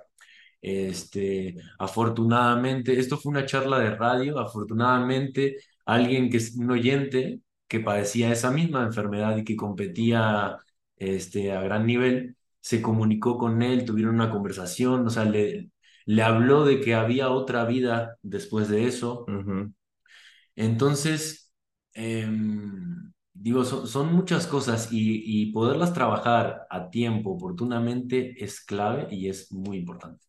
Este, 0.62 1.56
afortunadamente, 1.80 3.00
esto 3.00 3.18
fue 3.18 3.32
una 3.32 3.46
charla 3.46 3.80
de 3.80 3.92
radio, 3.96 4.40
afortunadamente 4.40 5.58
alguien 5.86 6.30
que 6.30 6.38
es 6.38 6.56
un 6.56 6.72
oyente 6.72 7.42
que 7.68 7.80
padecía 7.80 8.32
esa 8.32 8.52
misma 8.52 8.84
enfermedad 8.84 9.38
y 9.38 9.44
que 9.44 9.56
competía 9.56 10.58
este, 10.98 11.52
a 11.52 11.62
gran 11.62 11.86
nivel, 11.86 12.38
se 12.60 12.82
comunicó 12.82 13.38
con 13.38 13.62
él, 13.62 13.86
tuvieron 13.86 14.16
una 14.16 14.32
conversación, 14.32 15.06
o 15.08 15.10
sea, 15.10 15.26
le, 15.26 15.72
le 16.06 16.22
habló 16.24 16.66
de 16.66 16.82
que 16.82 16.96
había 16.96 17.30
otra 17.30 17.66
vida 17.66 18.18
después 18.22 18.70
de 18.70 18.86
eso. 18.88 19.26
Uh 19.28 19.32
-huh. 19.32 19.74
Entonces, 20.56 21.52
eh, 21.94 22.28
digo, 23.34 23.66
son, 23.66 23.88
son, 23.88 24.14
muchas 24.14 24.48
cosas 24.48 24.92
y, 24.92 25.22
y 25.26 25.52
poderlas 25.52 25.94
trabajar 25.94 26.66
a 26.70 26.90
tiempo, 26.90 27.32
oportunamente, 27.32 28.44
es 28.44 28.62
clave 28.64 29.08
y 29.12 29.30
es 29.30 29.52
muy 29.52 29.78
importante. 29.78 30.26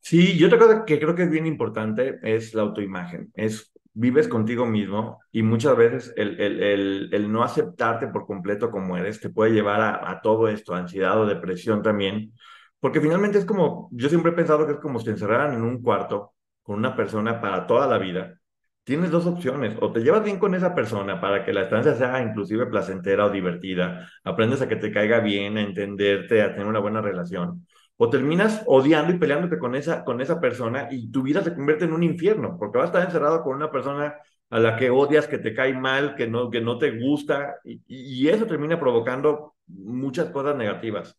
Sí, 0.00 0.32
y 0.38 0.44
otra 0.44 0.58
cosa 0.58 0.84
que 0.84 0.98
creo 0.98 1.14
que 1.14 1.24
es 1.24 1.30
bien 1.30 1.46
importante 1.46 2.18
es 2.22 2.54
la 2.54 2.62
autoimagen. 2.62 3.30
Es 3.34 3.69
vives 3.92 4.28
contigo 4.28 4.66
mismo 4.66 5.20
y 5.32 5.42
muchas 5.42 5.76
veces 5.76 6.12
el, 6.16 6.40
el, 6.40 6.62
el, 6.62 7.08
el, 7.12 7.32
no 7.32 7.42
aceptarte 7.42 8.06
por 8.08 8.26
completo 8.26 8.70
como 8.70 8.96
eres 8.96 9.20
te 9.20 9.30
puede 9.30 9.52
llevar 9.52 9.80
a, 9.80 10.10
a, 10.10 10.20
todo 10.20 10.48
esto, 10.48 10.74
ansiedad 10.74 11.20
o 11.20 11.26
depresión 11.26 11.82
también, 11.82 12.32
porque 12.78 13.00
finalmente 13.00 13.38
es 13.38 13.44
como, 13.44 13.88
yo 13.92 14.08
siempre 14.08 14.32
he 14.32 14.34
pensado 14.34 14.66
que 14.66 14.72
es 14.72 14.78
como 14.78 14.98
si 14.98 15.06
te 15.06 15.10
encerraran 15.12 15.54
en 15.54 15.62
un 15.62 15.82
cuarto 15.82 16.34
con 16.62 16.78
una 16.78 16.94
persona 16.96 17.40
para 17.40 17.66
toda 17.66 17.86
la 17.86 17.98
vida. 17.98 18.38
Tienes 18.84 19.10
dos 19.10 19.26
opciones, 19.26 19.76
o 19.80 19.92
te 19.92 20.00
llevas 20.00 20.24
bien 20.24 20.38
con 20.38 20.54
esa 20.54 20.74
persona 20.74 21.20
para 21.20 21.44
que 21.44 21.52
la 21.52 21.62
estancia 21.62 21.94
sea 21.94 22.22
inclusive 22.22 22.66
placentera 22.66 23.26
o 23.26 23.30
divertida, 23.30 24.08
aprendes 24.24 24.62
a 24.62 24.68
que 24.68 24.76
te 24.76 24.90
caiga 24.90 25.20
bien, 25.20 25.58
a 25.58 25.62
entenderte, 25.62 26.42
a 26.42 26.52
tener 26.52 26.66
una 26.66 26.80
buena 26.80 27.00
relación, 27.00 27.66
o 28.02 28.08
terminas 28.08 28.62
odiando 28.66 29.12
y 29.12 29.18
peleándote 29.18 29.58
con 29.58 29.74
esa, 29.74 30.04
con 30.04 30.22
esa 30.22 30.40
persona 30.40 30.88
y 30.90 31.10
tu 31.12 31.22
vida 31.22 31.42
se 31.42 31.54
convierte 31.54 31.84
en 31.84 31.92
un 31.92 32.02
infierno, 32.02 32.56
porque 32.58 32.78
vas 32.78 32.86
a 32.86 32.88
estar 32.88 33.04
encerrado 33.04 33.42
con 33.42 33.54
una 33.56 33.70
persona 33.70 34.16
a 34.48 34.58
la 34.58 34.76
que 34.76 34.88
odias, 34.88 35.28
que 35.28 35.36
te 35.38 35.54
cae 35.54 35.74
mal, 35.74 36.14
que 36.14 36.26
no, 36.26 36.50
que 36.50 36.62
no 36.62 36.78
te 36.78 36.98
gusta, 36.98 37.56
y, 37.64 38.28
eso 38.28 38.46
termina 38.46 38.80
provocando 38.80 39.54
muchas 39.66 40.30
cosas 40.30 40.56
negativas. 40.56 41.18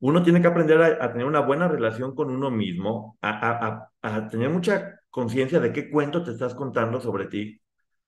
Uno 0.00 0.22
tiene 0.22 0.40
que 0.40 0.48
aprender 0.48 0.80
a, 0.82 1.04
a 1.04 1.12
tener 1.12 1.26
una 1.26 1.40
buena 1.40 1.68
relación 1.68 2.14
con 2.14 2.30
uno 2.30 2.50
mismo, 2.52 3.18
a, 3.22 3.90
a, 4.02 4.16
a 4.16 4.28
tener 4.28 4.50
mucha 4.50 5.00
conciencia 5.10 5.58
de 5.60 5.72
qué 5.72 5.90
cuento 5.90 6.22
te 6.24 6.30
estás 6.32 6.54
contando 6.54 7.00
sobre 7.00 7.26
ti, 7.26 7.60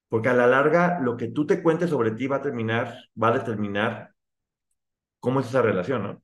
Porque 0.08 0.28
a 0.30 0.34
la 0.34 0.46
larga, 0.46 1.00
lo 1.00 1.16
que 1.16 1.28
tú 1.28 1.46
te 1.46 1.62
cuentes 1.62 1.90
sobre 1.90 2.12
ti 2.12 2.28
va 2.28 2.36
a 2.36 2.42
terminar, 2.42 2.96
va 3.22 3.28
a 3.30 3.38
determinar 3.38 4.14
cómo 5.20 5.40
es 5.40 5.46
esa 5.48 5.62
relación, 5.62 6.02
¿no? 6.02 6.22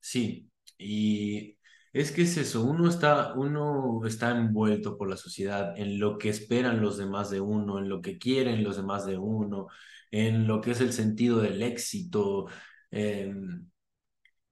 Sí, 0.00 0.49
y 0.80 1.58
es 1.92 2.12
que 2.12 2.22
es 2.22 2.36
eso, 2.36 2.64
uno 2.64 2.88
está, 2.88 3.34
uno 3.34 4.02
está 4.06 4.30
envuelto 4.30 4.96
por 4.96 5.08
la 5.10 5.16
sociedad 5.16 5.76
en 5.78 5.98
lo 6.00 6.18
que 6.18 6.28
esperan 6.30 6.80
los 6.80 6.96
demás 6.98 7.30
de 7.30 7.40
uno, 7.40 7.78
en 7.78 7.88
lo 7.88 8.00
que 8.02 8.18
quieren 8.18 8.64
los 8.64 8.76
demás 8.76 9.06
de 9.06 9.18
uno, 9.18 9.68
en 10.10 10.46
lo 10.46 10.60
que 10.60 10.72
es 10.72 10.80
el 10.80 10.92
sentido 10.92 11.40
del 11.40 11.62
éxito. 11.62 12.46
Em, 12.90 13.68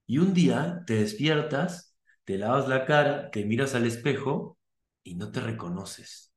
y 0.07 0.17
un 0.19 0.33
día 0.33 0.83
te 0.87 0.95
despiertas, 0.95 1.95
te 2.25 2.37
lavas 2.37 2.67
la 2.67 2.85
cara, 2.85 3.31
te 3.31 3.45
miras 3.45 3.75
al 3.75 3.85
espejo 3.85 4.57
y 5.03 5.15
no 5.15 5.31
te 5.31 5.41
reconoces. 5.41 6.33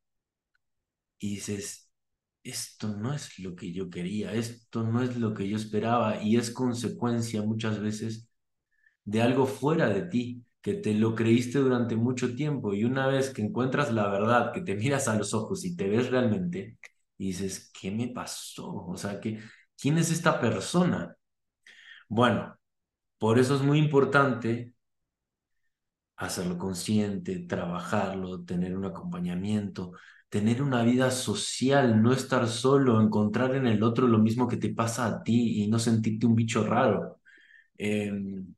Y 1.18 1.36
dices, 1.36 1.90
esto 2.42 2.88
no 2.88 3.14
es 3.14 3.38
lo 3.38 3.54
que 3.56 3.72
yo 3.72 3.90
quería, 3.90 4.34
esto 4.34 4.82
no 4.82 5.02
es 5.02 5.16
lo 5.16 5.34
que 5.34 5.48
yo 5.48 5.56
esperaba 5.56 6.22
y 6.22 6.36
es 6.36 6.50
consecuencia 6.50 7.42
muchas 7.42 7.80
veces 7.80 8.28
de 9.04 9.22
algo 9.22 9.46
fuera 9.46 9.88
de 9.88 10.02
ti, 10.02 10.44
que 10.60 10.74
te 10.74 10.94
lo 10.94 11.14
creíste 11.14 11.58
durante 11.58 11.96
mucho 11.96 12.34
tiempo 12.36 12.72
y 12.74 12.84
una 12.84 13.06
vez 13.08 13.30
que 13.30 13.42
encuentras 13.42 13.92
la 13.92 14.08
verdad, 14.08 14.52
que 14.52 14.60
te 14.60 14.74
miras 14.76 15.08
a 15.08 15.16
los 15.16 15.34
ojos 15.34 15.64
y 15.64 15.76
te 15.76 15.88
ves 15.88 16.10
realmente 16.10 16.78
dices, 17.18 17.70
¿qué 17.80 17.90
me 17.90 18.08
pasó? 18.08 18.68
O 18.86 18.96
sea, 18.96 19.20
¿qué, 19.20 19.38
¿quién 19.80 19.98
es 19.98 20.10
esta 20.10 20.40
persona? 20.40 21.16
Bueno, 22.08 22.56
por 23.18 23.38
eso 23.40 23.56
es 23.56 23.62
muy 23.62 23.78
importante 23.78 24.74
hacerlo 26.16 26.58
consciente, 26.58 27.40
trabajarlo, 27.40 28.44
tener 28.44 28.76
un 28.76 28.84
acompañamiento, 28.84 29.92
tener 30.28 30.62
una 30.62 30.82
vida 30.84 31.10
social, 31.10 32.02
no 32.02 32.12
estar 32.12 32.48
solo, 32.48 33.00
encontrar 33.00 33.54
en 33.56 33.66
el 33.66 33.82
otro 33.82 34.06
lo 34.06 34.18
mismo 34.18 34.48
que 34.48 34.56
te 34.56 34.70
pasa 34.74 35.06
a 35.06 35.22
ti 35.22 35.62
y 35.64 35.68
no 35.68 35.78
sentirte 35.78 36.26
un 36.26 36.34
bicho 36.36 36.64
raro. 36.66 37.20
Em, 37.78 38.54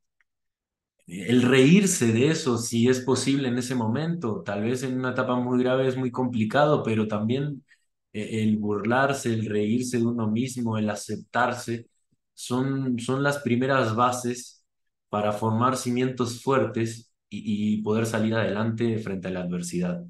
el 1.06 1.42
reírse 1.42 2.12
de 2.12 2.28
eso, 2.28 2.58
si 2.58 2.88
es 2.88 3.00
posible 3.00 3.48
en 3.48 3.58
ese 3.58 3.74
momento, 3.74 4.42
tal 4.42 4.62
vez 4.62 4.82
en 4.82 4.98
una 4.98 5.10
etapa 5.10 5.36
muy 5.36 5.62
grave 5.62 5.86
es 5.88 5.96
muy 5.96 6.10
complicado, 6.10 6.82
pero 6.82 7.06
también 7.08 7.64
eh, 8.12 8.42
el 8.42 8.56
burlarse, 8.58 9.32
el 9.32 9.46
reírse 9.46 9.98
de 9.98 10.06
uno 10.06 10.28
mismo, 10.30 10.78
el 10.78 10.88
aceptarse, 10.90 11.86
son, 12.34 12.98
son 12.98 13.22
las 13.22 13.38
primeras 13.38 13.94
bases 13.94 14.64
para 15.08 15.32
formar 15.32 15.76
cimientos 15.76 16.42
fuertes 16.42 17.12
y, 17.28 17.74
y 17.76 17.82
poder 17.82 18.06
salir 18.06 18.34
adelante 18.34 18.98
frente 18.98 19.28
a 19.28 19.30
la 19.30 19.40
adversidad. 19.40 20.02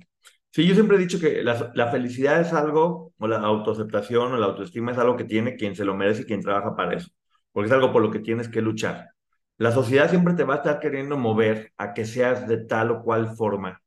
Sí, 0.50 0.66
yo 0.66 0.74
siempre 0.74 0.96
he 0.96 1.00
dicho 1.00 1.18
que 1.18 1.42
la, 1.42 1.72
la, 1.74 1.90
felicidad 1.90 2.40
es 2.40 2.52
algo, 2.52 3.12
o 3.18 3.26
la 3.28 3.38
autoaceptación 3.38 4.32
o 4.32 4.36
la 4.38 4.46
autoestima 4.46 4.92
es 4.92 4.98
algo 4.98 5.16
que 5.16 5.24
tiene 5.24 5.56
quien 5.56 5.74
se 5.74 5.84
lo 5.84 5.94
merece 5.96 6.22
y 6.22 6.24
quien 6.26 6.40
trabaja 6.42 6.76
para 6.76 6.94
eso, 6.96 7.10
porque 7.52 7.66
es 7.66 7.72
algo 7.72 7.92
por 7.92 8.02
lo 8.02 8.10
que 8.10 8.20
tienes 8.20 8.48
que 8.48 8.62
luchar. 8.62 9.13
La 9.58 9.72
sociedad 9.72 10.10
siempre 10.10 10.34
te 10.34 10.44
va 10.44 10.54
a 10.54 10.56
estar 10.58 10.80
queriendo 10.80 11.16
mover 11.16 11.72
a 11.76 11.94
que 11.94 12.04
seas 12.04 12.48
de 12.48 12.58
tal 12.58 12.90
o 12.90 13.02
cual 13.02 13.36
forma. 13.36 13.80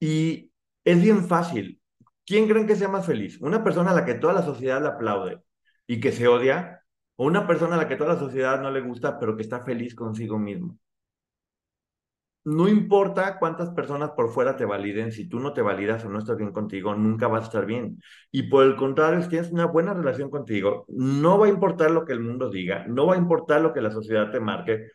Y 0.00 0.52
es 0.84 1.02
bien 1.02 1.26
fácil. 1.26 1.80
¿Quién 2.26 2.48
creen 2.48 2.66
que 2.66 2.76
sea 2.76 2.88
más 2.88 3.06
feliz? 3.06 3.40
¿Una 3.40 3.64
persona 3.64 3.92
a 3.92 3.94
la 3.94 4.04
que 4.04 4.14
toda 4.14 4.32
la 4.34 4.42
sociedad 4.42 4.80
le 4.82 4.88
aplaude 4.88 5.42
y 5.86 6.00
que 6.00 6.12
se 6.12 6.28
odia? 6.28 6.84
¿O 7.16 7.26
una 7.26 7.46
persona 7.46 7.76
a 7.76 7.78
la 7.78 7.88
que 7.88 7.96
toda 7.96 8.14
la 8.14 8.20
sociedad 8.20 8.60
no 8.60 8.70
le 8.70 8.80
gusta 8.80 9.18
pero 9.18 9.36
que 9.36 9.42
está 9.42 9.60
feliz 9.62 9.94
consigo 9.94 10.38
mismo? 10.38 10.78
No 12.44 12.68
importa 12.68 13.38
cuántas 13.38 13.70
personas 13.70 14.10
por 14.12 14.30
fuera 14.30 14.56
te 14.56 14.64
validen, 14.64 15.12
si 15.12 15.28
tú 15.28 15.40
no 15.40 15.52
te 15.52 15.62
validas 15.62 16.04
o 16.04 16.08
no 16.08 16.18
estás 16.18 16.36
bien 16.36 16.52
contigo, 16.52 16.94
nunca 16.94 17.28
vas 17.28 17.42
a 17.42 17.46
estar 17.46 17.66
bien. 17.66 18.00
Y 18.30 18.44
por 18.44 18.64
el 18.64 18.76
contrario, 18.76 19.22
si 19.22 19.28
tienes 19.28 19.50
una 19.50 19.66
buena 19.66 19.94
relación 19.94 20.30
contigo, 20.30 20.84
no 20.88 21.38
va 21.38 21.46
a 21.46 21.50
importar 21.50 21.90
lo 21.90 22.04
que 22.04 22.12
el 22.12 22.20
mundo 22.20 22.50
diga, 22.50 22.86
no 22.88 23.06
va 23.06 23.14
a 23.14 23.18
importar 23.18 23.60
lo 23.60 23.72
que 23.72 23.80
la 23.82 23.90
sociedad 23.90 24.30
te 24.30 24.40
marque, 24.40 24.88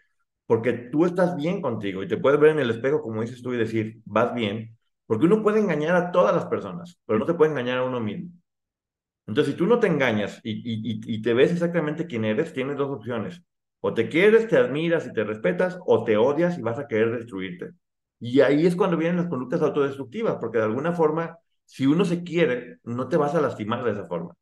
porque 0.47 0.73
tú 0.73 1.05
estás 1.05 1.35
bien 1.35 1.61
contigo 1.61 2.03
y 2.03 2.07
te 2.07 2.17
puedes 2.17 2.39
ver 2.39 2.51
en 2.51 2.59
el 2.59 2.71
espejo, 2.71 3.01
como 3.01 3.21
dices 3.21 3.41
tú, 3.41 3.53
y 3.53 3.57
decir, 3.57 4.01
vas 4.05 4.33
bien, 4.33 4.77
porque 5.05 5.25
uno 5.25 5.43
puede 5.43 5.59
engañar 5.59 5.95
a 5.95 6.11
todas 6.11 6.35
las 6.35 6.45
personas, 6.45 6.99
pero 7.05 7.19
no 7.19 7.25
te 7.25 7.33
puede 7.35 7.51
engañar 7.51 7.79
a 7.79 7.83
uno 7.83 7.99
mismo. 7.99 8.31
Entonces, 9.27 9.53
si 9.53 9.57
tú 9.57 9.65
no 9.65 9.79
te 9.79 9.87
engañas 9.87 10.39
y, 10.43 10.61
y, 10.63 11.21
te 11.21 11.33
ves 11.33 11.51
exactamente 11.51 12.05
quién 12.05 12.25
eres, 12.25 12.53
tienes 12.53 12.77
dos 12.77 12.89
opciones 12.91 13.43
o 13.87 13.93
te 13.93 14.09
quieres, 14.09 14.47
te 14.47 14.57
admiras 14.57 15.05
y 15.05 15.13
te 15.13 15.23
respetas, 15.23 15.77
o 15.85 16.03
te 16.03 16.17
odias 16.17 16.57
y 16.57 16.61
vas 16.63 16.79
a 16.79 16.87
querer 16.87 17.11
destruirte. 17.11 17.69
Y 18.19 18.41
ahí 18.41 18.65
es 18.65 18.75
cuando 18.75 18.97
vienen 18.97 19.17
las 19.17 19.27
conductas 19.27 19.61
autodestructivas, 19.61 20.37
porque 20.41 20.57
de 20.57 20.63
alguna 20.63 20.93
forma, 20.93 21.37
si 21.65 21.85
uno 21.85 22.03
se 22.03 22.23
quiere, 22.23 22.79
no 22.83 23.07
te 23.07 23.17
vas 23.17 23.35
a 23.35 23.41
lastimar 23.41 23.83
de 23.83 23.91
esa 23.91 24.05
forma. 24.05 24.33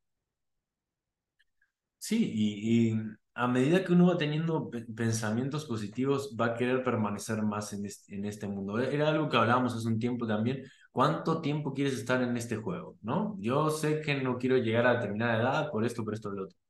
Sí, 1.97 2.31
y, 2.33 2.93
a 3.33 3.47
medida 3.49 3.83
que 3.83 3.91
uno 3.91 4.07
va 4.07 4.17
teniendo 4.17 4.69
pensamientos 4.95 5.65
positivos, 5.65 6.37
va 6.39 6.45
a 6.47 6.53
querer 6.55 6.81
permanecer 6.81 7.41
más 7.41 7.73
en 7.73 8.25
este, 8.25 8.47
mundo. 8.47 8.79
Era 8.79 9.09
algo 9.09 9.27
que 9.27 9.35
hablábamos 9.35 9.75
hace 9.75 9.87
un 9.89 9.99
tiempo 9.99 10.25
también. 10.25 10.63
¿Cuánto 10.93 11.41
tiempo 11.41 11.73
quieres 11.73 11.95
estar 11.95 12.21
en 12.21 12.37
este 12.37 12.55
juego? 12.55 12.97
¿No? 13.01 13.35
Yo 13.39 13.69
sé 13.71 13.99
que 13.99 14.21
no 14.21 14.37
quiero 14.37 14.55
llegar 14.57 14.87
a 14.87 14.93
determinada 14.93 15.41
edad 15.41 15.71
por 15.71 15.83
esto, 15.85 16.05
por 16.05 16.13
esto, 16.13 16.29
por 16.29 16.37
lo 16.37 16.43
otro. 16.45 16.62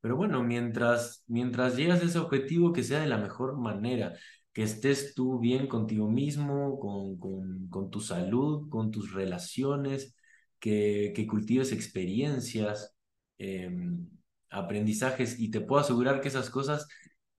Pero 0.00 0.16
bueno, 0.16 0.42
mientras, 0.42 1.24
mientras 1.26 1.76
llegas 1.76 2.00
a 2.02 2.06
ese 2.06 2.18
objetivo, 2.18 2.72
que 2.72 2.82
sea 2.82 3.00
de 3.00 3.06
la 3.08 3.18
mejor 3.18 3.56
manera, 3.58 4.14
que 4.52 4.62
estés 4.62 5.14
tú 5.14 5.38
bien 5.40 5.66
contigo 5.66 6.08
mismo, 6.08 6.78
con, 6.78 7.18
con, 7.18 7.68
con 7.68 7.90
tu 7.90 8.00
salud, 8.00 8.68
con 8.70 8.90
tus 8.90 9.12
relaciones, 9.12 10.14
que, 10.58 11.12
que 11.14 11.26
cultives 11.26 11.72
experiencias, 11.72 12.94
em, 13.38 14.08
aprendizajes, 14.50 15.38
y 15.40 15.50
te 15.50 15.60
puedo 15.60 15.80
asegurar 15.82 16.20
que 16.20 16.28
esas 16.28 16.50
cosas, 16.50 16.86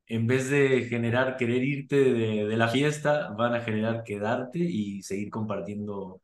en 0.08 0.28
vez 0.28 0.50
de 0.50 0.84
generar 0.84 1.38
querer 1.38 1.64
irte 1.64 1.96
de, 1.98 2.46
de 2.48 2.58
la 2.58 2.68
fiesta, 2.70 3.30
van 3.38 3.56
a 3.56 3.62
generar 3.62 4.04
quedarte 4.04 4.60
y 4.60 5.02
seguir 5.04 5.30
compartiendo 5.30 6.22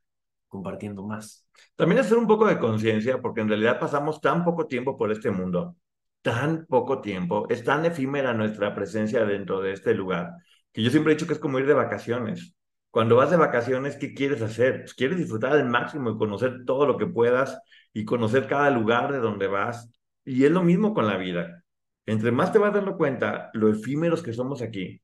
compartiendo 0.48 1.04
más. 1.04 1.48
También 1.76 2.00
hacer 2.02 2.16
un 2.18 2.28
poco 2.28 2.46
de 2.46 2.60
conciencia, 2.60 3.20
porque 3.20 3.42
en 3.42 3.48
realidad 3.48 3.80
pasamos 3.80 4.22
tan 4.22 4.44
poco 4.46 4.68
tiempo 4.68 4.96
por 4.96 5.12
este 5.12 5.32
mundo 5.32 5.76
tan 6.24 6.66
poco 6.68 7.02
tiempo, 7.02 7.48
es 7.50 7.64
tan 7.64 7.86
efímera 7.86 8.34
nuestra 8.34 8.74
presencia 8.76 9.26
dentro 9.26 9.62
de 9.62 9.74
este 9.74 9.94
lugar, 9.94 10.32
que 10.72 10.82
yo 10.82 10.90
siempre 10.90 11.14
he 11.14 11.16
dicho 11.16 11.28
que 11.28 11.34
es 11.34 11.40
como 11.40 11.60
ir 11.60 11.68
de 11.68 11.76
vacaciones. 11.76 12.56
Cuando 12.90 13.18
vas 13.18 13.32
de 13.32 13.38
vacaciones, 13.38 13.98
¿qué 13.98 14.14
quieres 14.14 14.42
hacer? 14.42 14.82
Pues 14.82 14.94
quieres 14.96 15.18
disfrutar 15.18 15.54
al 15.54 15.68
máximo 15.70 16.12
y 16.12 16.18
conocer 16.18 16.66
todo 16.66 16.88
lo 16.88 16.98
que 16.98 17.08
puedas 17.08 17.60
y 17.94 18.06
conocer 18.06 18.48
cada 18.48 18.70
lugar 18.72 19.12
de 19.12 19.20
donde 19.20 19.48
vas. 19.48 19.92
Y 20.26 20.46
es 20.46 20.52
lo 20.52 20.64
mismo 20.64 20.94
con 20.94 21.08
la 21.08 21.18
vida. 21.18 21.64
Entre 22.06 22.32
más 22.32 22.52
te 22.54 22.60
vas 22.60 22.74
dando 22.74 22.98
cuenta 22.98 23.50
lo 23.54 23.70
efímeros 23.70 24.24
que 24.24 24.34
somos 24.34 24.62
aquí, 24.62 25.02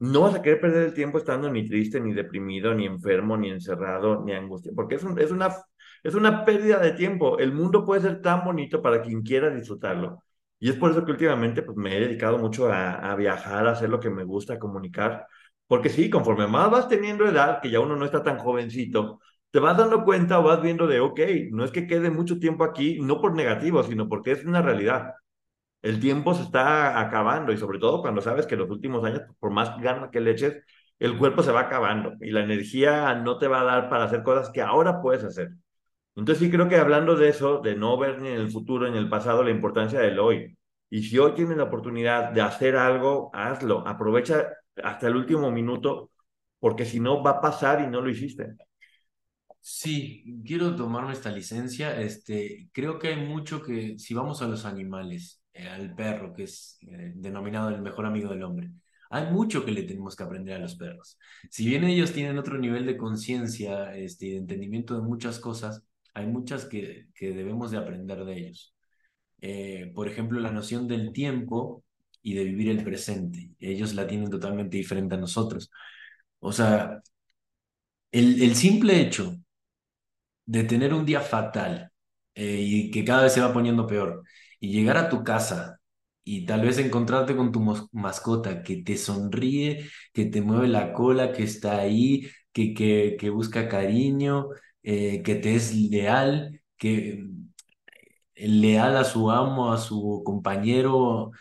no 0.00 0.22
vas 0.22 0.34
a 0.34 0.42
querer 0.42 0.60
perder 0.60 0.84
el 0.86 0.94
tiempo 0.94 1.18
estando 1.18 1.50
ni 1.50 1.66
triste, 1.68 2.00
ni 2.00 2.12
deprimido, 2.12 2.74
ni 2.74 2.86
enfermo, 2.86 3.36
ni 3.36 3.50
encerrado, 3.50 4.24
ni 4.24 4.32
angustia, 4.32 4.72
porque 4.74 4.94
es, 4.96 5.04
es, 5.18 5.30
una, 5.30 5.48
es 6.02 6.14
una 6.14 6.44
pérdida 6.44 6.78
de 6.78 6.92
tiempo. 6.92 7.38
El 7.38 7.52
mundo 7.52 7.84
puede 7.84 8.02
ser 8.02 8.22
tan 8.22 8.44
bonito 8.44 8.80
para 8.82 9.02
quien 9.02 9.22
quiera 9.22 9.50
disfrutarlo. 9.50 10.22
Y 10.60 10.70
es 10.70 10.76
por 10.76 10.90
eso 10.90 11.04
que 11.04 11.12
últimamente 11.12 11.62
pues, 11.62 11.76
me 11.76 11.96
he 11.96 12.00
dedicado 12.00 12.38
mucho 12.38 12.72
a, 12.72 13.14
viajar, 13.16 13.66
a 13.66 13.72
hacer 13.72 13.88
lo 13.88 14.00
que 14.00 14.10
me 14.10 14.24
gusta, 14.24 14.54
a 14.54 14.58
comunicar. 14.58 15.26
Porque 15.66 15.88
sí, 15.88 16.10
conforme 16.10 16.46
más 16.46 16.70
vas 16.70 16.88
teniendo 16.88 17.26
edad, 17.26 17.60
que 17.60 17.70
ya 17.70 17.80
uno 17.80 17.96
no 17.96 18.04
está 18.04 18.22
tan 18.22 18.38
jovencito, 18.38 19.20
te 19.50 19.60
vas 19.60 19.76
dando 19.76 20.04
cuenta 20.04 20.38
o 20.40 20.42
vas 20.42 20.60
viendo 20.62 20.86
de, 20.86 21.00
ok, 21.00 21.20
no 21.52 21.64
es 21.64 21.70
que 21.70 21.86
quede 21.86 22.10
mucho 22.10 22.38
tiempo 22.38 22.64
aquí, 22.64 22.98
no 23.00 23.20
por 23.20 23.34
negativo, 23.34 23.82
sino 23.82 24.08
porque 24.08 24.32
es 24.32 24.44
una 24.44 24.62
realidad. 24.62 25.14
El 25.82 26.00
tiempo 26.00 26.34
se 26.34 26.42
está 26.42 27.00
acabando 27.00 27.52
y 27.52 27.58
sobre 27.58 27.78
todo 27.78 28.02
cuando 28.02 28.20
sabes 28.20 28.46
que 28.46 28.56
los 28.56 28.70
últimos 28.70 29.04
años, 29.04 29.22
por 29.38 29.50
más 29.52 29.78
ganas 29.80 30.10
que 30.10 30.20
le 30.20 30.32
eches, 30.32 30.56
el 30.98 31.16
cuerpo 31.18 31.42
se 31.42 31.52
va 31.52 31.60
acabando 31.62 32.14
y 32.20 32.30
la 32.30 32.42
energía 32.42 33.14
no 33.14 33.38
te 33.38 33.48
va 33.48 33.60
a 33.60 33.64
dar 33.64 33.88
para 33.88 34.04
hacer 34.04 34.22
cosas 34.22 34.50
que 34.50 34.62
ahora 34.62 35.00
puedes 35.00 35.24
hacer. 35.24 35.50
Entonces 36.16 36.44
sí 36.44 36.50
creo 36.50 36.68
que 36.68 36.76
hablando 36.76 37.16
de 37.16 37.28
eso, 37.28 37.60
de 37.60 37.76
no 37.76 37.96
ver 37.96 38.20
ni 38.20 38.28
en 38.28 38.34
el 38.40 38.50
futuro 38.50 38.84
ni 38.86 38.96
en 38.96 39.04
el 39.04 39.08
pasado 39.08 39.42
la 39.44 39.50
importancia 39.50 40.00
del 40.00 40.18
hoy. 40.18 40.56
Y 40.90 41.02
si 41.02 41.18
hoy 41.18 41.34
tienes 41.34 41.56
la 41.56 41.64
oportunidad 41.64 42.32
de 42.32 42.40
hacer 42.40 42.76
algo, 42.76 43.30
hazlo. 43.32 43.86
Aprovecha 43.86 44.48
hasta 44.82 45.06
el 45.06 45.16
último 45.16 45.50
minuto, 45.50 46.10
porque 46.58 46.84
si 46.84 46.98
no 47.00 47.22
va 47.22 47.32
a 47.32 47.40
pasar 47.40 47.82
y 47.82 47.86
no 47.86 48.00
lo 48.00 48.10
hiciste. 48.10 48.56
Sí, 49.60 50.40
quiero 50.46 50.74
tomarme 50.74 51.12
esta 51.12 51.30
licencia. 51.30 52.00
Este, 52.00 52.70
creo 52.72 52.98
que 52.98 53.08
hay 53.08 53.26
mucho 53.26 53.62
que, 53.62 53.98
si 53.98 54.14
vamos 54.14 54.40
a 54.40 54.48
los 54.48 54.64
animales, 54.64 55.42
eh, 55.52 55.68
al 55.68 55.94
perro, 55.94 56.32
que 56.32 56.44
es 56.44 56.78
eh, 56.82 57.12
denominado 57.14 57.68
el 57.70 57.82
mejor 57.82 58.06
amigo 58.06 58.30
del 58.30 58.42
hombre, 58.44 58.70
hay 59.10 59.30
mucho 59.32 59.64
que 59.64 59.72
le 59.72 59.82
tenemos 59.82 60.16
que 60.16 60.22
aprender 60.22 60.54
a 60.54 60.58
los 60.58 60.76
perros. 60.76 61.18
Si 61.50 61.66
bien 61.66 61.84
ellos 61.84 62.12
tienen 62.12 62.38
otro 62.38 62.58
nivel 62.58 62.86
de 62.86 62.96
conciencia, 62.96 63.94
este, 63.96 64.26
de 64.26 64.36
entendimiento 64.38 64.94
de 64.94 65.02
muchas 65.02 65.38
cosas, 65.38 65.84
hay 66.18 66.26
muchas 66.26 66.64
que, 66.66 67.08
que 67.14 67.32
debemos 67.32 67.70
de 67.70 67.78
aprender 67.78 68.24
de 68.24 68.38
ellos. 68.38 68.74
Eh, 69.40 69.92
por 69.94 70.08
ejemplo, 70.08 70.40
la 70.40 70.52
noción 70.52 70.88
del 70.88 71.12
tiempo 71.12 71.84
y 72.22 72.34
de 72.34 72.44
vivir 72.44 72.70
el 72.70 72.84
presente. 72.84 73.52
Ellos 73.60 73.94
la 73.94 74.06
tienen 74.06 74.30
totalmente 74.30 74.76
diferente 74.78 75.14
a 75.16 75.18
nosotros. 75.18 75.70
O 76.40 76.52
sea, 76.52 77.02
el, 78.12 78.42
el 78.42 78.54
simple 78.54 79.00
hecho 79.00 79.34
de 80.46 80.64
tener 80.64 80.94
un 80.94 81.04
día 81.04 81.20
fatal 81.20 81.90
eh, 82.34 82.60
y 82.60 82.90
que 82.90 83.04
cada 83.04 83.24
vez 83.24 83.32
se 83.34 83.40
va 83.40 83.52
poniendo 83.52 83.86
peor. 83.86 84.22
Y 84.60 84.72
llegar 84.72 84.96
a 84.96 85.08
tu 85.08 85.22
casa 85.24 85.80
y 86.24 86.44
tal 86.46 86.62
vez 86.62 86.78
encontrarte 86.78 87.36
con 87.36 87.52
tu 87.52 87.60
mascota 87.92 88.62
que 88.62 88.82
te 88.82 88.96
sonríe, 88.96 89.88
que 90.12 90.26
te 90.26 90.42
mueve 90.42 90.68
la 90.68 90.92
cola, 90.92 91.32
que 91.32 91.44
está 91.44 91.78
ahí, 91.78 92.28
que, 92.52 92.74
que, 92.74 93.16
que 93.18 93.30
busca 93.30 93.68
cariño, 93.68 94.48
eh, 94.82 95.22
que 95.22 95.34
te 95.36 95.54
es 95.54 95.74
leal, 95.74 96.60
que 96.76 97.26
leal 98.36 98.96
a 98.96 99.04
su 99.04 99.30
amo, 99.30 99.72
a 99.72 99.78
su 99.78 100.22
compañero, 100.24 101.32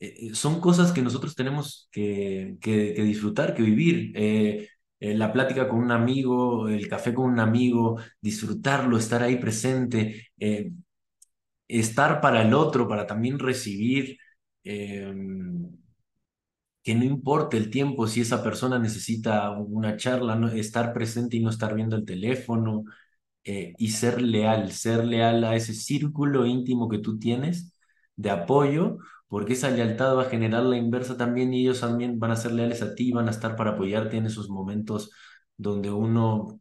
eh, 0.00 0.34
son 0.34 0.60
cosas 0.60 0.92
que 0.92 1.02
nosotros 1.02 1.34
tenemos 1.34 1.88
que, 1.92 2.56
que, 2.60 2.92
disfrutar, 3.04 3.54
que 3.54 3.62
vivir. 3.62 4.12
Eh, 4.16 4.68
la 5.00 5.32
plática 5.32 5.68
con 5.68 5.80
un 5.80 5.90
amigo, 5.92 6.68
el 6.68 6.88
café 6.88 7.12
con 7.14 7.26
un 7.30 7.38
amigo, 7.40 8.00
disfrutarlo, 8.22 8.96
estar 8.96 9.22
ahí 9.22 9.36
presente, 9.36 10.28
estar 11.68 12.20
para 12.20 12.42
el 12.42 12.54
otro, 12.54 12.88
para 12.88 13.06
también 13.06 13.38
recibir. 13.38 14.16
Que 16.84 16.94
no 16.94 17.04
importe 17.04 17.56
el 17.58 17.70
tiempo 17.70 18.06
si 18.08 18.22
esa 18.22 18.44
persona 18.44 18.78
necesita 18.78 19.50
una 19.52 19.96
charla, 19.96 20.36
no, 20.36 20.48
estar 20.48 20.92
presente 20.94 21.36
y 21.38 21.40
no 21.42 21.50
estar 21.50 21.74
viendo 21.74 21.96
el 21.96 22.04
teléfono, 22.06 22.84
eh, 23.44 23.74
y 23.78 23.90
ser 23.90 24.22
leal, 24.22 24.72
ser 24.72 25.04
leal 25.04 25.44
a 25.44 25.54
ese 25.56 25.74
círculo 25.74 26.46
íntimo 26.46 26.88
que 26.88 26.98
tú 26.98 27.18
tienes 27.18 27.76
de 28.16 28.30
apoyo, 28.30 28.98
porque 29.28 29.52
esa 29.54 29.70
lealtad 29.70 30.16
va 30.16 30.22
a 30.22 30.30
generar 30.30 30.62
la 30.64 30.76
inversa 30.76 31.16
también 31.16 31.52
y 31.52 31.62
ellos 31.62 31.80
también 31.80 32.18
van 32.18 32.30
a 32.30 32.36
ser 32.36 32.52
leales 32.52 32.82
a 32.82 32.94
ti, 32.94 33.12
van 33.12 33.28
a 33.28 33.30
estar 33.32 33.56
para 33.56 33.72
apoyarte 33.72 34.16
en 34.16 34.26
esos 34.26 34.48
momentos 34.48 35.10
donde 35.56 35.90
uno 35.90 36.60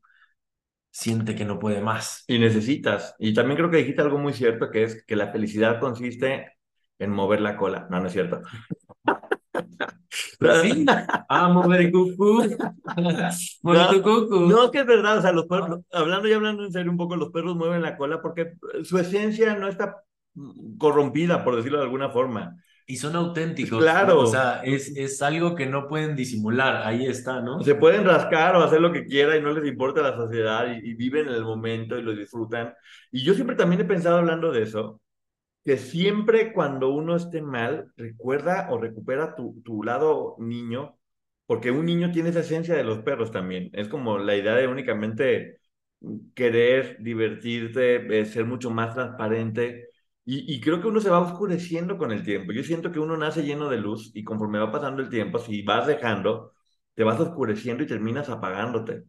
siente 0.92 1.36
que 1.36 1.46
no 1.46 1.60
puede 1.60 1.82
más. 1.82 2.24
Y 2.28 2.40
necesitas. 2.40 3.16
Y 3.20 3.34
también 3.34 3.58
creo 3.58 3.70
que 3.72 3.78
dijiste 3.78 4.02
algo 4.02 4.18
muy 4.20 4.34
cierto, 4.34 4.70
que 4.72 4.84
es 4.84 5.04
que 5.06 5.16
la 5.16 5.32
felicidad 5.32 5.80
consiste 5.80 6.54
en 7.00 7.12
mover 7.12 7.42
la 7.42 7.58
cola. 7.58 7.88
No, 7.90 8.00
no 8.00 8.08
es 8.08 8.14
cierto. 8.14 8.42
Sí, 10.62 10.86
a 11.30 11.50
mover 11.50 11.82
el 11.82 11.92
cucú. 11.92 12.44
no, 13.64 14.48
No, 14.48 14.72
que 14.72 14.80
es 14.80 14.86
verdad, 14.86 15.18
o 15.18 15.22
sea, 15.22 15.32
los 15.32 15.46
perros, 15.46 15.82
hablando 15.92 16.28
y 16.28 16.34
hablando 16.34 16.66
en 16.66 16.72
serio 16.72 16.92
un 16.92 16.98
poco, 16.98 17.16
los 17.16 17.32
perros 17.32 17.56
mueven 17.56 17.82
la 17.82 17.98
cola 17.98 18.22
porque 18.22 18.54
su 18.84 18.98
esencia 18.98 19.56
no 19.56 19.68
está 19.68 20.04
corrompida, 20.78 21.44
por 21.44 21.56
decirlo 21.56 21.80
de 21.80 21.86
alguna 21.86 22.10
forma. 22.10 22.58
Y 22.86 22.98
son 22.98 23.16
auténticos. 23.16 23.82
Claro. 23.82 24.20
O 24.20 24.28
sea, 24.28 24.62
es, 24.64 24.90
es 24.98 25.22
algo 25.22 25.56
que 25.56 25.66
no 25.66 25.88
pueden 25.88 26.16
disimular, 26.16 26.86
ahí 26.86 27.06
está, 27.06 27.42
¿no? 27.42 27.62
Se 27.64 27.76
pueden 27.76 28.04
rascar 28.04 28.56
o 28.58 28.64
hacer 28.64 28.82
lo 28.82 28.92
que 28.92 29.06
quieran 29.06 29.38
y 29.38 29.42
no 29.42 29.54
les 29.54 29.66
importa 29.66 30.02
la 30.02 30.16
sociedad 30.16 30.68
y, 30.68 30.90
y 30.90 30.94
viven 30.94 31.28
en 31.30 31.36
el 31.36 31.44
momento 31.44 31.98
y 31.98 32.02
lo 32.02 32.14
disfrutan. 32.14 32.74
Y 33.12 33.24
yo 33.24 33.34
siempre 33.36 33.56
también 33.56 33.82
he 33.82 33.86
pensado 33.86 34.18
hablando 34.18 34.52
de 34.52 34.64
eso, 34.64 35.00
que 35.64 35.78
siempre 35.78 36.54
cuando 36.54 36.90
uno 36.90 37.16
esté 37.16 37.42
mal, 37.42 37.92
recuerda 37.98 38.68
o 38.72 38.78
recupera 38.80 39.36
tu, 39.36 39.62
tu 39.64 39.84
lado 39.84 40.36
niño, 40.40 40.98
porque 41.46 41.72
un 41.72 41.86
niño 41.86 42.12
tiene 42.12 42.30
esa 42.30 42.42
esencia 42.42 42.76
de 42.76 42.84
los 42.84 43.00
perros 43.00 43.32
también. 43.32 43.70
Es 43.74 43.88
como 43.88 44.18
la 44.20 44.36
idea 44.36 44.56
de 44.56 44.68
únicamente 44.68 45.60
querer 46.36 46.98
divertirte, 47.02 48.20
eh, 48.20 48.26
ser 48.26 48.46
mucho 48.46 48.70
más 48.72 48.94
transparente. 48.94 49.90
Y, 50.26 50.54
y, 50.54 50.62
creo 50.62 50.82
que 50.82 50.88
uno 50.88 51.02
se 51.02 51.10
va 51.10 51.20
oscureciendo 51.20 51.98
con 51.98 52.12
el 52.12 52.24
tiempo. 52.24 52.54
Yo 52.54 52.64
siento 52.64 52.92
que 52.92 53.00
uno 53.00 53.18
nace 53.18 53.44
lleno 53.44 53.70
de 53.70 53.78
luz 53.78 54.12
y 54.14 54.24
conforme 54.24 54.60
va 54.60 54.72
pasando 54.72 55.02
el 55.02 55.10
tiempo, 55.10 55.40
si 55.40 55.62
vas 55.64 55.86
dejando, 55.88 56.54
te 56.94 57.04
vas 57.04 57.20
oscureciendo 57.20 57.84
y 57.84 57.88
terminas 57.88 58.30
apagándote. 58.30 59.04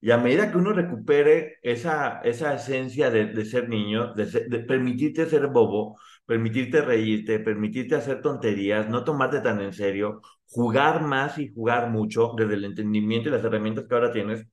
Y 0.00 0.10
a 0.12 0.16
medida 0.18 0.50
que 0.50 0.56
uno 0.58 0.72
recupere 0.72 1.58
esa, 1.62 2.20
esa 2.22 2.54
esencia 2.54 3.10
de, 3.10 3.26
de 3.26 3.44
ser 3.44 3.68
niño, 3.68 4.14
de, 4.14 4.24
de, 4.26 4.60
permitirte 4.60 5.26
ser 5.26 5.48
bobo, 5.48 5.98
permitirte 6.24 6.80
reírte, 6.80 7.38
permitirte 7.40 7.96
hacer 7.96 8.22
tonterías, 8.22 8.88
no 8.88 9.04
tomarte 9.04 9.40
tan 9.40 9.60
en 9.60 9.72
serio, 9.74 10.22
jugar 10.48 11.02
más 11.02 11.38
y 11.38 11.52
jugar 11.52 11.90
mucho 11.90 12.32
desde 12.36 12.54
el 12.54 12.64
entendimiento 12.64 13.28
y 13.28 13.32
las 13.32 13.44
herramientas 13.44 13.84
que 13.86 13.94
ahora 13.94 14.12
tienes. 14.12 14.46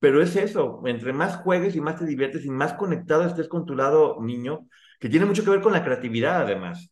Pero 0.00 0.22
es 0.22 0.36
eso, 0.36 0.82
entre 0.86 1.12
más 1.12 1.36
juegues 1.38 1.74
y 1.76 1.80
más 1.80 1.96
te 1.98 2.06
diviertes 2.06 2.44
y 2.44 2.50
más 2.50 2.74
conectado 2.74 3.24
estés 3.24 3.48
con 3.48 3.66
tu 3.66 3.74
lado 3.74 4.18
niño, 4.20 4.68
que 5.00 5.08
tiene 5.08 5.26
mucho 5.26 5.44
que 5.44 5.50
ver 5.50 5.60
con 5.60 5.72
la 5.72 5.84
creatividad 5.84 6.42
además. 6.42 6.90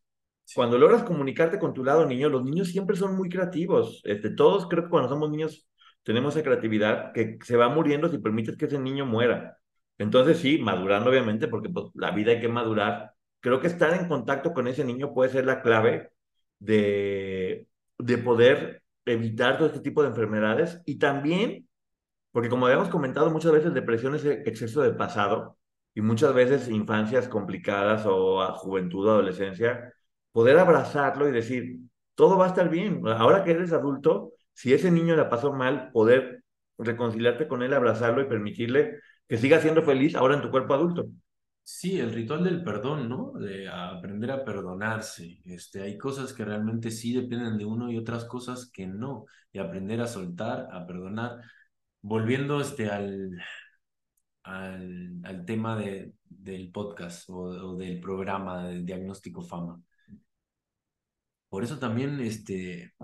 Cuando 0.55 0.79
logras 0.79 1.03
comunicarte 1.03 1.59
con 1.59 1.75
tu 1.75 1.85
lado 1.85 2.07
niño, 2.07 2.29
los 2.29 2.45
niños 2.45 2.69
siempre 2.69 2.97
son 2.97 3.17
muy 3.17 3.29
creativos. 3.29 4.01
Este, 4.05 4.31
todos 4.31 4.69
creo 4.69 4.85
que 4.85 4.91
cuando 4.91 5.09
somos 5.09 5.31
niños 5.31 5.66
tenemos 6.07 6.37
esa 6.37 6.45
creatividad 6.45 7.13
que 7.13 7.37
se 7.43 7.57
va 7.57 7.69
muriendo 7.69 8.09
si 8.09 8.19
permites 8.19 8.57
que 8.57 8.67
ese 8.67 8.79
niño 8.79 9.05
muera. 9.07 9.59
Entonces 9.99 10.39
sí, 10.39 10.59
madurando 10.59 11.11
obviamente, 11.11 11.49
porque 11.49 11.69
pues, 11.69 11.87
la 11.95 12.13
vida 12.13 12.31
hay 12.31 12.41
que 12.41 12.49
madurar. 12.49 13.15
Creo 13.41 13.61
que 13.61 13.67
estar 13.67 13.93
en 13.93 14.07
contacto 14.07 14.55
con 14.55 14.69
ese 14.69 14.85
niño 14.85 15.13
puede 15.13 15.31
ser 15.33 15.47
la 15.47 15.63
clave 15.63 16.13
de, 16.61 17.67
de 17.99 18.19
poder 18.19 18.85
evitar 19.05 19.59
todo 19.59 19.67
este 19.67 19.81
tipo 19.81 20.03
de 20.03 20.11
enfermedades 20.11 20.81
y 20.87 20.97
también, 20.99 21.69
porque 22.31 22.49
como 22.51 22.67
habíamos 22.67 22.89
comentado 22.89 23.31
muchas 23.31 23.51
veces, 23.51 23.75
depresión 23.75 24.15
es 24.15 24.25
exceso 24.25 24.83
de 24.83 24.93
pasado 24.93 25.59
y 25.93 26.03
muchas 26.03 26.33
veces 26.35 26.69
infancias 26.69 27.29
complicadas 27.29 28.07
o 28.07 28.43
a 28.43 28.53
juventud 28.53 29.09
adolescencia, 29.09 29.93
poder 30.31 30.59
abrazarlo 30.59 31.29
y 31.29 31.33
decir, 31.33 31.81
todo 32.15 32.39
va 32.39 32.45
a 32.47 32.49
estar 32.49 32.69
bien. 32.71 33.03
Ahora 33.09 33.43
que 33.43 33.53
eres 33.53 33.73
adulto, 33.73 34.35
si 34.57 34.73
ese 34.73 34.91
niño 34.91 35.15
la 35.17 35.29
pasó 35.29 35.53
mal, 35.53 35.91
poder 35.93 36.43
reconciliarte 36.79 37.47
con 37.47 37.63
él, 37.63 37.75
abrazarlo 37.75 38.23
y 38.23 38.27
permitirle 38.27 39.01
que 39.29 39.37
siga 39.37 39.61
siendo 39.61 39.83
feliz 39.83 40.15
ahora 40.15 40.35
en 40.37 40.41
tu 40.41 40.51
cuerpo 40.51 40.73
adulto. 40.73 41.09
Sí, 41.63 42.01
el 42.01 42.15
ritual 42.15 42.43
del 42.43 42.65
perdón, 42.65 43.07
¿no? 43.07 43.33
De 43.33 43.69
aprender 43.69 44.31
a 44.31 44.45
perdonarse. 44.45 45.41
Este, 45.45 45.83
hay 45.83 45.99
cosas 45.99 46.33
que 46.33 46.45
realmente 46.45 46.91
sí 46.91 47.13
dependen 47.13 47.59
de 47.59 47.67
uno 47.67 47.91
y 47.91 47.99
otras 47.99 48.25
cosas 48.25 48.71
que 48.73 48.87
no. 48.87 49.27
Y 49.53 49.59
aprender 49.59 50.01
a 50.01 50.07
soltar, 50.07 50.69
a 50.73 50.87
perdonar. 50.87 51.43
Volviendo 52.01 52.61
este, 52.61 52.89
al, 52.89 53.39
al, 54.45 55.21
al 55.25 55.45
tema 55.45 55.77
de, 55.77 56.15
del 56.25 56.71
podcast 56.71 57.29
o, 57.29 57.41
o, 57.41 57.77
del 57.77 58.01
programa 58.01 58.69
de 58.69 58.83
diagnóstico 58.83 59.43
fama. 59.43 59.79
Por 61.49 61.65
eso 61.65 61.79
también 61.79 62.21
este, 62.21 62.95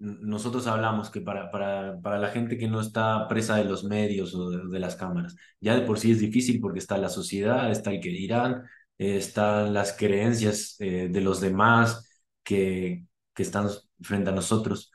nosotros 0.00 0.66
hablamos 0.66 1.10
que 1.10 1.20
para, 1.20 1.50
para, 1.50 2.00
para, 2.00 2.18
la 2.18 2.30
gente 2.30 2.56
que 2.58 2.68
no 2.68 2.80
está 2.80 3.28
presa 3.28 3.56
de 3.56 3.64
los 3.64 3.84
medios 3.84 4.34
o 4.34 4.50
de, 4.50 4.80
las 4.80 4.96
cámaras, 4.96 5.36
ya 5.60 5.74
de 5.76 5.82
por 5.82 5.98
sí 5.98 6.10
es 6.10 6.20
difícil 6.20 6.60
porque 6.60 6.78
está 6.78 6.96
la 6.98 7.10
sociedad, 7.10 7.70
está 7.70 7.92
el 7.92 8.00
que 8.00 8.08
dirán, 8.08 8.64
están 8.98 9.74
las 9.74 9.92
creencias 9.96 10.76
eh, 10.80 11.08
de 11.10 11.20
los 11.20 11.40
demás 11.40 12.24
que, 12.42 13.04
que 13.34 13.42
están 13.42 13.68
frente 14.00 14.30
a 14.30 14.32
nosotros. 14.34 14.90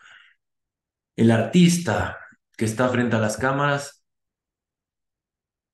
El 1.16 1.32
artista 1.32 2.18
que 2.58 2.66
está 2.66 2.90
frente 2.90 3.16
a 3.16 3.20
las 3.20 3.38
cámaras 3.38 4.04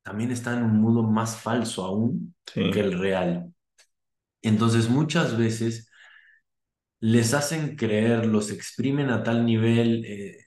también 0.04 0.32
está 0.32 0.54
en 0.58 0.64
un 0.64 0.82
mundo 0.82 1.04
más 1.04 1.38
falso 1.38 1.86
aún 1.86 2.36
que 2.46 2.80
el 2.80 2.98
real. 3.00 3.54
Entonces 4.42 4.90
muchas 4.90 5.38
veces 5.38 5.91
les 7.02 7.34
hacen 7.34 7.76
creer, 7.76 8.26
los 8.28 8.52
exprimen 8.52 9.10
a 9.10 9.24
tal 9.24 9.45
nivel 9.45 10.06
eh, 10.06 10.38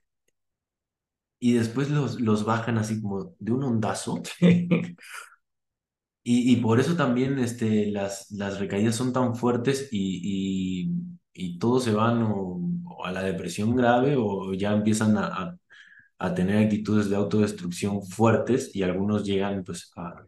y 1.41 1.53
después 1.55 1.91
los, 1.91 2.21
los 2.21 2.45
bajan 2.45 2.79
así 2.79 3.03
como 3.03 3.35
de 3.39 3.53
un 3.53 3.65
ondazo. 3.65 4.23
Y, 6.27 6.53
y, 6.53 6.57
por 6.57 6.81
eso 6.81 6.97
también 6.97 7.39
este, 7.39 7.91
las, 7.91 8.31
las 8.31 8.59
recaídas 8.59 8.97
son 8.97 9.13
tan 9.13 9.37
fuertes 9.37 9.89
y, 9.93 10.89
y, 11.35 11.59
todos 11.59 11.85
se 11.85 11.93
van 11.93 12.23
o, 12.23 12.61
a 13.05 13.13
la 13.13 13.23
depresión 13.23 13.77
grave 13.77 14.17
o 14.19 14.55
ya 14.55 14.73
empiezan 14.73 15.19
a, 15.19 15.59
a, 16.19 16.35
tener 16.35 16.65
actitudes 16.65 17.11
de 17.11 17.17
autodestrucción 17.17 18.03
fuertes 18.03 18.75
y 18.75 18.83
algunos 18.83 19.25
llegan 19.25 19.65
pues 19.65 19.93
a, 19.97 20.25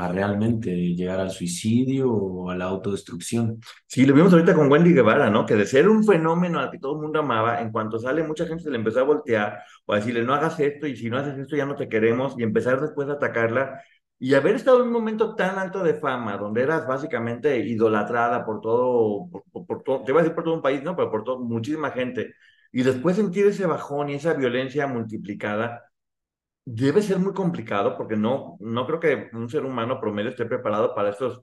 a 0.00 0.08
realmente 0.08 0.74
llegar 0.94 1.20
al 1.20 1.30
suicidio 1.30 2.10
o 2.10 2.50
a 2.50 2.56
la 2.56 2.64
autodestrucción. 2.66 3.60
Sí, 3.86 4.06
lo 4.06 4.14
vimos 4.14 4.32
ahorita 4.32 4.54
con 4.54 4.70
Wendy 4.70 4.94
Guevara, 4.94 5.28
¿no? 5.28 5.44
Que 5.44 5.56
de 5.56 5.66
ser 5.66 5.88
un 5.88 6.04
fenómeno 6.04 6.58
al 6.58 6.70
que 6.70 6.78
todo 6.78 6.94
el 6.94 7.02
mundo 7.02 7.20
amaba, 7.20 7.60
en 7.60 7.70
cuanto 7.70 7.98
sale, 7.98 8.22
mucha 8.22 8.46
gente 8.46 8.62
se 8.62 8.70
le 8.70 8.78
empezó 8.78 9.00
a 9.00 9.02
voltear 9.02 9.62
o 9.84 9.92
a 9.92 9.96
decirle, 9.96 10.22
no 10.22 10.32
hagas 10.32 10.58
esto 10.58 10.86
y 10.86 10.96
si 10.96 11.10
no 11.10 11.18
haces 11.18 11.38
esto 11.38 11.54
ya 11.54 11.66
no 11.66 11.76
te 11.76 11.88
queremos 11.88 12.34
y 12.38 12.42
empezar 12.44 12.80
después 12.80 13.08
a 13.08 13.12
atacarla. 13.12 13.82
Y 14.18 14.34
haber 14.34 14.54
estado 14.54 14.80
en 14.80 14.88
un 14.88 14.92
momento 14.92 15.34
tan 15.34 15.58
alto 15.58 15.82
de 15.82 15.94
fama, 15.94 16.36
donde 16.38 16.62
eras 16.62 16.86
básicamente 16.86 17.58
idolatrada 17.58 18.44
por 18.44 18.60
todo, 18.60 19.28
te 20.04 20.12
voy 20.12 20.20
a 20.20 20.22
decir 20.22 20.34
por 20.34 20.44
todo 20.44 20.54
un 20.54 20.62
país, 20.62 20.82
¿no? 20.82 20.96
Pero 20.96 21.10
por 21.10 21.24
todo, 21.24 21.40
muchísima 21.40 21.90
gente. 21.90 22.34
Y 22.72 22.82
después 22.82 23.16
sentir 23.16 23.46
ese 23.46 23.66
bajón 23.66 24.10
y 24.10 24.14
esa 24.14 24.34
violencia 24.34 24.86
multiplicada, 24.86 25.89
debe 26.72 27.02
ser 27.02 27.18
muy 27.18 27.32
complicado 27.34 27.96
porque 27.96 28.16
no, 28.16 28.56
no 28.60 28.86
creo 28.86 29.00
que 29.00 29.30
un 29.36 29.48
ser 29.48 29.64
humano 29.64 30.00
promedio 30.00 30.30
esté 30.30 30.44
preparado 30.46 30.94
para 30.94 31.10
estos 31.10 31.42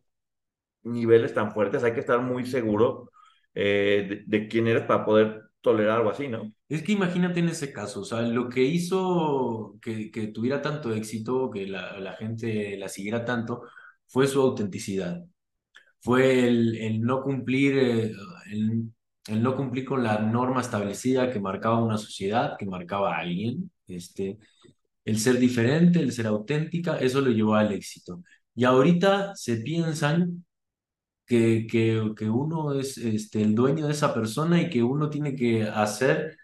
niveles 0.84 1.34
tan 1.34 1.52
fuertes. 1.52 1.84
Hay 1.84 1.94
que 1.94 2.00
estar 2.00 2.22
muy 2.22 2.46
seguro 2.46 3.12
eh, 3.54 4.24
de, 4.26 4.48
quién 4.48 4.68
eres 4.68 4.84
para 4.84 5.06
poder 5.06 5.42
tolerar 5.62 5.98
algo 5.98 6.10
así, 6.12 6.28
¿no? 6.28 6.54
Es 6.70 6.84
que 6.84 6.94
imagínate 6.94 7.40
en 7.40 7.50
ese 7.50 7.74
caso, 7.74 8.02
o 8.02 8.06
sea, 8.06 8.22
lo 8.22 8.50
que 8.50 8.62
hizo 8.64 9.78
que, 9.82 10.10
tuviera 10.34 10.62
tanto 10.62 10.94
éxito, 10.94 11.50
que 11.52 11.68
la, 11.68 12.16
gente 12.20 12.78
la 12.78 12.90
siguiera 12.90 13.26
tanto, 13.26 13.64
fue 14.08 14.28
su 14.28 14.42
autenticidad. 14.42 15.24
Fue 16.00 16.48
el, 16.48 16.78
el 16.78 17.02
no 17.02 17.22
cumplir, 17.24 17.78
eh, 17.78 18.12
el, 18.52 18.92
no 19.44 19.56
cumplir 19.56 19.86
con 19.86 20.04
la 20.04 20.20
norma 20.20 20.62
establecida 20.62 21.32
que 21.32 21.40
marcaba 21.40 21.84
una 21.84 21.98
sociedad, 21.98 22.56
que 22.58 22.66
marcaba 22.66 23.16
a 23.16 23.20
alguien. 23.20 23.72
Este, 23.88 24.38
el 25.08 25.20
ser 25.20 25.40
diferente, 25.40 26.00
el 26.02 26.12
ser 26.14 26.28
auténtica, 26.28 26.98
eso 27.00 27.22
lo 27.22 27.32
llevó 27.32 27.56
al 27.56 27.72
éxito. 27.74 28.24
Y 28.56 28.66
ahorita 28.66 29.36
se 29.36 29.58
piensan 29.58 30.46
que, 31.26 31.68
que, 31.70 32.14
que 32.18 32.30
uno 32.30 32.74
es 32.74 32.98
este, 32.98 33.42
el 33.44 33.56
dueño 33.56 33.88
de 33.88 33.94
esa 33.94 34.14
persona 34.14 34.62
y 34.62 34.70
que 34.70 34.84
uno 34.84 35.10
tiene 35.10 35.36
que 35.36 35.64
hacer 35.64 36.38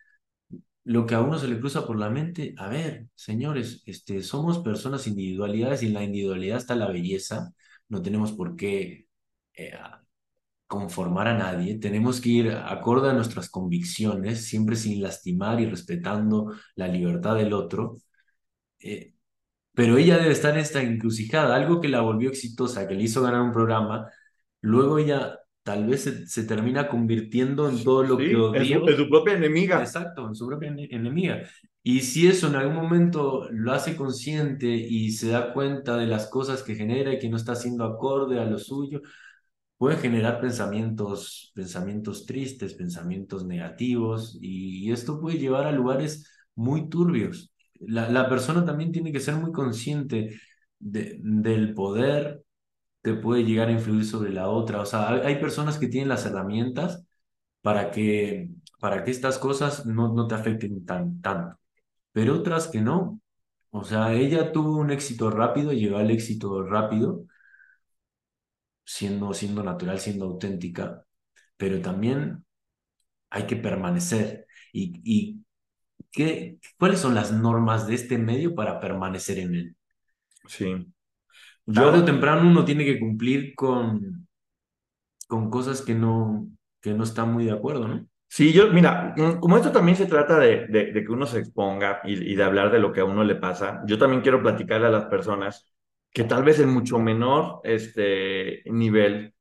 lo 0.84 1.06
que 1.06 1.16
a 1.16 1.22
uno 1.22 1.40
se 1.40 1.48
le 1.48 1.60
cruza 1.60 1.86
por 1.88 1.98
la 2.00 2.10
mente. 2.10 2.56
A 2.58 2.68
ver, 2.70 3.08
señores, 3.16 3.84
este, 3.86 4.22
somos 4.24 4.60
personas 4.60 5.08
individualidades 5.08 5.84
y 5.84 5.88
en 5.88 5.94
la 5.94 6.04
individualidad 6.04 6.58
está 6.58 6.76
la 6.76 6.90
belleza. 6.92 7.54
No 7.90 8.02
tenemos 8.02 8.34
por 8.34 8.56
qué 8.56 9.08
eh, 9.56 9.74
conformar 10.68 11.28
a 11.28 11.38
nadie. 11.38 11.80
Tenemos 11.80 12.22
que 12.22 12.30
ir 12.30 12.52
acorde 12.52 13.10
a 13.10 13.14
nuestras 13.14 13.50
convicciones, 13.50 14.46
siempre 14.48 14.76
sin 14.76 15.02
lastimar 15.02 15.60
y 15.62 15.66
respetando 15.68 16.54
la 16.76 16.88
libertad 16.88 17.36
del 17.36 17.54
otro. 17.54 17.98
Eh, 18.84 19.14
pero 19.74 19.98
ella 19.98 20.18
debe 20.18 20.32
estar 20.32 20.54
en 20.54 20.60
esta 20.60 20.82
encrucijada, 20.82 21.56
algo 21.56 21.82
que 21.82 21.88
la 21.88 22.02
volvió 22.02 22.30
exitosa, 22.30 22.88
que 22.88 22.94
le 22.94 23.04
hizo 23.04 23.24
ganar 23.24 23.42
un 23.42 23.52
programa, 23.52 24.10
luego 24.62 25.00
ella 25.00 25.40
tal 25.64 25.88
vez 25.88 26.04
se, 26.28 26.44
termina 26.44 26.88
convirtiendo 26.88 27.70
en 27.70 27.84
todo 27.84 28.04
lo 28.04 28.18
que 28.18 28.36
odió. 28.36 28.88
En 28.88 28.98
su, 28.98 29.10
propia 29.10 29.34
enemiga. 29.34 29.80
Exacto, 29.80 30.28
en 30.28 30.36
su 30.36 30.46
propia 30.46 30.76
enemiga. 30.90 31.42
Y 31.82 32.02
si 32.02 32.28
eso 32.28 32.48
en 32.48 32.56
algún 32.56 32.76
momento 32.76 33.48
lo 33.52 33.72
hace 33.72 33.96
consciente 33.96 34.68
y 34.68 35.12
se 35.12 35.30
da 35.30 35.54
cuenta 35.54 35.98
de 35.98 36.06
las 36.08 36.28
cosas 36.28 36.64
que 36.64 36.76
genera 36.76 37.14
y 37.14 37.20
que 37.20 37.30
no 37.30 37.38
está 37.38 37.56
siendo 37.56 37.86
acorde 37.86 38.40
a 38.40 38.46
lo 38.46 38.60
suyo, 38.60 39.02
puede 39.78 39.98
generar 39.98 40.40
pensamientos, 40.40 41.52
pensamientos 41.56 42.26
tristes, 42.26 42.74
pensamientos 42.74 43.46
negativos, 43.46 44.38
y 44.42 44.92
esto 44.92 45.20
puede 45.20 45.40
llevar 45.40 45.66
a 45.66 45.72
lugares 45.72 46.30
muy 46.56 46.90
turbios. 46.90 47.53
La, 47.88 48.10
la 48.10 48.30
persona 48.30 48.66
también 48.66 48.92
tiene 48.92 49.12
que 49.12 49.20
ser 49.20 49.36
muy 49.36 49.52
consciente 49.52 50.40
de, 50.80 51.18
del 51.22 51.74
poder 51.74 52.44
te 53.02 53.14
puede 53.16 53.44
llegar 53.46 53.70
a 53.70 53.72
influir 53.74 54.06
sobre 54.06 54.32
la 54.34 54.50
otra. 54.50 54.82
O 54.82 54.86
sea, 54.86 55.10
hay 55.10 55.38
personas 55.40 55.78
que 55.80 55.88
tienen 55.88 56.10
las 56.10 56.26
herramientas 56.26 57.06
para 57.62 57.92
que, 57.92 58.50
para 58.80 59.04
que 59.04 59.12
estas 59.12 59.38
cosas 59.40 59.86
no, 59.86 60.14
no 60.14 60.28
te 60.28 60.36
afecten 60.36 60.86
tan, 60.86 61.22
tanto, 61.22 61.58
pero 62.14 62.36
otras 62.36 62.68
que 62.70 62.82
no. 62.82 63.22
O 63.72 63.84
sea, 63.86 64.14
ella 64.14 64.52
tuvo 64.54 64.78
un 64.78 64.92
éxito 64.92 65.32
rápido, 65.32 65.74
llegó 65.74 65.98
al 65.98 66.12
éxito 66.12 66.64
rápido, 66.64 67.26
siendo, 68.86 69.34
siendo 69.34 69.64
natural, 69.64 70.00
siendo 70.00 70.26
auténtica, 70.26 71.06
pero 71.58 71.82
también 71.82 72.46
hay 73.32 73.48
que 73.48 73.58
permanecer. 73.58 74.48
¿Y, 74.74 75.02
y 75.06 75.43
qué, 76.14 76.58
cuáles 76.78 77.00
son 77.00 77.16
las 77.16 77.34
normas 77.34 77.88
de 77.88 77.96
este 77.96 78.18
medio 78.18 78.56
para 78.56 78.80
permanecer 78.80 79.40
en 79.40 79.56
él? 79.56 79.76
Sí. 80.48 80.88
Tarde 81.66 82.00
o 82.00 82.06
temprano 82.06 82.48
uno 82.50 82.64
tiene 82.64 82.86
que 82.86 83.00
cumplir 83.00 83.54
con, 83.56 84.28
con 85.28 85.50
cosas 85.50 85.82
que 85.82 85.96
no, 85.96 86.48
que 86.80 86.94
no 86.94 87.04
está 87.04 87.26
muy 87.26 87.46
de 87.46 87.52
acuerdo, 87.52 87.88
¿no? 87.88 88.08
Sí, 88.28 88.52
yo, 88.52 88.72
mira, 88.72 89.14
mm, 89.16 89.40
como 89.40 89.58
esto 89.58 89.72
también 89.72 89.96
se 89.96 90.08
trata 90.08 90.40
de, 90.40 90.68
de, 90.68 90.92
que 90.92 91.12
uno 91.12 91.26
se 91.26 91.40
exponga 91.40 92.02
y, 92.04 92.36
de 92.36 92.44
hablar 92.44 92.72
de 92.72 92.80
lo 92.80 92.92
que 92.92 93.02
a 93.02 93.06
uno 93.06 93.24
le 93.24 93.36
pasa, 93.36 93.84
yo 93.86 93.98
también 93.98 94.22
quiero 94.22 94.42
platicarle 94.42 94.88
a 94.88 94.92
las 94.92 95.06
personas 95.06 95.72
que 96.12 96.24
tal 96.24 96.44
vez 96.44 96.60
en 96.60 96.70
mucho 96.70 97.00
menor 97.00 97.62
este, 97.64 98.64
nivel 98.66 99.33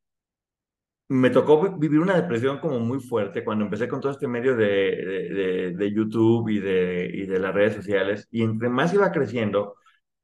me 1.12 1.30
tocó 1.30 1.76
vivir 1.78 2.00
una 2.00 2.16
depresión 2.16 2.58
como 2.58 2.78
muy 2.80 3.00
fuerte 3.00 3.44
cuando 3.44 3.64
empecé 3.64 3.88
con 3.88 4.00
todo 4.00 4.12
este 4.12 4.28
medio 4.28 4.56
de, 4.56 5.74
de, 5.76 5.92
YouTube 5.92 6.48
y 6.48 6.58
de, 6.60 7.10
y 7.12 7.26
de 7.26 7.38
las 7.38 7.54
redes 7.54 7.74
sociales. 7.76 8.28
Y 8.30 8.42
entre 8.42 8.68
más 8.68 8.94
iba 8.94 9.12
creciendo, 9.12 9.76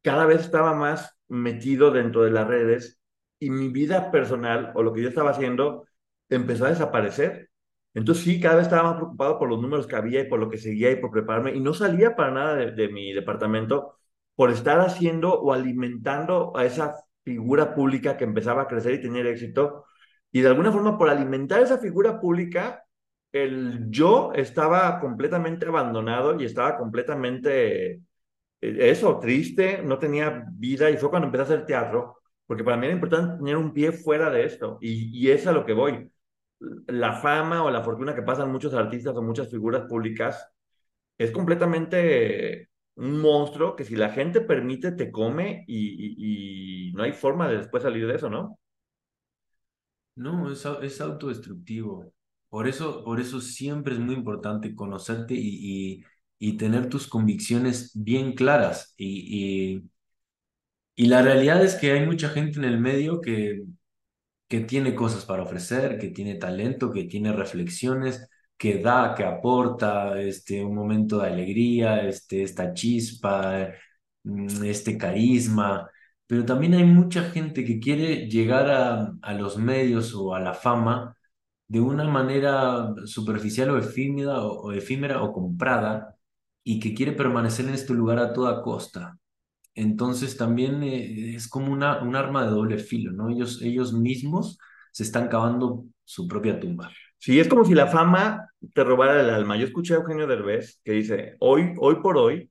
cada 0.03 0.27
vez 0.27 0.41
estaba 0.41 0.75
más 0.75 1.17
metido 1.29 1.91
dentro 1.91 2.23
de 2.25 2.31
las 2.31 2.47
redes 2.49 2.99
y 3.39 3.51
mi 3.51 3.69
vida 3.69 4.11
personal 4.11 4.73
o 4.75 4.83
lo 4.83 4.93
que 4.93 5.03
yo 5.03 5.09
estaba 5.09 5.31
haciendo 5.31 5.87
empezó 6.29 6.67
a 6.67 6.71
desaparecer. 6.71 7.51
Entonces 7.95 8.25
sí, 8.25 8.41
cada 8.41 8.57
vez 8.57 8.65
estaba 8.67 8.91
más 8.91 8.97
preocupado 8.97 9.39
por 9.39 9.49
los 9.49 9.61
números 9.61 9.87
que 9.87 9.97
había 9.97 10.21
y 10.21 10.29
por 10.29 10.39
lo 10.39 10.49
que 10.51 10.59
seguía 10.59 10.91
y 10.91 10.97
por 10.97 11.11
prepararme 11.11 11.55
y 11.55 11.61
no 11.61 11.75
salía 11.75 12.15
para 12.17 12.31
nada 12.31 12.57
de, 12.57 12.89
mi 12.89 13.13
departamento 13.13 13.95
por 14.35 14.51
estar 14.51 14.81
haciendo 14.81 15.35
o 15.35 15.53
alimentando 15.53 16.57
a 16.57 16.65
esa 16.65 16.95
figura 17.25 17.75
pública 17.75 18.17
que 18.17 18.25
empezaba 18.25 18.63
a 18.63 18.69
crecer 18.69 18.95
y 18.95 19.03
tener 19.03 19.27
éxito. 19.27 19.85
Y 20.33 20.41
de 20.41 20.49
alguna 20.49 20.73
forma 20.73 20.99
por 20.99 21.09
alimentar 21.09 21.63
esa 21.63 21.79
figura 21.79 22.21
pública, 22.21 22.85
el 23.33 23.91
yo 23.91 24.33
estaba 24.35 25.01
completamente 25.01 25.67
abandonado 25.67 26.41
y 26.41 26.45
estaba 26.45 26.77
completamente 26.79 28.01
eh, 28.61 28.91
eso, 28.91 29.19
triste, 29.19 29.83
no 29.83 29.99
tenía 29.99 30.45
vida 30.53 30.91
y 30.91 30.97
fue 30.97 31.11
cuando 31.11 31.27
empecé 31.27 31.43
a 31.43 31.47
hacer 31.47 31.67
teatro, 31.67 32.19
porque 32.47 32.65
para 32.65 32.77
mí 32.77 32.87
era 32.87 32.95
importante 32.95 33.39
tener 33.39 33.57
un 33.57 33.73
pie 33.73 33.93
fuera 33.93 34.31
de 34.31 34.45
esto 34.45 34.79
y, 34.81 35.11
y 35.19 35.31
es 35.31 35.47
a 35.47 35.53
lo 35.53 35.65
que 35.67 35.73
voy. 35.73 36.11
La 36.89 37.15
fama 37.15 37.65
o 37.65 37.71
la 37.71 37.83
fortuna 37.83 38.15
que 38.15 38.23
pasan 38.23 38.51
muchos 38.53 38.75
artistas 38.75 39.17
o 39.17 39.23
muchas 39.23 39.51
figuras 39.51 39.83
públicas 39.87 40.49
es 41.19 41.31
completamente 41.33 42.71
un 42.97 43.21
monstruo 43.21 43.77
que 43.77 43.85
si 43.85 43.97
la 43.97 44.11
gente 44.11 44.41
permite 44.41 44.93
te 44.93 45.11
come 45.13 45.65
y, 45.69 46.89
y, 46.91 46.93
no 46.95 47.05
hay 47.05 47.13
forma 47.13 47.49
de 47.49 47.59
después 47.59 47.83
salir 47.83 48.07
de 48.07 48.17
eso, 48.17 48.29
¿no? 48.31 48.59
No, 50.19 50.51
es, 50.53 50.65
es 50.83 51.01
autodestructivo. 51.01 52.13
Por 52.49 52.67
eso, 52.69 53.05
por 53.05 53.21
eso 53.21 53.41
siempre 53.41 53.95
es 53.95 54.01
muy 54.01 54.15
importante 54.17 54.75
conocerte 54.75 55.35
y, 55.35 56.05
y 56.39 56.57
tener 56.57 56.89
tus 56.89 57.07
convicciones 57.07 57.93
bien 57.95 58.33
claras. 58.35 58.95
Y, 58.97 59.83
y, 60.97 61.07
la 61.07 61.23
realidad 61.23 61.65
es 61.65 61.75
que 61.77 61.93
hay 61.93 62.05
mucha 62.07 62.29
gente 62.31 62.59
en 62.59 62.65
el 62.65 62.79
medio 62.81 63.21
que, 63.21 63.63
que 64.49 64.61
tiene 64.61 64.95
cosas 64.95 65.25
para 65.27 65.43
ofrecer, 65.45 65.99
que 65.99 66.11
tiene 66.11 66.37
talento, 66.37 66.93
que 66.93 67.05
tiene 67.05 67.33
reflexiones, 67.33 68.29
que 68.57 68.79
da, 68.81 69.15
que 69.17 69.25
aporta 69.25 70.21
este, 70.21 70.65
un 70.65 70.75
momento 70.75 71.19
de 71.21 71.29
alegría, 71.29 72.03
este, 72.09 72.43
esta 72.43 72.75
chispa, 72.75 73.69
mm, 74.25 74.65
este 74.65 74.99
carisma. 74.99 75.89
Pero 76.29 76.47
también 76.47 76.75
hay 76.75 76.85
mucha 76.85 77.25
gente 77.33 77.65
que 77.67 77.81
quiere 77.81 78.29
llegar 78.31 78.71
a, 78.71 79.15
a 79.23 79.35
los 79.35 79.59
medios 79.59 80.15
o 80.15 80.35
a 80.37 80.41
la 80.41 80.55
fama 80.55 81.17
de 81.69 81.81
una 81.81 82.05
manera 82.05 82.95
superficial 83.07 83.71
o 83.71 83.79
efímera 83.79 84.43
o 84.43 84.73
efímera 84.73 85.23
o 85.23 85.33
comprada 85.33 86.17
y 86.65 86.81
que 86.81 86.95
quiere 86.95 87.13
permanecer 87.13 87.67
en 87.69 87.75
este 87.75 87.95
lugar 87.95 88.19
a 88.21 88.33
toda 88.35 88.63
costa. 88.63 89.19
Entonces 89.75 90.37
también 90.37 90.83
eh, 90.83 91.35
es 91.37 91.49
como 91.49 91.73
una, 91.73 92.03
un 92.03 92.17
arma 92.17 92.45
de 92.45 92.51
doble 92.51 92.79
filo, 92.79 93.13
¿no? 93.13 93.31
Ellos, 93.31 93.63
ellos 93.63 93.93
mismos 93.93 94.59
se 94.93 95.05
están 95.05 95.29
cavando 95.29 95.85
su 96.05 96.27
propia 96.29 96.59
tumba. 96.61 96.91
Sí, 97.19 97.39
es 97.41 97.49
como 97.49 97.65
si 97.65 97.75
la 97.75 97.87
fama 97.87 98.51
te 98.75 98.85
robara 98.85 99.21
el 99.21 99.31
alma. 99.31 99.57
Yo 99.57 99.67
escuché 99.67 99.95
a 99.95 99.99
Eugenio 99.99 100.27
Derbez 100.27 100.81
que 100.85 100.93
dice, 100.93 101.37
hoy, 101.41 101.75
hoy 101.79 101.97
por 102.03 102.17
hoy, 102.19 102.51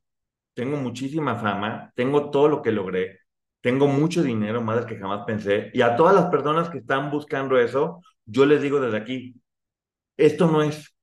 tengo 0.54 0.78
muchísima 0.78 1.36
fama, 1.38 1.92
tengo 1.96 2.30
todo 2.32 2.48
lo 2.50 2.62
que 2.62 2.72
logré, 2.72 3.20
tengo 3.68 3.88
mucho 3.90 4.24
dinero, 4.24 4.64
del 4.64 4.86
que 4.86 4.96
jamás 4.96 5.26
pensé, 5.26 5.72
y 5.74 5.82
a 5.82 5.98
todas 5.98 6.16
las 6.16 6.28
personas 6.28 6.70
que 6.70 6.78
están 6.78 7.12
buscando 7.12 7.60
eso, 7.60 8.02
yo 8.26 8.46
les 8.46 8.62
digo 8.62 8.80
desde 8.80 8.96
aquí, 8.96 9.42
esto 10.16 10.48
no 10.50 10.64
es, 10.64 10.96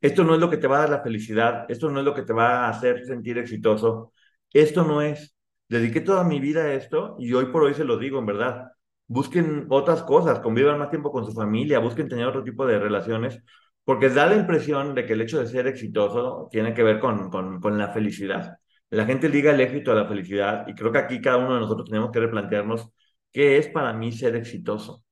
esto 0.00 0.24
no 0.24 0.32
es 0.34 0.40
lo 0.40 0.48
que 0.48 0.56
te 0.56 0.66
va 0.66 0.78
a 0.78 0.80
dar 0.80 0.88
la 0.88 1.02
felicidad, 1.02 1.66
esto 1.68 1.90
no 1.90 1.98
es 2.00 2.06
lo 2.06 2.14
que 2.14 2.22
te 2.22 2.32
va 2.32 2.64
a 2.64 2.70
hacer 2.70 3.04
sentir 3.04 3.36
exitoso, 3.36 4.10
esto 4.54 4.84
no 4.84 5.02
es. 5.02 5.36
Dediqué 5.68 6.00
toda 6.00 6.24
mi 6.24 6.40
vida 6.40 6.62
a 6.62 6.72
esto 6.72 7.14
y 7.18 7.34
hoy 7.34 7.46
por 7.52 7.62
hoy 7.62 7.74
se 7.74 7.84
lo 7.84 7.98
digo, 7.98 8.18
en 8.18 8.26
verdad. 8.26 8.72
Busquen 9.06 9.66
otras 9.68 10.02
cosas, 10.02 10.40
convivan 10.40 10.78
más 10.78 10.88
tiempo 10.88 11.12
con 11.12 11.26
su 11.26 11.32
familia, 11.32 11.78
busquen 11.78 12.08
tener 12.08 12.24
otro 12.26 12.42
tipo 12.42 12.64
de 12.66 12.78
relaciones, 12.78 13.38
porque 13.84 14.08
da 14.08 14.26
la 14.26 14.36
impresión 14.36 14.94
de 14.94 15.04
que 15.04 15.12
el 15.12 15.20
hecho 15.20 15.38
de 15.40 15.46
ser 15.46 15.66
exitoso 15.66 16.48
tiene 16.50 16.72
que 16.72 16.82
ver 16.84 17.00
con, 17.00 17.28
con, 17.30 17.60
con 17.60 17.76
la 17.76 17.88
felicidad. 17.92 18.56
La 18.92 19.04
gente 19.06 19.28
liga 19.28 19.50
el 19.52 19.60
éxito 19.60 19.90
a 19.92 19.96
la 19.96 20.06
felicidad 20.06 20.66
y 20.68 20.74
creo 20.74 20.92
que 20.92 20.98
aquí 20.98 21.20
cada 21.20 21.38
uno 21.38 21.54
de 21.54 21.60
nosotros 21.60 21.88
tenemos 21.88 22.12
que 22.12 22.20
replantearnos 22.20 22.90
qué 23.32 23.58
es 23.58 23.66
para 23.68 23.92
mí 23.92 24.12
ser 24.12 24.36
exitoso. 24.36 25.04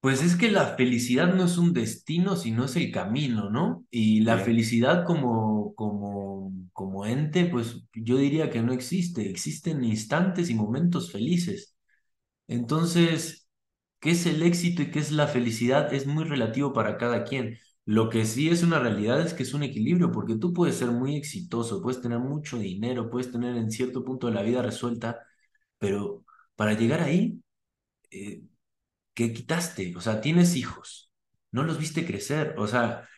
Pues 0.00 0.22
es 0.22 0.34
que 0.36 0.50
la 0.50 0.76
felicidad 0.76 1.34
no 1.34 1.44
es 1.44 1.58
un 1.58 1.74
destino, 1.74 2.34
sino 2.36 2.64
es 2.64 2.76
el 2.76 2.90
camino, 2.90 3.50
¿no? 3.50 3.84
Y 3.90 4.20
la 4.22 4.38
felicidad 4.38 5.04
como, 5.04 5.74
como, 5.74 6.52
como 6.72 7.04
ente, 7.04 7.44
pues 7.44 7.82
yo 7.92 8.16
diría 8.16 8.48
que 8.50 8.62
no 8.62 8.72
existe, 8.72 9.28
existen 9.28 9.84
instantes 9.84 10.48
y 10.48 10.54
momentos 10.54 11.12
felices. 11.12 11.76
Entonces, 12.48 13.48
¿qué 14.00 14.12
es 14.12 14.26
el 14.26 14.42
éxito 14.42 14.82
y 14.82 14.90
qué 14.92 15.00
es 15.00 15.12
la 15.12 15.28
felicidad? 15.28 15.92
Es 15.94 16.06
muy 16.06 16.24
relativo 16.24 16.72
para 16.72 16.98
cada 16.98 17.24
quien. 17.24 17.58
Lo 17.90 18.08
que 18.08 18.24
sí 18.24 18.48
es 18.50 18.62
una 18.62 18.78
realidad 18.78 19.20
es 19.20 19.34
que 19.34 19.42
es 19.42 19.52
un 19.54 19.64
equilibrio, 19.64 20.12
porque 20.12 20.36
tú 20.36 20.52
puedes 20.52 20.76
ser 20.76 20.90
muy 20.92 21.16
exitoso, 21.16 21.82
puedes 21.82 22.00
tener 22.00 22.20
mucho 22.20 22.58
dinero, 22.58 23.10
puedes 23.10 23.32
tener 23.32 23.56
en 23.56 23.70
cierto 23.70 24.04
punto 24.04 24.28
de 24.28 24.34
la 24.34 24.42
vida 24.42 24.62
resuelta, 24.62 25.18
pero 25.78 26.24
para 26.56 26.74
llegar 26.74 27.00
ahí, 27.02 27.40
eh, 28.10 28.42
¿qué 29.14 29.32
quitaste? 29.32 29.94
O 29.96 30.00
sea, 30.00 30.20
tienes 30.20 30.56
hijos, 30.56 31.12
no 31.52 31.64
los 31.64 31.78
viste 31.78 32.06
crecer, 32.06 32.54
o 32.58 32.66
sea, 32.66 33.08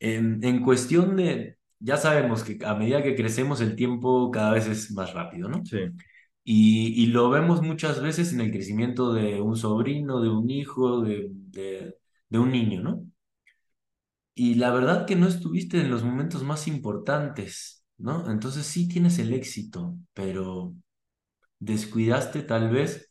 en, 0.00 0.42
en 0.44 0.62
cuestión 0.64 1.16
de, 1.16 1.58
ya 1.80 1.96
sabemos 1.98 2.44
que 2.44 2.58
a 2.66 2.74
medida 2.74 3.02
que 3.02 3.16
crecemos 3.16 3.60
el 3.62 3.76
tiempo 3.76 4.30
cada 4.32 4.52
vez 4.52 4.66
es 4.68 4.90
más 4.92 5.14
rápido, 5.14 5.48
¿no? 5.48 5.64
Sí. 5.66 5.78
Y, 6.44 7.02
y 7.04 7.06
lo 7.08 7.30
vemos 7.30 7.62
muchas 7.62 8.00
veces 8.02 8.32
en 8.32 8.40
el 8.42 8.52
crecimiento 8.52 9.12
de 9.14 9.40
un 9.40 9.56
sobrino, 9.56 10.20
de 10.22 10.30
un 10.30 10.50
hijo, 10.50 11.02
de, 11.02 11.28
de, 11.32 11.96
de 12.30 12.38
un 12.38 12.52
niño, 12.52 12.82
¿no? 12.82 13.04
Y 14.38 14.56
la 14.56 14.70
verdad 14.70 15.06
que 15.06 15.16
no 15.16 15.26
estuviste 15.26 15.80
en 15.80 15.90
los 15.90 16.04
momentos 16.04 16.42
más 16.44 16.68
importantes, 16.68 17.86
¿no? 17.96 18.30
Entonces 18.30 18.66
sí 18.66 18.86
tienes 18.86 19.18
el 19.18 19.32
éxito, 19.32 19.96
pero 20.12 20.74
descuidaste 21.58 22.42
tal 22.42 22.70
vez 22.70 23.10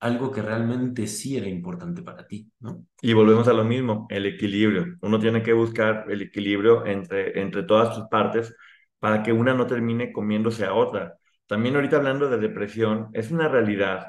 algo 0.00 0.32
que 0.32 0.42
realmente 0.42 1.06
sí 1.06 1.36
era 1.36 1.48
importante 1.48 2.02
para 2.02 2.26
ti, 2.26 2.50
¿no? 2.58 2.84
Y 3.00 3.12
volvemos 3.12 3.46
a 3.46 3.52
lo 3.52 3.64
mismo, 3.64 4.08
el 4.10 4.26
equilibrio. 4.26 4.96
Uno 5.02 5.20
tiene 5.20 5.44
que 5.44 5.52
buscar 5.52 6.06
el 6.10 6.22
equilibrio 6.22 6.84
entre, 6.84 7.40
entre 7.40 7.62
todas 7.62 7.94
sus 7.94 8.08
partes 8.08 8.52
para 8.98 9.22
que 9.22 9.32
una 9.32 9.54
no 9.54 9.68
termine 9.68 10.12
comiéndose 10.12 10.64
a 10.64 10.74
otra. 10.74 11.14
También 11.46 11.76
ahorita 11.76 11.98
hablando 11.98 12.28
de 12.28 12.38
depresión, 12.38 13.08
es 13.12 13.30
una 13.30 13.48
realidad 13.48 14.08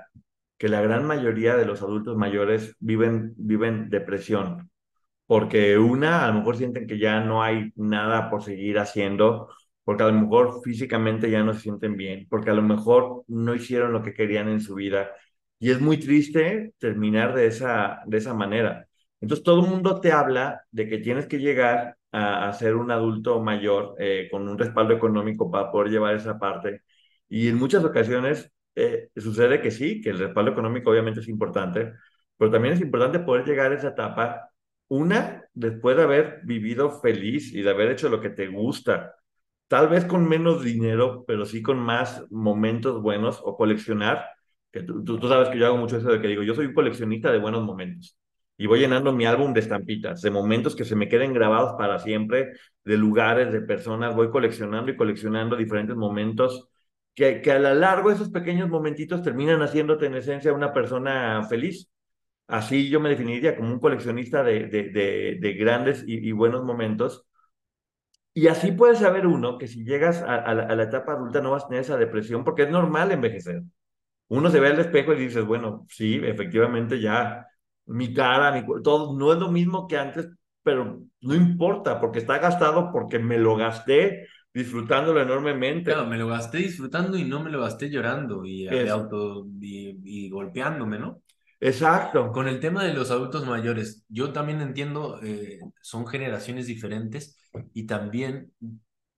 que 0.57 0.69
la 0.69 0.81
gran 0.81 1.05
mayoría 1.05 1.55
de 1.55 1.65
los 1.65 1.83
adultos 1.83 2.17
mayores 2.17 2.75
viven, 2.79 3.35
viven 3.37 3.91
depresión, 3.91 4.71
porque 5.27 5.77
una, 5.77 6.25
a 6.25 6.29
lo 6.29 6.35
mejor 6.35 6.57
sienten 6.57 6.87
que 6.87 6.99
ya 6.99 7.21
no 7.21 7.43
hay 7.43 7.71
nada 7.75 8.29
por 8.29 8.43
seguir 8.43 8.79
haciendo, 8.79 9.49
porque 9.83 10.03
a 10.03 10.07
lo 10.07 10.13
mejor 10.13 10.61
físicamente 10.63 11.29
ya 11.31 11.43
no 11.43 11.53
se 11.53 11.61
sienten 11.61 11.97
bien, 11.97 12.27
porque 12.29 12.49
a 12.51 12.53
lo 12.53 12.63
mejor 12.63 13.23
no 13.27 13.55
hicieron 13.55 13.93
lo 13.93 14.03
que 14.03 14.13
querían 14.13 14.49
en 14.49 14.61
su 14.61 14.75
vida. 14.75 15.11
Y 15.59 15.71
es 15.71 15.81
muy 15.81 15.97
triste 15.97 16.73
terminar 16.79 17.33
de 17.35 17.47
esa, 17.47 18.01
de 18.05 18.17
esa 18.17 18.33
manera. 18.33 18.87
Entonces 19.21 19.43
todo 19.43 19.63
el 19.65 19.69
mundo 19.71 19.99
te 19.99 20.11
habla 20.11 20.61
de 20.71 20.87
que 20.87 20.99
tienes 20.99 21.25
que 21.27 21.39
llegar 21.39 21.97
a, 22.11 22.49
a 22.49 22.53
ser 22.53 22.75
un 22.75 22.91
adulto 22.91 23.41
mayor 23.41 23.95
eh, 23.99 24.27
con 24.31 24.47
un 24.47 24.57
respaldo 24.57 24.93
económico 24.93 25.49
para 25.49 25.71
poder 25.71 25.91
llevar 25.91 26.15
esa 26.15 26.37
parte. 26.39 26.83
Y 27.29 27.47
en 27.49 27.57
muchas 27.57 27.83
ocasiones 27.83 28.51
eh, 28.75 29.09
sucede 29.15 29.61
que 29.61 29.71
sí, 29.71 30.01
que 30.01 30.11
el 30.11 30.19
respaldo 30.19 30.51
económico 30.51 30.91
obviamente 30.91 31.19
es 31.21 31.27
importante, 31.27 31.93
pero 32.37 32.51
también 32.51 32.75
es 32.75 32.81
importante 32.81 33.19
poder 33.19 33.45
llegar 33.45 33.71
a 33.71 33.75
esa 33.75 33.89
etapa, 33.89 34.51
una, 34.87 35.45
después 35.53 35.97
de 35.97 36.03
haber 36.03 36.41
vivido 36.43 36.91
feliz 37.01 37.53
y 37.53 37.61
de 37.61 37.69
haber 37.69 37.91
hecho 37.91 38.09
lo 38.09 38.21
que 38.21 38.29
te 38.29 38.47
gusta, 38.47 39.15
tal 39.67 39.89
vez 39.89 40.05
con 40.05 40.27
menos 40.27 40.63
dinero, 40.63 41.25
pero 41.27 41.45
sí 41.45 41.61
con 41.61 41.79
más 41.79 42.25
momentos 42.31 43.01
buenos 43.01 43.41
o 43.43 43.57
coleccionar, 43.57 44.25
que 44.71 44.83
tú, 44.83 45.19
sabes 45.27 45.49
que 45.49 45.59
yo 45.59 45.65
hago 45.67 45.77
mucho 45.77 45.97
eso 45.97 46.11
de 46.11 46.21
que 46.21 46.27
digo, 46.27 46.43
yo 46.43 46.53
soy 46.53 46.67
un 46.67 46.73
coleccionista 46.73 47.31
de 47.31 47.39
buenos 47.39 47.63
momentos 47.63 48.17
y 48.57 48.65
voy 48.65 48.79
llenando 48.79 49.13
mi 49.13 49.25
álbum 49.25 49.53
de 49.53 49.59
estampitas, 49.59 50.21
de 50.21 50.31
momentos 50.31 50.75
que 50.75 50.85
se 50.85 50.95
me 50.95 51.07
queden 51.07 51.33
grabados 51.33 51.75
para 51.77 51.99
siempre, 51.99 52.53
de 52.83 52.97
lugares, 52.97 53.51
de 53.51 53.61
personas, 53.61 54.15
voy 54.15 54.29
coleccionando 54.29 54.91
y 54.91 54.97
coleccionando 54.97 55.55
diferentes 55.55 55.95
momentos 55.95 56.67
que, 57.13 57.41
que 57.41 57.51
a 57.51 57.59
lo 57.59 57.73
largo 57.75 58.09
de 58.09 58.15
esos 58.15 58.29
pequeños 58.29 58.69
momentitos 58.69 59.21
terminan 59.21 59.61
haciéndote 59.61 60.07
en 60.07 60.15
esencia 60.15 60.53
una 60.53 60.73
persona 60.73 61.43
feliz. 61.47 61.89
Así 62.47 62.89
yo 62.89 62.99
me 62.99 63.09
definiría 63.09 63.55
como 63.55 63.73
un 63.73 63.79
coleccionista 63.79 64.43
de, 64.43 64.67
de, 64.67 64.83
de, 64.89 65.37
de 65.39 65.53
grandes 65.53 66.03
y, 66.07 66.27
y, 66.27 66.31
buenos 66.31 66.63
momentos. 66.63 67.25
Y 68.33 68.47
así 68.47 68.71
puede 68.71 68.95
saber 68.95 69.27
uno 69.27 69.57
que 69.57 69.67
si 69.67 69.83
llegas 69.83 70.21
a, 70.21 70.35
a, 70.35 70.53
la, 70.53 70.63
a, 70.63 70.75
la, 70.75 70.83
etapa 70.83 71.13
adulta 71.13 71.41
no 71.41 71.51
vas 71.51 71.65
a 71.65 71.67
tener 71.67 71.81
esa 71.81 71.97
depresión, 71.97 72.43
porque 72.43 72.63
es 72.63 72.69
normal 72.69 73.11
envejecer. 73.11 73.63
Uno 74.29 74.49
se 74.49 74.59
ve 74.59 74.67
al 74.67 74.79
espejo 74.79 75.13
y 75.13 75.19
dices, 75.19 75.45
bueno, 75.45 75.85
sí, 75.89 76.21
efectivamente 76.23 76.99
ya 77.01 77.47
mi 77.87 78.13
cara, 78.13 78.51
mi, 78.51 78.65
todo 78.83 79.17
no 79.17 79.33
es 79.33 79.39
lo 79.39 79.49
mismo 79.49 79.87
que 79.87 79.97
antes, 79.97 80.29
pero 80.61 81.01
no 81.21 81.35
importa, 81.35 81.99
porque 81.99 82.19
está 82.19 82.37
gastado, 82.39 82.91
porque 82.91 83.19
me 83.19 83.37
lo 83.37 83.55
gasté 83.55 84.27
disfrutándolo 84.53 85.21
enormemente. 85.21 85.91
Claro, 85.91 86.07
me 86.07 86.17
lo 86.17 86.27
gasté 86.27 86.57
disfrutando 86.57 87.17
y 87.17 87.23
no 87.23 87.41
me 87.43 87.49
lo 87.49 87.61
gasté 87.61 87.89
llorando 87.89 88.45
y, 88.45 88.67
auto, 88.67 89.47
y, 89.61 89.99
y, 90.03 90.29
golpeándome, 90.29 90.99
¿no? 90.99 91.21
Exacto. 91.59 92.31
Con 92.31 92.47
el 92.47 92.59
tema 92.59 92.83
de 92.83 92.93
los 92.93 93.09
adultos 93.09 93.45
mayores, 93.45 94.05
yo 94.09 94.31
también 94.31 94.61
entiendo, 94.61 95.19
eh, 95.23 95.59
son 95.81 96.05
generaciones 96.07 96.67
diferentes 96.67 97.39
y 97.73 97.87
también, 97.87 98.53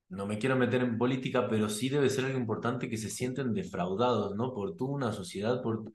no 0.10 0.26
me 0.26 0.40
quiero 0.40 0.56
meter 0.56 0.82
en 0.82 0.98
política, 0.98 1.48
pero 1.50 1.70
sí 1.70 1.90
debe 1.90 2.10
ser 2.10 2.26
algo 2.26 2.40
importante 2.40 2.90
que 2.90 2.98
se 2.98 3.10
sienten 3.10 3.54
defraudados, 3.54 4.36
¿no? 4.36 4.54
Por 4.54 4.76
toda 4.76 4.92
una 4.92 5.12
sociedad, 5.14 5.62
por... 5.62 5.92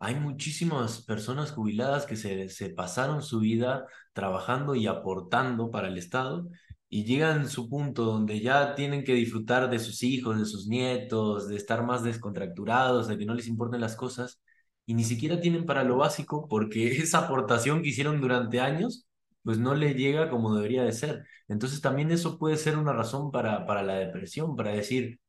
Hay 0.00 0.16
muchísimas 0.16 1.02
personas 1.04 1.52
jubiladas 1.52 2.06
que 2.06 2.16
se, 2.16 2.48
se 2.50 2.70
pasaron 2.70 3.22
su 3.22 3.40
vida 3.40 3.86
trabajando 4.12 4.74
y 4.74 4.86
aportando 4.86 5.70
para 5.70 5.88
el 5.88 5.98
Estado 5.98 6.48
y 6.88 7.04
llegan 7.04 7.42
a 7.42 7.48
su 7.48 7.68
punto 7.70 8.04
donde 8.04 8.40
ya 8.40 8.74
tienen 8.74 9.04
que 9.04 9.14
disfrutar 9.14 9.70
de 9.70 9.78
sus 9.78 10.02
hijos, 10.02 10.38
de 10.38 10.44
sus 10.46 10.68
nietos, 10.68 11.48
de 11.48 11.56
estar 11.56 11.84
más 11.84 12.02
descontracturados, 12.04 13.08
de 13.08 13.18
que 13.18 13.26
no 13.26 13.34
les 13.34 13.48
importen 13.48 13.80
las 13.80 13.96
cosas, 13.96 14.42
y 14.86 14.94
ni 14.94 15.04
siquiera 15.04 15.40
tienen 15.40 15.66
para 15.66 15.84
lo 15.84 15.96
básico 15.98 16.48
porque 16.48 16.88
esa 17.02 17.18
aportación 17.20 17.82
que 17.82 17.88
hicieron 17.90 18.20
durante 18.20 18.60
años, 18.60 19.06
pues 19.42 19.58
no 19.58 19.74
le 19.74 19.94
llega 19.94 20.30
como 20.30 20.54
debería 20.54 20.84
de 20.84 20.92
ser. 20.92 21.24
Entonces 21.48 21.80
también 21.80 22.10
eso 22.10 22.38
puede 22.38 22.56
ser 22.56 22.78
una 22.78 22.92
razón 22.92 23.30
para, 23.30 23.66
para 23.66 23.82
la 23.82 23.94
depresión, 23.96 24.56
para 24.56 24.70
decir, 24.72 25.20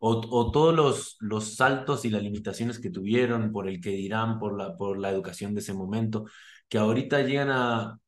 o, 0.00 0.20
o 0.30 0.50
todos 0.52 0.74
los, 0.74 1.16
los 1.20 1.56
saltos 1.56 2.04
y 2.04 2.10
las 2.10 2.22
limitaciones 2.22 2.78
que 2.80 2.90
tuvieron 2.90 3.52
por 3.52 3.68
el 3.68 3.80
que 3.80 3.90
dirán, 3.90 4.38
por 4.38 4.56
la, 4.58 4.76
por 4.76 4.98
la 4.98 5.10
educación 5.10 5.54
de 5.54 5.60
ese 5.60 5.74
momento, 5.74 6.26
que 6.68 6.78
ahorita 6.78 7.22
llegan 7.22 7.50
a, 7.50 7.98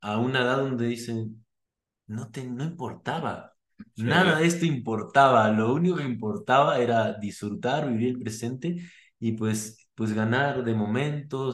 a 0.00 0.18
una 0.18 0.42
edad 0.42 0.58
donde 0.58 0.86
dicen, 0.86 1.44
no, 2.06 2.30
te, 2.30 2.44
no 2.46 2.64
importaba. 2.64 3.54
Sí. 3.96 4.04
Nada 4.04 4.38
de 4.38 4.46
esto 4.46 4.66
importaba. 4.66 5.50
Lo 5.52 5.74
único 5.74 5.96
que 5.96 6.04
importaba 6.04 6.78
era 6.78 7.14
disfrutar, 7.14 7.88
vivir 7.90 8.08
el 8.10 8.18
presente 8.20 8.78
y 9.18 9.32
pues 9.32 9.79
pues 10.00 10.14
ganar 10.14 10.64
de 10.64 10.72
momentos. 10.72 11.52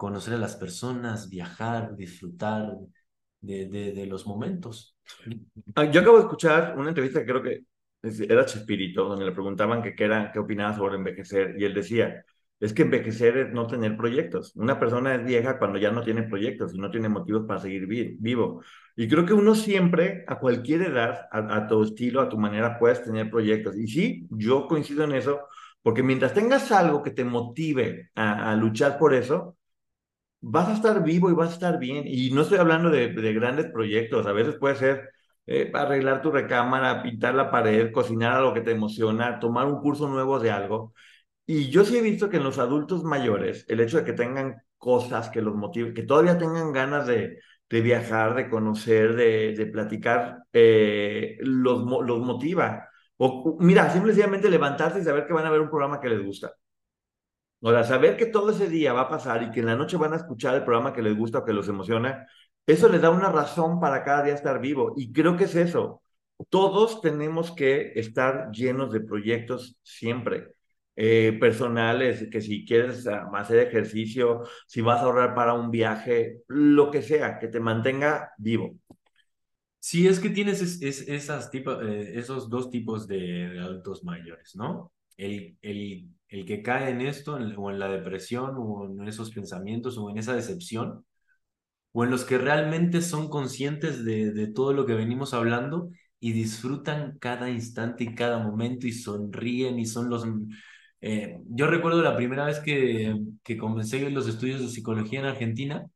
Conocer 0.00 0.32
a 0.32 0.38
las 0.38 0.56
personas, 0.56 1.28
viajar, 1.28 1.94
disfrutar 1.94 2.74
de, 3.38 3.68
de, 3.68 3.92
de 3.92 4.06
los 4.06 4.26
momentos. 4.26 4.96
Ah, 5.74 5.84
yo 5.84 6.00
acabo 6.00 6.16
de 6.16 6.22
escuchar 6.22 6.74
una 6.78 6.88
entrevista 6.88 7.20
que 7.20 7.26
creo 7.26 7.42
que 7.42 7.64
era 8.02 8.46
Chespirito, 8.46 9.04
donde 9.04 9.26
le 9.26 9.32
preguntaban 9.32 9.82
que 9.82 9.94
qué, 9.94 10.04
era, 10.04 10.32
qué 10.32 10.38
opinaba 10.38 10.74
sobre 10.74 10.96
envejecer, 10.96 11.54
y 11.58 11.64
él 11.64 11.74
decía, 11.74 12.24
es 12.58 12.72
que 12.72 12.80
envejecer 12.80 13.36
es 13.36 13.52
no 13.52 13.66
tener 13.66 13.94
proyectos. 13.94 14.56
Una 14.56 14.80
persona 14.80 15.16
es 15.16 15.22
vieja 15.22 15.58
cuando 15.58 15.78
ya 15.78 15.90
no 15.90 16.02
tiene 16.02 16.22
proyectos 16.22 16.74
y 16.74 16.78
no 16.78 16.90
tiene 16.90 17.10
motivos 17.10 17.44
para 17.46 17.60
seguir 17.60 17.86
vi 17.86 18.16
vivo. 18.18 18.62
Y 18.96 19.06
creo 19.06 19.26
que 19.26 19.34
uno 19.34 19.54
siempre, 19.54 20.24
a 20.26 20.38
cualquier 20.38 20.80
edad, 20.80 21.28
a, 21.30 21.56
a 21.56 21.68
tu 21.68 21.82
estilo, 21.82 22.22
a 22.22 22.28
tu 22.30 22.38
manera, 22.38 22.78
puedes 22.78 23.04
tener 23.04 23.28
proyectos. 23.28 23.76
Y 23.76 23.86
sí, 23.86 24.26
yo 24.30 24.66
coincido 24.66 25.04
en 25.04 25.12
eso, 25.12 25.40
porque 25.82 26.02
mientras 26.02 26.32
tengas 26.32 26.72
algo 26.72 27.02
que 27.02 27.10
te 27.10 27.24
motive 27.24 28.08
a, 28.14 28.50
a, 28.50 28.56
luchar 28.56 28.98
por 28.98 29.12
eso, 29.12 29.58
vas 30.40 30.68
a 30.68 30.74
estar 30.74 31.02
vivo 31.02 31.30
y 31.30 31.34
vas 31.34 31.50
a 31.50 31.54
estar 31.54 31.78
bien. 31.78 32.04
Y 32.06 32.30
no 32.30 32.42
estoy 32.42 32.58
hablando 32.58 32.90
de, 32.90 33.08
de 33.08 33.32
grandes 33.34 33.66
proyectos, 33.72 34.26
a 34.26 34.32
veces 34.32 34.56
puede 34.58 34.76
ser 34.76 35.10
eh, 35.46 35.70
arreglar 35.74 36.22
tu 36.22 36.30
recámara, 36.30 37.02
pintar 37.02 37.34
la 37.34 37.50
pared, 37.50 37.92
cocinar 37.92 38.32
algo 38.36 38.54
que 38.54 38.60
te 38.62 38.72
emociona, 38.72 39.38
tomar 39.40 39.66
un 39.66 39.80
curso 39.80 40.08
nuevo 40.08 40.38
de 40.40 40.50
algo. 40.50 40.94
Y 41.46 41.68
yo 41.70 41.84
sí 41.84 41.96
he 41.98 42.02
visto 42.02 42.28
que 42.30 42.36
en 42.38 42.44
los 42.44 42.58
adultos 42.58 43.02
mayores, 43.04 43.64
el 43.68 43.80
hecho 43.80 43.98
de 43.98 44.04
que 44.04 44.12
tengan 44.12 44.62
cosas 44.78 45.30
que 45.30 45.42
los 45.42 45.54
motiven, 45.56 45.94
que 45.94 46.04
todavía 46.04 46.38
tengan 46.38 46.72
ganas 46.72 47.06
de, 47.06 47.38
de 47.68 47.80
viajar, 47.80 48.34
de 48.36 48.48
conocer, 48.48 49.14
de, 49.16 49.54
de 49.56 49.66
platicar, 49.66 50.44
eh, 50.52 51.36
los, 51.40 51.82
los 51.84 52.20
motiva. 52.20 52.88
O, 53.16 53.56
mira, 53.60 53.90
simplemente 53.90 54.48
levantarse 54.50 55.00
y 55.00 55.04
saber 55.04 55.26
que 55.26 55.32
van 55.32 55.46
a 55.46 55.50
ver 55.50 55.60
un 55.60 55.68
programa 55.70 56.00
que 56.00 56.08
les 56.08 56.24
gusta. 56.24 56.52
O 57.60 57.70
sea, 57.70 57.84
saber 57.84 58.16
que 58.16 58.26
todo 58.26 58.50
ese 58.50 58.68
día 58.68 58.92
va 58.92 59.02
a 59.02 59.08
pasar 59.08 59.42
y 59.42 59.50
que 59.50 59.60
en 59.60 59.66
la 59.66 59.76
noche 59.76 59.96
van 59.96 60.12
a 60.14 60.16
escuchar 60.16 60.54
el 60.56 60.64
programa 60.64 60.92
que 60.92 61.02
les 61.02 61.16
gusta 61.16 61.38
o 61.40 61.44
que 61.44 61.52
los 61.52 61.68
emociona, 61.68 62.26
eso 62.66 62.88
les 62.88 63.02
da 63.02 63.10
una 63.10 63.30
razón 63.30 63.80
para 63.80 64.02
cada 64.04 64.22
día 64.24 64.34
estar 64.34 64.60
vivo. 64.60 64.94
Y 64.96 65.12
creo 65.12 65.36
que 65.36 65.44
es 65.44 65.54
eso. 65.54 66.02
Todos 66.48 67.00
tenemos 67.02 67.52
que 67.52 67.92
estar 67.96 68.50
llenos 68.52 68.92
de 68.92 69.00
proyectos 69.00 69.76
siempre. 69.82 70.48
eh, 70.96 71.36
personales, 71.40 72.28
que 72.30 72.40
si 72.42 72.64
quieres 72.66 73.06
hacer 73.06 73.58
ejercicio, 73.68 74.42
si 74.66 74.82
vas 74.82 75.00
a 75.00 75.04
ahorrar 75.04 75.34
para 75.34 75.54
un 75.54 75.70
viaje, 75.70 76.42
lo 76.48 76.90
que 76.90 77.00
sea, 77.02 77.38
que 77.38 77.48
te 77.48 77.58
mantenga 77.60 78.32
vivo. 78.38 78.76
Sí, 79.78 80.06
es 80.06 80.20
que 80.20 80.28
tienes 80.30 80.60
es, 80.60 81.08
esas 81.08 81.50
tipo, 81.50 81.80
eh, 81.80 82.18
esos 82.18 82.50
dos 82.50 82.70
tipos 82.70 83.06
de, 83.08 83.58
adultos 83.58 84.04
mayores, 84.04 84.54
¿no? 84.54 84.92
El, 85.16 85.56
el, 85.62 86.08
el, 86.30 86.44
que 86.46 86.62
cae 86.62 86.90
en 86.90 87.00
esto, 87.00 87.34
o 87.34 87.70
en 87.70 87.78
la 87.78 87.88
depresión, 87.88 88.54
o 88.58 88.86
en 88.86 89.08
esos 89.08 89.30
pensamientos, 89.32 89.98
o 89.98 90.10
en 90.10 90.18
esa 90.18 90.34
decepción, 90.34 91.04
o 91.92 92.04
en 92.04 92.10
los 92.10 92.24
que 92.24 92.38
realmente 92.38 93.02
son 93.02 93.28
conscientes 93.28 94.04
de, 94.04 94.32
de 94.32 94.46
todo 94.48 94.72
lo 94.72 94.86
que 94.86 94.94
venimos 94.94 95.34
hablando 95.34 95.90
y 96.20 96.32
disfrutan 96.32 97.18
cada 97.18 97.50
instante 97.50 98.04
y 98.04 98.14
cada 98.14 98.38
momento 98.38 98.86
y 98.86 98.92
sonríen 98.92 99.78
y 99.78 99.86
son 99.86 100.10
los 100.10 100.24
eh, 101.00 101.38
yo 101.46 101.66
recuerdo 101.66 102.02
la 102.02 102.16
primera 102.16 102.44
vez 102.46 102.60
que, 102.60 103.16
que 103.42 103.56
comencé 103.58 104.10
los 104.10 104.28
estudios 104.28 104.60
de 104.60 104.68
psicología 104.68 105.20
en 105.20 105.26
Argentina, 105.26 105.86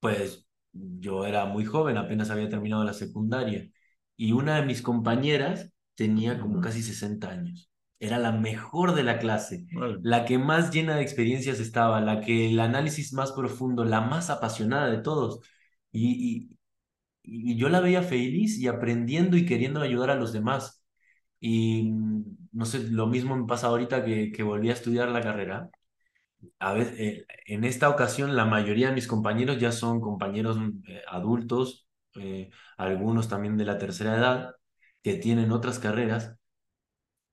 pues 0.00 0.46
yo 0.72 1.24
era 1.26 1.46
muy 1.46 1.64
joven, 1.64 1.96
apenas 1.96 2.30
había 2.30 2.48
terminado 2.48 2.84
la 2.84 2.92
secundaria, 2.94 3.68
y 4.16 4.32
una 4.32 4.56
de 4.60 4.66
mis 4.66 4.82
compañeras 4.82 5.70
tenía 5.94 6.38
como 6.40 6.60
casi 6.60 6.82
60 6.82 7.30
años. 7.30 7.70
Era 8.00 8.18
la 8.18 8.32
mejor 8.32 8.94
de 8.94 9.02
la 9.04 9.18
clase, 9.18 9.66
la 10.02 10.24
que 10.24 10.38
más 10.38 10.70
llena 10.72 10.96
de 10.96 11.02
experiencias 11.02 11.60
estaba, 11.60 12.00
la 12.00 12.20
que 12.20 12.50
el 12.50 12.60
análisis 12.60 13.12
más 13.14 13.32
profundo, 13.32 13.84
la 13.84 14.00
más 14.02 14.30
apasionada 14.30 14.90
de 14.90 14.98
todos. 14.98 15.40
Y, 15.92 16.50
y, 17.22 17.52
y 17.52 17.56
yo 17.56 17.68
la 17.68 17.80
veía 17.80 18.02
feliz 18.02 18.58
y 18.58 18.68
aprendiendo 18.68 19.36
y 19.36 19.46
queriendo 19.46 19.80
ayudar 19.80 20.10
a 20.10 20.16
los 20.16 20.32
demás. 20.32 20.82
Y 21.40 21.92
no 22.52 22.64
sé, 22.66 22.80
lo 22.90 23.06
mismo 23.06 23.36
me 23.36 23.46
pasa 23.46 23.68
ahorita 23.68 24.04
que, 24.04 24.32
que 24.32 24.42
volví 24.42 24.70
a 24.70 24.72
estudiar 24.74 25.08
la 25.10 25.20
carrera. 25.22 25.70
A 26.58 26.72
veces, 26.74 26.98
eh, 27.00 27.26
en 27.46 27.64
esta 27.64 27.88
ocasión, 27.88 28.36
la 28.36 28.44
mayoría 28.44 28.88
de 28.88 28.94
mis 28.94 29.06
compañeros 29.06 29.58
ya 29.58 29.72
son 29.72 30.00
compañeros 30.00 30.58
eh, 30.88 31.02
adultos, 31.08 31.88
eh, 32.16 32.50
algunos 32.76 33.28
también 33.28 33.56
de 33.56 33.64
la 33.64 33.78
tercera 33.78 34.16
edad, 34.16 34.54
que 35.02 35.14
tienen 35.16 35.52
otras 35.52 35.78
carreras, 35.78 36.36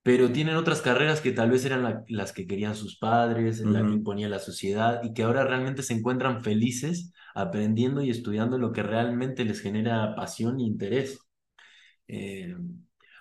pero 0.03 0.31
tienen 0.31 0.55
otras 0.55 0.81
carreras 0.81 1.21
que 1.21 1.31
tal 1.31 1.51
vez 1.51 1.65
eran 1.65 2.03
las 2.07 2.33
que 2.33 2.47
querían 2.47 2.75
sus 2.75 2.97
padres, 2.97 3.59
en 3.59 3.73
la 3.73 3.81
que 3.81 3.93
imponía 3.93 4.29
la 4.29 4.39
sociedad, 4.39 5.01
y 5.03 5.13
que 5.13 5.23
ahora 5.23 5.43
realmente 5.43 5.83
se 5.83 5.93
encuentran 5.93 6.41
felices 6.43 7.13
aprendiendo 7.35 8.01
y 8.01 8.09
estudiando 8.09 8.57
lo 8.57 8.71
que 8.71 8.83
realmente 8.83 9.45
les 9.45 9.61
genera 9.61 10.15
pasión 10.15 10.59
e 10.59 10.63
interés. 10.63 11.19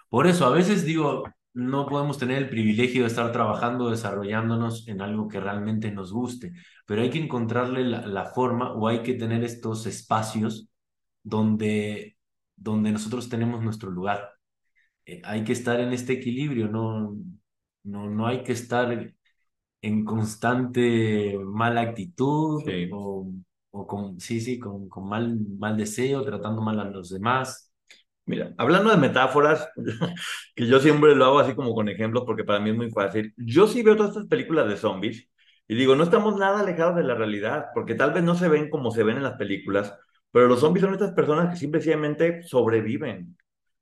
por 0.09 0.27
eso, 0.27 0.47
a 0.47 0.51
veces 0.51 0.85
digo, 0.85 1.25
no 1.53 1.87
podemos 1.87 2.19
tener 2.19 2.39
el 2.39 2.49
privilegio 2.49 3.03
de 3.03 3.09
estar 3.09 3.31
trabajando, 3.33 3.91
desarrollándonos 3.91 4.87
en 4.89 5.01
algo 5.03 5.29
que 5.29 5.41
realmente 5.41 5.91
nos 5.91 6.13
guste, 6.13 6.53
pero 6.87 7.03
hay 7.03 7.11
que 7.11 7.23
encontrarle 7.23 7.85
la, 7.85 8.27
forma 8.27 8.73
o 8.73 8.89
hay 8.89 9.03
que 9.03 9.15
tener 9.15 9.43
estos 9.45 9.87
espacios 9.87 10.71
donde, 11.23 12.17
donde 12.57 12.93
nosotros 12.93 13.29
tenemos 13.29 13.63
nuestro 13.63 13.91
lugar. 13.91 14.40
Eh, 15.11 15.21
hay 15.25 15.45
que 15.45 15.53
estar 15.53 15.81
en 15.81 15.93
este 15.93 16.15
equilibrio, 16.15 16.69
no, 16.69 17.17
no, 17.85 18.09
no 18.11 18.27
hay 18.27 18.43
que 18.43 18.53
estar 18.53 19.13
en 19.83 20.05
constante 20.05 21.39
mala 21.45 21.83
actitud 21.83 22.63
o, 22.93 23.33
o, 23.71 23.87
con, 23.87 24.21
sí, 24.21 24.41
sí, 24.41 24.59
con, 24.59 24.89
con 24.89 25.09
mal, 25.09 25.39
mal 25.59 25.77
deseo, 25.77 26.25
tratando 26.25 26.63
mal 26.63 26.81
a 26.81 26.85
los 26.85 27.11
demás. 27.11 27.73
Mira, 28.27 28.55
hablando 28.59 28.91
de 28.91 28.97
metáforas, 28.99 29.69
que 30.57 30.67
yo 30.67 30.81
siempre 30.81 31.15
lo 31.17 31.25
hago 31.27 31.41
así 31.41 31.55
como 31.55 31.75
con 31.75 31.89
ejemplos 31.89 32.25
porque 32.27 32.45
para 32.45 32.61
mí 32.61 32.71
es 32.71 32.77
muy 32.77 32.91
fácil. 32.91 33.35
Yo 33.37 33.67
sí 33.67 33.83
veo 33.83 33.97
todas 33.97 34.13
estas 34.13 34.29
películas 34.29 34.69
de 34.69 34.77
zombies 34.77 35.29
y 35.69 35.75
digo, 35.77 35.97
no 35.97 36.05
estamos 36.05 36.37
nada 36.37 36.61
alejados 36.61 36.97
de 36.97 37.05
la 37.05 37.15
realidad, 37.15 37.67
porque 37.75 37.95
tal 37.95 38.13
vez 38.13 38.25
no 38.25 38.35
se 38.37 38.49
ven 38.49 38.71
como 38.71 38.91
se 38.91 39.05
ven 39.05 39.17
en 39.19 39.23
las 39.25 39.35
películas, 39.37 39.95
pero 40.33 40.47
los 40.49 40.61
zombies 40.61 40.85
son 40.85 40.95
estas 40.95 41.13
personas 41.13 41.51
que 41.51 41.57
simplemente 41.59 42.43
sobreviven, 42.43 43.37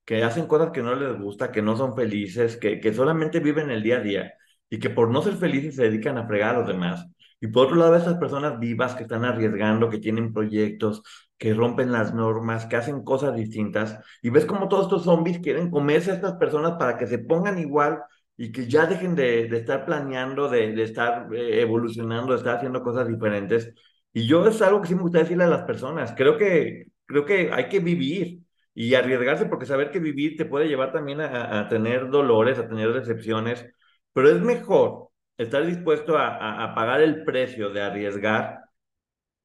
que 0.09 0.25
hacen 0.25 0.47
cosas 0.47 0.71
que 0.71 0.83
no 0.83 0.95
les 0.95 1.19
gusta, 1.21 1.53
que 1.53 1.61
no 1.61 1.77
son 1.77 1.95
felices, 1.95 2.57
que, 2.57 2.81
que 2.81 2.95
solamente 2.95 3.41
viven 3.41 3.71
el 3.71 3.83
día 3.83 3.99
a 3.99 4.01
día 4.01 4.33
y 4.71 4.79
que 4.79 4.89
por 4.89 5.11
no 5.11 5.21
ser 5.21 5.35
felices 5.35 5.77
se 5.77 5.83
dedican 5.83 6.17
a 6.17 6.27
fregar 6.27 6.55
a 6.57 6.61
los 6.61 6.69
demás. 6.69 7.07
Y 7.41 7.49
por 7.49 7.67
otro 7.67 7.77
lado, 7.77 7.95
esas 7.95 8.17
personas 8.17 8.59
vivas 8.59 8.95
que 8.95 9.03
están 9.03 9.27
arriesgando, 9.27 9.91
que 9.91 9.99
tienen 9.99 10.33
proyectos, 10.33 11.03
que 11.37 11.53
rompen 11.53 11.93
las 11.93 12.15
normas, 12.15 12.65
que 12.65 12.77
hacen 12.77 13.05
cosas 13.05 13.37
distintas, 13.37 13.99
y 14.23 14.31
ves 14.31 14.47
como 14.47 14.69
todos 14.69 14.85
estos 14.85 15.05
zombies 15.05 15.41
quieren 15.41 15.71
comerse 15.71 16.11
a 16.11 16.15
estas 16.15 16.37
personas 16.37 16.77
para 16.79 16.97
que 16.97 17.07
se 17.07 17.19
pongan 17.19 17.59
igual 17.59 18.01
y 18.35 18.51
que 18.51 18.67
ya 18.67 18.87
dejen 18.87 19.15
de, 19.15 19.43
estar 19.59 19.85
planeando, 19.85 20.49
de, 20.49 20.83
estar 20.83 21.29
eh, 21.35 21.61
evolucionando, 21.61 22.33
de 22.33 22.39
estar 22.39 22.57
haciendo 22.57 22.83
cosas 22.83 23.07
diferentes. 23.09 23.75
Y 24.15 24.27
yo 24.27 24.47
es 24.47 24.63
algo 24.63 24.81
que 24.81 24.89
sí 24.89 24.95
me 24.95 25.03
gusta 25.03 25.19
decirle 25.19 25.45
a 25.45 25.49
las 25.49 25.65
personas, 25.65 26.15
creo 26.17 26.39
que, 26.39 26.87
creo 27.05 27.27
que 27.27 27.53
hay 27.53 27.69
que 27.69 27.81
vivir 27.81 28.48
y 28.79 28.95
arriesgarse 28.95 29.47
porque 29.47 29.66
saber 29.66 29.91
que 29.91 29.99
vivir 30.01 30.37
te 30.37 30.45
puede 30.45 30.68
llevar 30.68 30.93
también 30.93 31.20
a, 31.20 31.61
a 31.61 31.68
tener 31.68 32.11
dolores, 32.11 32.59
a 32.59 32.68
tener 32.68 32.93
decepciones, 32.93 33.66
pero 34.12 34.31
es 34.31 34.41
mejor 34.41 35.09
estar 35.37 35.64
dispuesto 35.66 36.16
a, 36.18 36.64
a 36.64 36.74
pagar 36.74 37.01
el 37.01 37.24
precio 37.24 37.70
de 37.70 37.83
arriesgar 37.83 38.61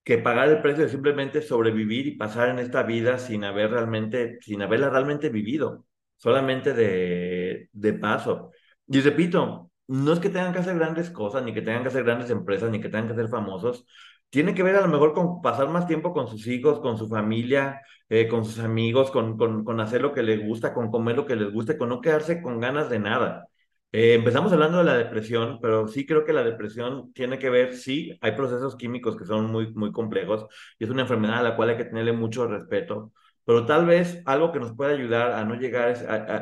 que 0.03 0.17
pagar 0.17 0.49
el 0.49 0.61
precio 0.61 0.83
de 0.83 0.89
simplemente 0.89 1.41
sobrevivir 1.41 2.07
y 2.07 2.17
pasar 2.17 2.49
en 2.49 2.59
esta 2.59 2.83
vida 2.83 3.17
sin 3.19 3.43
haber 3.43 3.71
realmente, 3.71 4.37
sin 4.41 4.61
haberla 4.61 4.89
realmente 4.89 5.29
vivido, 5.29 5.85
solamente 6.17 6.73
de, 6.73 7.69
de 7.71 7.93
paso. 7.93 8.51
Y 8.87 8.99
repito, 9.01 9.71
no 9.87 10.13
es 10.13 10.19
que 10.19 10.29
tengan 10.29 10.53
que 10.53 10.59
hacer 10.59 10.75
grandes 10.77 11.09
cosas, 11.09 11.43
ni 11.43 11.53
que 11.53 11.61
tengan 11.61 11.83
que 11.83 11.89
hacer 11.89 12.03
grandes 12.03 12.29
empresas, 12.29 12.69
ni 12.71 12.81
que 12.81 12.89
tengan 12.89 13.07
que 13.09 13.15
ser 13.15 13.29
famosos. 13.29 13.85
Tiene 14.33 14.55
que 14.55 14.63
ver 14.63 14.75
a 14.75 14.81
lo 14.81 14.87
mejor 14.87 15.13
con 15.13 15.41
pasar 15.43 15.69
más 15.69 15.85
tiempo 15.85 16.11
con 16.11 16.27
sus 16.27 16.47
hijos, 16.47 16.79
con 16.79 16.97
su 16.97 17.07
familia, 17.07 17.81
eh, 18.09 18.27
con 18.27 18.45
sus 18.45 18.59
amigos, 18.59 19.11
con, 19.11 19.37
con, 19.37 19.63
con 19.63 19.79
hacer 19.79 20.01
lo 20.01 20.11
que 20.11 20.23
les 20.23 20.43
gusta, 20.43 20.73
con 20.73 20.89
comer 20.89 21.15
lo 21.17 21.25
que 21.27 21.35
les 21.35 21.53
guste, 21.53 21.77
con 21.77 21.89
no 21.89 22.01
quedarse 22.01 22.41
con 22.41 22.59
ganas 22.59 22.89
de 22.89 22.97
nada. 22.99 23.47
Eh, 23.91 24.15
empezamos 24.15 24.51
hablando 24.51 24.79
de 24.79 24.85
la 24.85 24.97
depresión, 24.97 25.59
pero 25.61 25.87
sí 25.87 26.07
creo 26.07 26.25
que 26.25 26.33
la 26.33 26.43
depresión 26.43 27.13
tiene 27.13 27.37
que 27.37 27.51
ver, 27.51 27.75
sí, 27.75 28.17
hay 28.21 28.31
procesos 28.31 28.75
químicos 28.75 29.15
que 29.15 29.25
son 29.25 29.51
muy, 29.51 29.71
muy 29.75 29.91
complejos 29.91 30.47
y 30.79 30.85
es 30.85 30.89
una 30.89 31.03
enfermedad 31.03 31.39
a 31.39 31.43
la 31.43 31.55
cual 31.55 31.69
hay 31.69 31.77
que 31.77 31.85
tenerle 31.85 32.13
mucho 32.13 32.47
respeto, 32.47 33.11
pero 33.45 33.67
tal 33.67 33.85
vez 33.85 34.23
algo 34.25 34.51
que 34.51 34.59
nos 34.59 34.73
puede 34.75 34.95
ayudar 34.95 35.33
a 35.33 35.45
no 35.45 35.53
llegar 35.55 35.89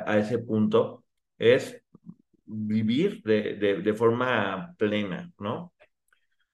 a, 0.08 0.18
ese 0.18 0.40
punto 0.40 1.04
es 1.38 1.84
vivir 2.46 3.22
de, 3.24 3.82
de, 3.84 3.94
forma 3.94 4.74
plena, 4.78 5.32
¿no? 5.40 5.74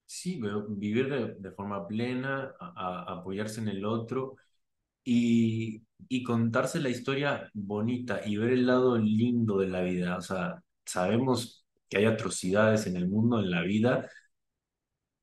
Sí, 0.09 0.39
vivir 0.69 1.37
de, 1.39 1.51
forma 1.51 1.85
plena, 1.87 2.53
apoyarse 2.59 3.59
en 3.61 3.67
el 3.67 3.85
otro 3.85 4.37
y, 5.03 5.83
y 6.09 6.23
contarse 6.23 6.79
la 6.81 6.89
historia 6.89 7.49
bonita 7.53 8.21
y 8.25 8.37
ver 8.37 8.51
el 8.51 8.67
lado 8.67 8.97
lindo 8.97 9.59
de 9.59 9.67
la 9.67 9.81
vida. 9.83 10.17
O 10.17 10.21
sea, 10.21 10.63
sabemos 10.85 11.65
que 11.89 11.97
hay 11.99 12.05
atrocidades 12.05 12.87
en 12.87 12.97
el 12.97 13.09
mundo, 13.09 13.39
en 13.39 13.51
la 13.51 13.61
vida, 13.63 14.09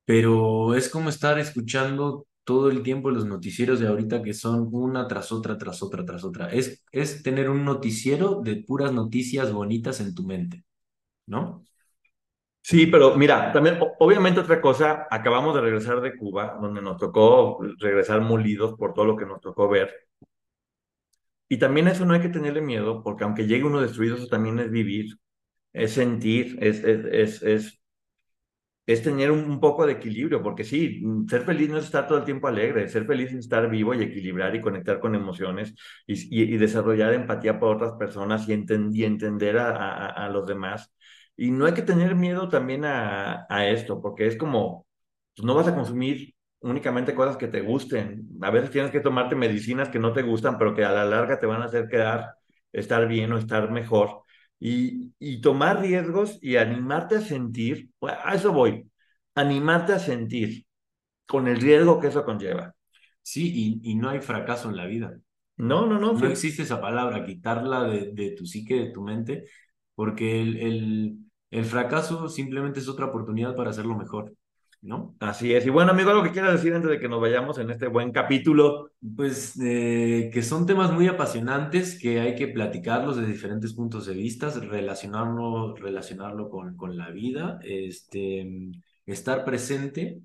pero 0.04 0.74
es 0.74 0.88
como 0.88 1.08
estar 1.08 1.38
escuchando 1.38 2.26
todo 2.44 2.70
el 2.70 2.82
tiempo 2.82 3.10
los 3.10 3.24
noticieros 3.26 3.80
de 3.80 3.88
ahorita 3.88 4.22
que 4.22 4.34
son 4.34 4.68
una 4.72 5.08
tras 5.08 5.32
otra, 5.32 5.56
tras 5.58 5.82
otra, 5.82 6.04
tras 6.04 6.24
otra. 6.24 6.48
Es, 6.52 6.84
es 6.92 7.22
tener 7.22 7.48
un 7.50 7.64
noticiero 7.64 8.40
de 8.42 8.56
puras 8.56 8.92
noticias 8.92 9.52
bonitas 9.52 10.00
en 10.00 10.14
tu 10.14 10.24
mente, 10.24 10.64
¿no? 11.26 11.64
Sí, 12.66 12.86
pero 12.86 13.14
mira, 13.16 13.52
también 13.52 13.78
obviamente 13.98 14.40
otra 14.40 14.60
cosa, 14.60 15.06
acabamos 15.10 15.54
de 15.54 15.60
regresar 15.60 16.00
de 16.00 16.16
Cuba, 16.16 16.58
donde 16.60 16.80
nos 16.80 16.96
tocó 16.96 17.60
regresar 17.78 18.22
molidos 18.22 18.74
por 18.78 18.94
todo 18.94 19.04
lo 19.04 19.16
que 19.16 19.26
nos 19.26 19.40
tocó 19.40 19.68
ver. 19.68 19.92
Y 21.48 21.58
también 21.58 21.88
eso 21.88 22.04
no 22.04 22.14
hay 22.14 22.20
que 22.20 22.28
tenerle 22.28 22.60
miedo, 22.60 23.02
porque 23.02 23.24
aunque 23.24 23.46
llegue 23.46 23.64
uno 23.64 23.80
destruido, 23.80 24.16
eso 24.16 24.26
también 24.28 24.58
es 24.58 24.70
vivir 24.70 25.16
es 25.74 25.92
sentir, 25.94 26.58
es, 26.62 26.84
es, 26.84 27.42
es, 27.42 27.82
es, 28.86 29.02
tener 29.02 29.30
un, 29.30 29.60
poco 29.60 29.86
de 29.86 29.94
equilibrio, 29.94 30.42
porque 30.42 30.64
sí, 30.64 31.02
ser 31.28 31.42
feliz 31.42 31.68
no 31.68 31.78
es 31.78 31.86
estar 31.86 32.06
todo 32.06 32.18
el 32.18 32.24
tiempo 32.24 32.48
alegre, 32.48 32.88
ser 32.88 33.06
feliz 33.06 33.30
es 33.32 33.40
estar 33.40 33.68
vivo 33.68 33.94
y 33.94 34.02
equilibrar 34.02 34.54
y 34.54 34.60
conectar 34.60 35.00
con 35.00 35.14
emociones 35.14 35.74
y, 36.06 36.56
desarrollar 36.56 37.12
empatía 37.12 37.58
por 37.58 37.76
otras 37.76 37.92
personas 37.94 38.48
y, 38.48 38.52
entender 39.04 39.58
a, 39.58 40.28
los 40.32 40.46
demás. 40.46 40.94
Y 41.36 41.50
no 41.50 41.66
hay 41.66 41.74
que 41.74 41.82
tener 41.82 42.14
miedo 42.14 42.48
también 42.48 42.84
a, 42.84 43.46
a 43.48 43.68
esto, 43.68 44.00
porque 44.00 44.26
es 44.26 44.36
como, 44.36 44.86
pues 45.36 45.44
no 45.44 45.54
vas 45.54 45.68
a 45.68 45.74
consumir 45.74 46.34
únicamente 46.60 47.14
cosas 47.14 47.36
que 47.36 47.48
te 47.48 47.60
gusten. 47.60 48.28
A 48.42 48.50
veces 48.50 48.70
tienes 48.70 48.90
que 48.90 49.00
tomarte 49.00 49.34
medicinas 49.34 49.88
que 49.88 49.98
no 49.98 50.12
te 50.12 50.22
gustan, 50.22 50.58
pero 50.58 50.74
que 50.74 50.84
a 50.84 50.92
la 50.92 51.04
larga 51.04 51.38
te 51.38 51.46
van 51.46 51.62
a 51.62 51.66
hacer 51.66 51.88
quedar, 51.88 52.34
estar 52.72 53.06
bien 53.08 53.32
o 53.32 53.38
estar 53.38 53.70
mejor 53.70 54.24
y, 54.58 55.40
tomar 55.40 55.80
riesgos 55.80 56.38
y 56.40 56.56
animarte 56.56 57.16
a 57.16 57.20
sentir, 57.20 57.90
a 58.00 58.34
eso 58.34 58.52
voy, 58.52 58.90
animarte 59.34 59.92
a 59.92 59.98
sentir 59.98 60.64
con 61.26 61.48
el 61.48 61.60
riesgo 61.60 62.00
que 62.00 62.08
eso 62.08 62.24
conlleva. 62.24 62.74
Sí, 63.22 63.80
y, 63.82 63.94
no 63.94 64.08
hay 64.08 64.20
fracaso 64.20 64.70
en 64.70 64.76
la 64.76 64.86
vida. 64.86 65.18
No, 65.56 65.86
no, 65.86 65.98
no. 65.98 66.14
No 66.14 66.26
existe 66.28 66.62
esa 66.62 66.80
palabra, 66.80 67.24
quitarla 67.24 67.84
de, 67.84 68.34
tu 68.36 68.46
psique, 68.46 68.74
de 68.74 68.90
tu 68.90 69.02
mente, 69.02 69.44
porque 69.94 70.40
el, 70.40 70.56
el 70.56 71.16
fracaso 71.62 72.28
simplemente 72.28 72.80
es 72.80 72.88
otra 72.88 73.06
oportunidad 73.06 73.54
para 73.54 73.70
hacerlo 73.70 73.96
mejor. 73.96 74.32
¿no? 74.84 75.16
Así 75.18 75.54
es. 75.54 75.66
Y 75.66 75.70
bueno, 75.70 75.92
amigo, 75.92 76.10
algo 76.10 76.22
que 76.22 76.30
quieras 76.30 76.52
decir 76.52 76.74
antes 76.74 76.90
de 76.90 77.00
que 77.00 77.08
nos 77.08 77.20
vayamos 77.20 77.58
en 77.58 77.70
este 77.70 77.86
buen 77.86 78.12
capítulo. 78.12 78.90
Pues 79.16 79.58
eh, 79.60 80.30
que 80.32 80.42
son 80.42 80.66
temas 80.66 80.92
muy 80.92 81.06
apasionantes, 81.08 81.98
que 81.98 82.20
hay 82.20 82.34
que 82.34 82.48
platicarlos 82.48 83.16
de 83.16 83.26
diferentes 83.26 83.72
puntos 83.72 84.06
de 84.06 84.14
vista, 84.14 84.50
relacionarlo, 84.50 85.74
relacionarlo 85.74 86.50
con, 86.50 86.76
con 86.76 86.96
la 86.98 87.10
vida, 87.10 87.58
este, 87.62 88.46
estar 89.06 89.44
presente 89.44 90.20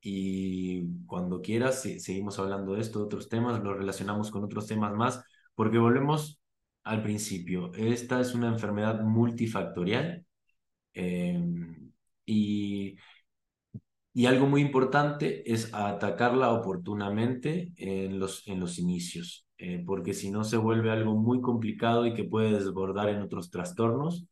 y 0.00 1.04
cuando 1.06 1.40
quieras 1.40 1.82
seguimos 1.82 2.38
hablando 2.38 2.74
de 2.74 2.80
esto, 2.80 3.00
de 3.00 3.04
otros 3.06 3.28
temas, 3.28 3.62
lo 3.62 3.74
relacionamos 3.74 4.30
con 4.30 4.44
otros 4.44 4.66
temas 4.66 4.94
más, 4.94 5.22
porque 5.54 5.78
volvemos 5.78 6.40
al 6.84 7.02
principio. 7.02 7.72
Esta 7.74 8.20
es 8.20 8.34
una 8.34 8.48
enfermedad 8.48 9.00
multifactorial 9.02 10.25
em, 10.96 11.92
y 12.24 12.96
y 14.16 14.24
algo 14.24 14.46
muy 14.46 14.62
importante 14.62 15.52
es 15.52 15.74
atacarla 15.74 16.50
oportunamente 16.50 17.74
en 17.76 18.18
los, 18.18 18.48
en 18.48 18.60
los 18.60 18.78
inicios, 18.78 19.46
eh, 19.58 19.84
porque 19.86 20.14
si 20.14 20.30
no 20.30 20.42
se 20.42 20.56
vuelve 20.56 20.90
algo 20.90 21.14
muy 21.14 21.42
complicado 21.42 22.06
y 22.06 22.14
que 22.14 22.24
puede 22.24 22.50
desbordar 22.52 23.10
en 23.10 23.20
otros 23.20 23.50
trastornos 23.50 24.26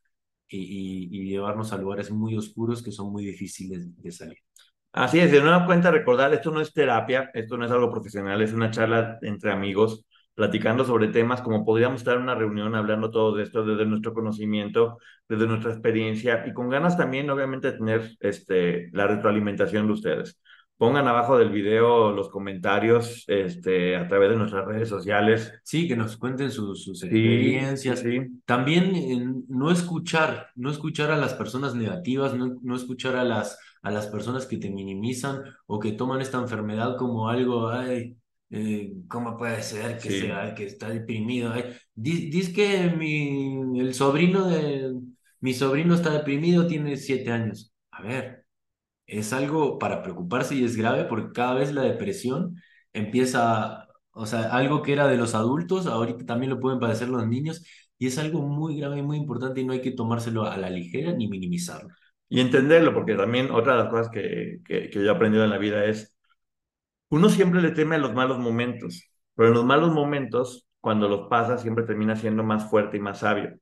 y, 0.49 1.29
llevarnos 1.29 1.75
a 1.75 1.77
lugares 1.77 2.11
muy 2.11 2.35
oscuros 2.35 2.83
que 2.83 2.93
son 2.93 3.13
muy 3.13 3.27
difíciles 3.27 3.95
de 4.03 4.11
salir. 4.11 4.39
Así 4.91 5.19
es, 5.19 5.31
de 5.31 5.43
nueva 5.43 5.67
cuenta 5.67 5.91
recordar, 5.91 6.33
esto 6.33 6.51
no 6.51 6.63
es 6.63 6.73
terapia, 6.73 7.31
esto 7.35 7.59
no 7.59 7.67
es 7.67 7.71
algo 7.71 7.91
profesional, 7.91 8.41
es 8.41 8.55
una 8.55 8.71
charla 8.71 9.19
entre 9.21 9.53
amigos 9.53 10.07
platicando 10.35 10.85
sobre 10.85 11.09
temas 11.09 11.41
como 11.43 11.65
podríamos 11.65 12.01
estar 12.01 12.17
en 12.17 12.23
una 12.23 12.35
reunión 12.35 12.75
hablando 12.75 13.11
todo 13.11 13.37
de 13.37 13.45
esto 13.45 13.65
desde 13.65 13.87
nuestro 13.87 14.13
conocimiento, 14.13 14.99
desde 15.29 15.47
nuestra 15.47 15.71
experiencia 15.71 16.45
y 16.47 16.53
con 16.53 16.69
ganas 16.69 16.97
también 16.97 17.31
obviamente 17.31 17.73
de 17.73 17.79
tener 17.79 18.17
este, 18.21 18.91
la 18.93 19.07
retroalimentación 19.07 19.87
de 19.87 19.93
ustedes. 19.93 20.41
Pongan 20.77 21.07
abajo 21.07 21.39
del 21.39 21.51
video 21.51 22.11
los 22.11 22.29
comentarios 22.29 23.25
este, 23.29 23.97
a 23.97 24.09
través 24.09 24.31
de 24.31 24.37
nuestras 24.37 24.67
redes 24.67 24.89
sociales. 24.89 25.53
Sí, 25.63 25.87
que 25.87 25.97
nos 25.97 26.17
cuenten 26.17 26.51
sus, 26.51 26.83
sus 26.83 27.05
experiencias. 27.05 28.01
Sí, 28.01 28.21
También 28.45 28.97
eh, 28.97 29.25
no 29.49 29.71
escuchar, 29.71 30.49
no 30.57 30.71
escuchar 30.71 31.13
a 31.13 31.17
las 31.17 31.35
personas 31.35 31.77
negativas, 31.77 32.35
no, 32.35 32.59
no 32.61 32.75
escuchar 32.75 33.15
a 33.15 33.23
las, 33.23 33.57
a 33.83 33.93
las 33.93 34.09
personas 34.09 34.47
que 34.47 34.57
te 34.57 34.69
minimizan 34.69 35.43
o 35.67 35.79
que 35.79 35.93
toman 35.93 36.21
esta 36.21 36.39
enfermedad 36.39 36.97
como 36.97 37.29
algo, 37.29 37.69
ay, 37.69 38.17
eh, 38.55 38.93
¿cómo 39.09 39.37
puede 39.37 39.61
ser 39.63 39.99
que, 39.99 40.11
sea, 40.11 40.55
que 40.55 40.65
está 40.67 40.89
deprimido? 40.89 41.53
Dice 41.95 42.53
que 42.53 42.89
mi, 42.91 43.81
el 43.81 43.95
sobrino 43.95 44.49
de, 44.49 44.95
mi 45.41 45.55
sobrino 45.55 45.95
está 45.95 46.11
deprimido, 46.11 46.67
tiene 46.69 46.97
siete 46.97 47.33
años. 47.33 47.75
A 47.91 48.03
ver, 48.03 48.47
es 49.07 49.33
algo 49.33 49.79
para 49.79 50.03
preocuparse 50.03 50.55
y 50.55 50.65
es 50.65 50.77
grave 50.77 51.05
porque 51.05 51.33
cada 51.33 51.55
vez 51.55 51.73
la 51.73 51.83
depresión 51.83 52.57
empieza, 52.93 53.89
o 54.13 54.25
sea, 54.27 54.45
algo 54.55 54.83
que 54.83 54.93
era 54.93 55.09
de 55.09 55.17
los 55.17 55.35
adultos, 55.35 55.87
ahorita 55.87 56.25
también 56.25 56.51
lo 56.51 56.61
pueden 56.61 56.79
padecer 56.79 57.09
los 57.09 57.27
niños 57.27 57.65
y 57.99 58.07
es 58.07 58.19
algo 58.19 58.41
muy 58.43 58.79
grave 58.79 58.99
y 58.99 59.03
muy 59.03 59.17
importante 59.17 59.61
y 59.61 59.65
no 59.65 59.73
hay 59.73 59.81
que 59.81 59.91
tomárselo 59.91 60.45
a 60.45 60.57
la 60.59 60.71
ligera 60.71 61.13
ni 61.13 61.27
minimizarlo. 61.29 61.91
Y 62.29 62.41
entenderlo, 62.41 62.95
porque 62.95 63.17
también 63.17 63.51
otra 63.51 63.77
de 63.77 63.83
las 63.83 63.91
cosas 63.91 64.11
que, 64.11 64.61
que, 64.65 64.91
que 64.91 64.99
yo 65.01 65.07
he 65.07 65.11
aprendido 65.11 65.43
en 65.43 65.51
la 65.51 65.59
vida 65.59 65.85
es 65.87 66.14
uno 67.15 67.29
siempre 67.29 67.63
le 67.63 67.71
teme 67.71 67.95
a 67.95 67.99
los 67.99 68.13
malos 68.13 68.41
momentos, 68.41 69.09
pero 69.37 69.49
en 69.51 69.55
los 69.55 69.65
malos 69.65 69.93
momentos, 69.93 70.67
cuando 70.81 71.09
los 71.09 71.29
pasa, 71.29 71.59
siempre 71.59 71.85
termina 71.85 72.17
siendo 72.17 72.43
más 72.43 72.69
fuerte 72.69 72.97
y 72.97 73.01
más 73.01 73.21
sabio. 73.21 73.57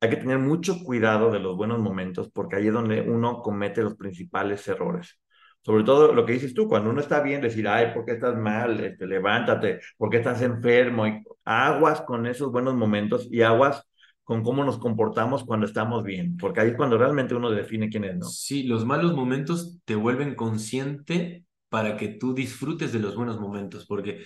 Hay 0.00 0.08
que 0.08 0.16
tener 0.16 0.38
mucho 0.38 0.82
cuidado 0.82 1.30
de 1.30 1.38
los 1.38 1.54
buenos 1.54 1.80
momentos 1.80 2.30
porque 2.32 2.56
ahí 2.56 2.68
es 2.68 2.72
donde 2.72 3.02
uno 3.02 3.42
comete 3.42 3.82
los 3.82 3.94
principales 3.96 4.66
errores. 4.68 5.20
Sobre 5.60 5.84
todo 5.84 6.14
lo 6.14 6.24
que 6.24 6.32
dices 6.32 6.54
tú, 6.54 6.66
cuando 6.66 6.88
uno 6.88 7.00
está 7.00 7.20
bien, 7.20 7.42
decir, 7.42 7.68
ay, 7.68 7.92
¿por 7.92 8.06
qué 8.06 8.12
estás 8.12 8.36
mal? 8.38 8.80
Este, 8.80 9.06
levántate, 9.06 9.80
¿por 9.98 10.08
qué 10.08 10.18
estás 10.18 10.40
enfermo? 10.40 11.06
Y 11.06 11.22
aguas 11.44 12.00
con 12.00 12.26
esos 12.26 12.50
buenos 12.50 12.74
momentos 12.74 13.28
y 13.30 13.42
aguas 13.42 13.82
con 14.24 14.42
cómo 14.42 14.64
nos 14.64 14.78
comportamos 14.78 15.44
cuando 15.44 15.66
estamos 15.66 16.04
bien, 16.04 16.38
porque 16.38 16.60
ahí 16.60 16.68
es 16.68 16.76
cuando 16.76 16.96
realmente 16.96 17.34
uno 17.34 17.50
define 17.50 17.90
quién 17.90 18.04
es, 18.04 18.16
¿no? 18.16 18.26
Sí, 18.26 18.62
los 18.62 18.86
malos 18.86 19.14
momentos 19.14 19.78
te 19.84 19.94
vuelven 19.94 20.34
consciente 20.34 21.44
para 21.68 21.96
que 21.96 22.08
tú 22.08 22.34
disfrutes 22.34 22.92
de 22.92 23.00
los 23.00 23.16
buenos 23.16 23.40
momentos, 23.40 23.86
porque, 23.86 24.24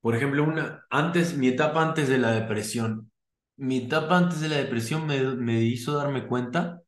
por 0.00 0.16
ejemplo, 0.16 0.44
una, 0.44 0.84
antes, 0.90 1.36
mi 1.36 1.48
etapa 1.48 1.82
antes 1.82 2.08
de 2.08 2.18
la 2.18 2.32
depresión, 2.32 3.10
mi 3.56 3.78
etapa 3.78 4.18
antes 4.18 4.40
de 4.40 4.48
la 4.48 4.56
depresión 4.56 5.06
me, 5.06 5.20
me 5.36 5.62
hizo 5.62 5.94
darme 5.96 6.26
cuenta 6.26 6.82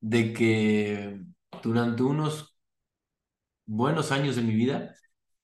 de 0.00 0.32
que 0.32 1.20
durante 1.62 2.02
unos 2.02 2.56
buenos 3.66 4.12
años 4.12 4.36
de 4.36 4.42
mi 4.42 4.54
vida 4.54 4.94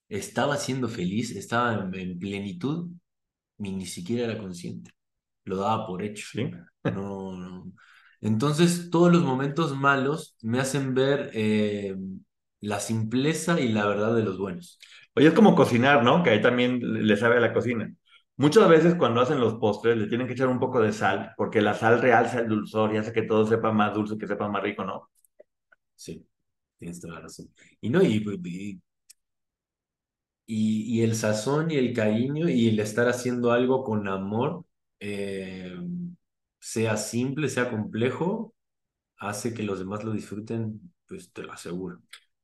estaba 0.08 0.56
siendo 0.56 0.88
feliz, 0.88 1.30
estaba 1.36 1.88
en, 1.92 2.18
plenitud, 2.18 2.90
ni, 3.58 3.72
ni 3.74 3.86
siquiera 3.86 4.24
era 4.24 4.38
consciente, 4.38 4.92
lo 5.44 5.58
daba 5.58 5.86
por 5.86 6.02
hecho. 6.02 6.26
¿Sí? 6.32 6.50
No, 6.84 7.36
no. 7.36 7.72
Entonces, 8.20 8.90
todos 8.90 9.12
los 9.12 9.22
momentos 9.22 9.76
malos 9.76 10.36
me 10.42 10.58
hacen 10.60 10.94
ver 10.94 11.30
eh, 11.34 11.96
la 12.60 12.80
simpleza 12.80 13.60
y 13.60 13.68
la 13.68 13.86
verdad 13.86 14.14
de 14.16 14.22
los 14.24 14.38
buenos. 14.38 14.78
Oye, 15.14 15.28
es 15.28 15.34
como 15.34 15.54
cocinar, 15.54 16.02
¿no? 16.04 16.22
Que 16.22 16.30
ahí 16.30 16.42
también 16.42 16.80
le 17.06 17.16
sabe 17.16 17.36
a 17.38 17.40
la 17.40 17.52
cocina. 17.52 17.92
Muchas 18.36 18.68
veces 18.68 18.94
cuando 18.94 19.20
hacen 19.20 19.40
los 19.40 19.54
postres 19.56 19.96
le 19.96 20.06
tienen 20.06 20.26
que 20.26 20.34
echar 20.34 20.48
un 20.48 20.60
poco 20.60 20.80
de 20.80 20.92
sal, 20.92 21.32
porque 21.36 21.60
la 21.60 21.74
sal 21.74 22.00
realza 22.00 22.40
el 22.40 22.48
dulzor 22.48 22.94
y 22.94 22.98
hace 22.98 23.12
que 23.12 23.22
todo 23.22 23.46
sepa 23.46 23.72
más 23.72 23.94
dulce, 23.94 24.16
que 24.18 24.26
sepa 24.28 24.48
más 24.48 24.62
rico, 24.62 24.84
¿no? 24.84 25.10
Sí, 25.96 26.26
tienes 26.78 27.00
toda 27.00 27.14
la 27.14 27.20
razón. 27.22 27.48
Y 27.80 27.90
no, 27.90 28.02
y, 28.02 28.24
y, 30.46 31.02
el 31.02 31.14
sazón 31.16 31.70
y 31.70 31.76
el 31.76 31.92
cariño 31.94 32.48
y 32.48 32.68
el 32.68 32.80
estar 32.80 33.08
haciendo 33.08 33.52
algo 33.52 33.84
con 33.84 34.08
amor, 34.08 34.64
eh, 35.00 35.76
sea 36.60 36.96
simple, 36.96 37.48
sea 37.48 37.70
complejo, 37.70 38.54
hace 39.18 39.54
que 39.54 39.62
los 39.64 39.78
demás 39.80 40.04
lo 40.04 40.12
disfruten, 40.12 40.92
pues 41.06 41.32
te 41.32 41.42
lo 41.42 41.52
aseguro. 41.52 42.00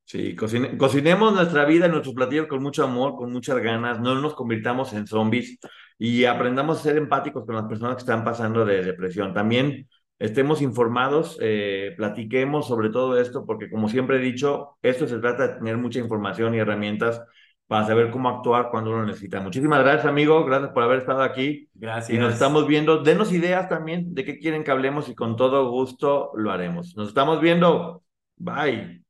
Sí, 0.07 0.37
cocinemos 0.37 1.33
nuestra 1.33 1.65
vida, 1.65 1.89
nuestros 1.89 2.15
platillos 2.15 2.47
con 2.47 2.63
mucho 2.63 2.85
amor, 2.85 3.17
con 3.17 3.33
muchas 3.33 3.59
ganas, 3.59 4.01
no 4.01 4.15
nos 4.17 4.35
convirtamos 4.35 4.93
en 4.93 5.07
zombies 5.07 5.59
y 5.99 6.25
aprendamos 6.25 6.79
a 6.79 6.83
ser 6.83 6.99
empáticos 6.99 7.47
con 7.47 7.55
las 7.55 7.65
personas 7.65 7.97
que 7.97 8.01
están 8.01 8.23
pasando 8.23 8.67
de 8.67 8.85
depresión. 8.85 9.33
También 9.33 9.89
estemos 10.19 10.61
informados, 10.61 11.39
eh, 11.41 11.95
platiquemos 11.97 12.69
sobre 12.69 12.91
todo 12.91 13.19
esto, 13.19 13.47
porque 13.47 13.71
como 13.71 13.89
siempre 13.89 14.19
he 14.19 14.21
dicho, 14.21 14.77
esto 14.83 15.09
se 15.09 15.19
trata 15.19 15.49
de 15.49 15.55
tener 15.55 15.79
mucha 15.79 16.01
información 16.01 16.55
y 16.55 16.59
herramientas 16.59 17.23
para 17.67 17.87
saber 17.87 18.11
cómo 18.11 18.29
actuar 18.29 18.69
cuando 18.71 18.91
uno 18.91 19.07
necesita. 19.07 19.41
Muchísimas 19.41 19.83
gracias, 19.83 20.05
amigo. 20.05 20.45
Gracias 20.45 20.71
por 20.73 20.83
haber 20.83 20.99
estado 20.99 21.23
aquí. 21.23 21.69
Gracias. 21.75 22.17
Y 22.17 22.21
nos 22.21 22.35
estamos 22.35 22.67
viendo. 22.67 23.03
Denos 23.03 23.33
ideas 23.33 23.69
también 23.69 24.15
de 24.15 24.25
qué 24.25 24.39
quieren 24.39 24.65
que 24.65 24.71
hablemos 24.71 25.09
y 25.09 25.15
con 25.15 25.37
todo 25.37 25.71
gusto 25.71 26.31
lo 26.35 26.51
haremos. 26.51 26.95
Nos 26.97 27.09
estamos 27.09 27.41
viendo. 27.41 28.03
Bye. 28.37 29.04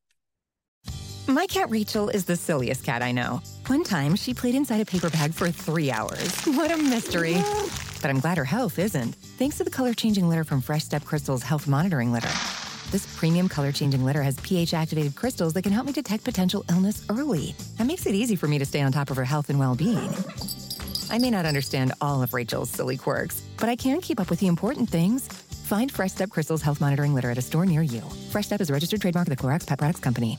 My 1.27 1.47
cat 1.47 1.71
Rachel 1.71 2.11
is 2.11 2.27
the 2.27 2.37
silliest 2.37 2.85
cat 2.85 3.01
I 3.01 3.11
know. 3.11 3.41
One 3.69 3.83
time, 3.83 4.15
she 4.15 4.35
played 4.35 4.55
inside 4.55 4.83
a 4.83 4.85
paper 4.85 5.09
bag 5.09 5.33
for 5.33 5.51
three 5.51 5.91
hours. 5.91 6.45
What 6.55 6.71
a 6.71 6.77
mystery. 6.77 7.37
But 8.03 8.11
I'm 8.11 8.21
glad 8.21 8.37
her 8.37 8.45
health 8.45 8.79
isn't, 8.79 9.15
thanks 9.39 9.57
to 9.57 9.65
the 9.65 9.71
color 9.71 9.95
changing 9.95 10.29
litter 10.29 10.45
from 10.45 10.61
Fresh 10.61 10.85
Step 10.85 11.03
Crystal's 11.05 11.43
Health 11.43 11.67
Monitoring 11.67 12.13
Litter. 12.13 12.29
This 12.91 13.07
premium 13.17 13.49
color 13.49 13.73
changing 13.73 14.05
litter 14.05 14.23
has 14.23 14.39
pH 14.41 14.75
activated 14.75 15.15
crystals 15.15 15.55
that 15.55 15.63
can 15.63 15.73
help 15.73 15.87
me 15.87 15.93
detect 15.93 16.25
potential 16.25 16.63
illness 16.69 17.05
early. 17.09 17.55
That 17.79 17.87
makes 17.87 18.05
it 18.05 18.15
easy 18.15 18.37
for 18.37 18.47
me 18.47 18.59
to 18.59 18.67
stay 18.67 18.83
on 18.83 18.93
top 18.93 19.11
of 19.11 19.17
her 19.17 19.25
health 19.25 19.49
and 19.49 19.59
well 19.59 19.75
being. 19.75 20.13
I 21.11 21.19
may 21.19 21.31
not 21.31 21.47
understand 21.47 21.95
all 22.03 22.23
of 22.23 22.35
Rachel's 22.35 22.69
silly 22.69 22.99
quirks, 22.99 23.41
but 23.59 23.71
I 23.71 23.77
can 23.77 24.03
keep 24.03 24.21
up 24.21 24.29
with 24.29 24.41
the 24.41 24.47
important 24.47 24.91
things. 24.91 25.27
Find 25.27 25.91
Fresh 25.91 26.13
Step 26.13 26.29
Crystal's 26.29 26.61
Health 26.61 26.83
Monitoring 26.83 27.15
Litter 27.15 27.31
at 27.31 27.39
a 27.39 27.43
store 27.43 27.65
near 27.65 27.83
you. 27.83 28.03
Fresh 28.31 28.47
Step 28.47 28.61
is 28.61 28.69
a 28.69 28.75
registered 28.75 29.01
trademark 29.01 29.27
of 29.29 29.37
the 29.37 29.43
Clorox 29.43 29.67
Pet 29.67 29.79
Products 29.79 30.01
Company. 30.01 30.39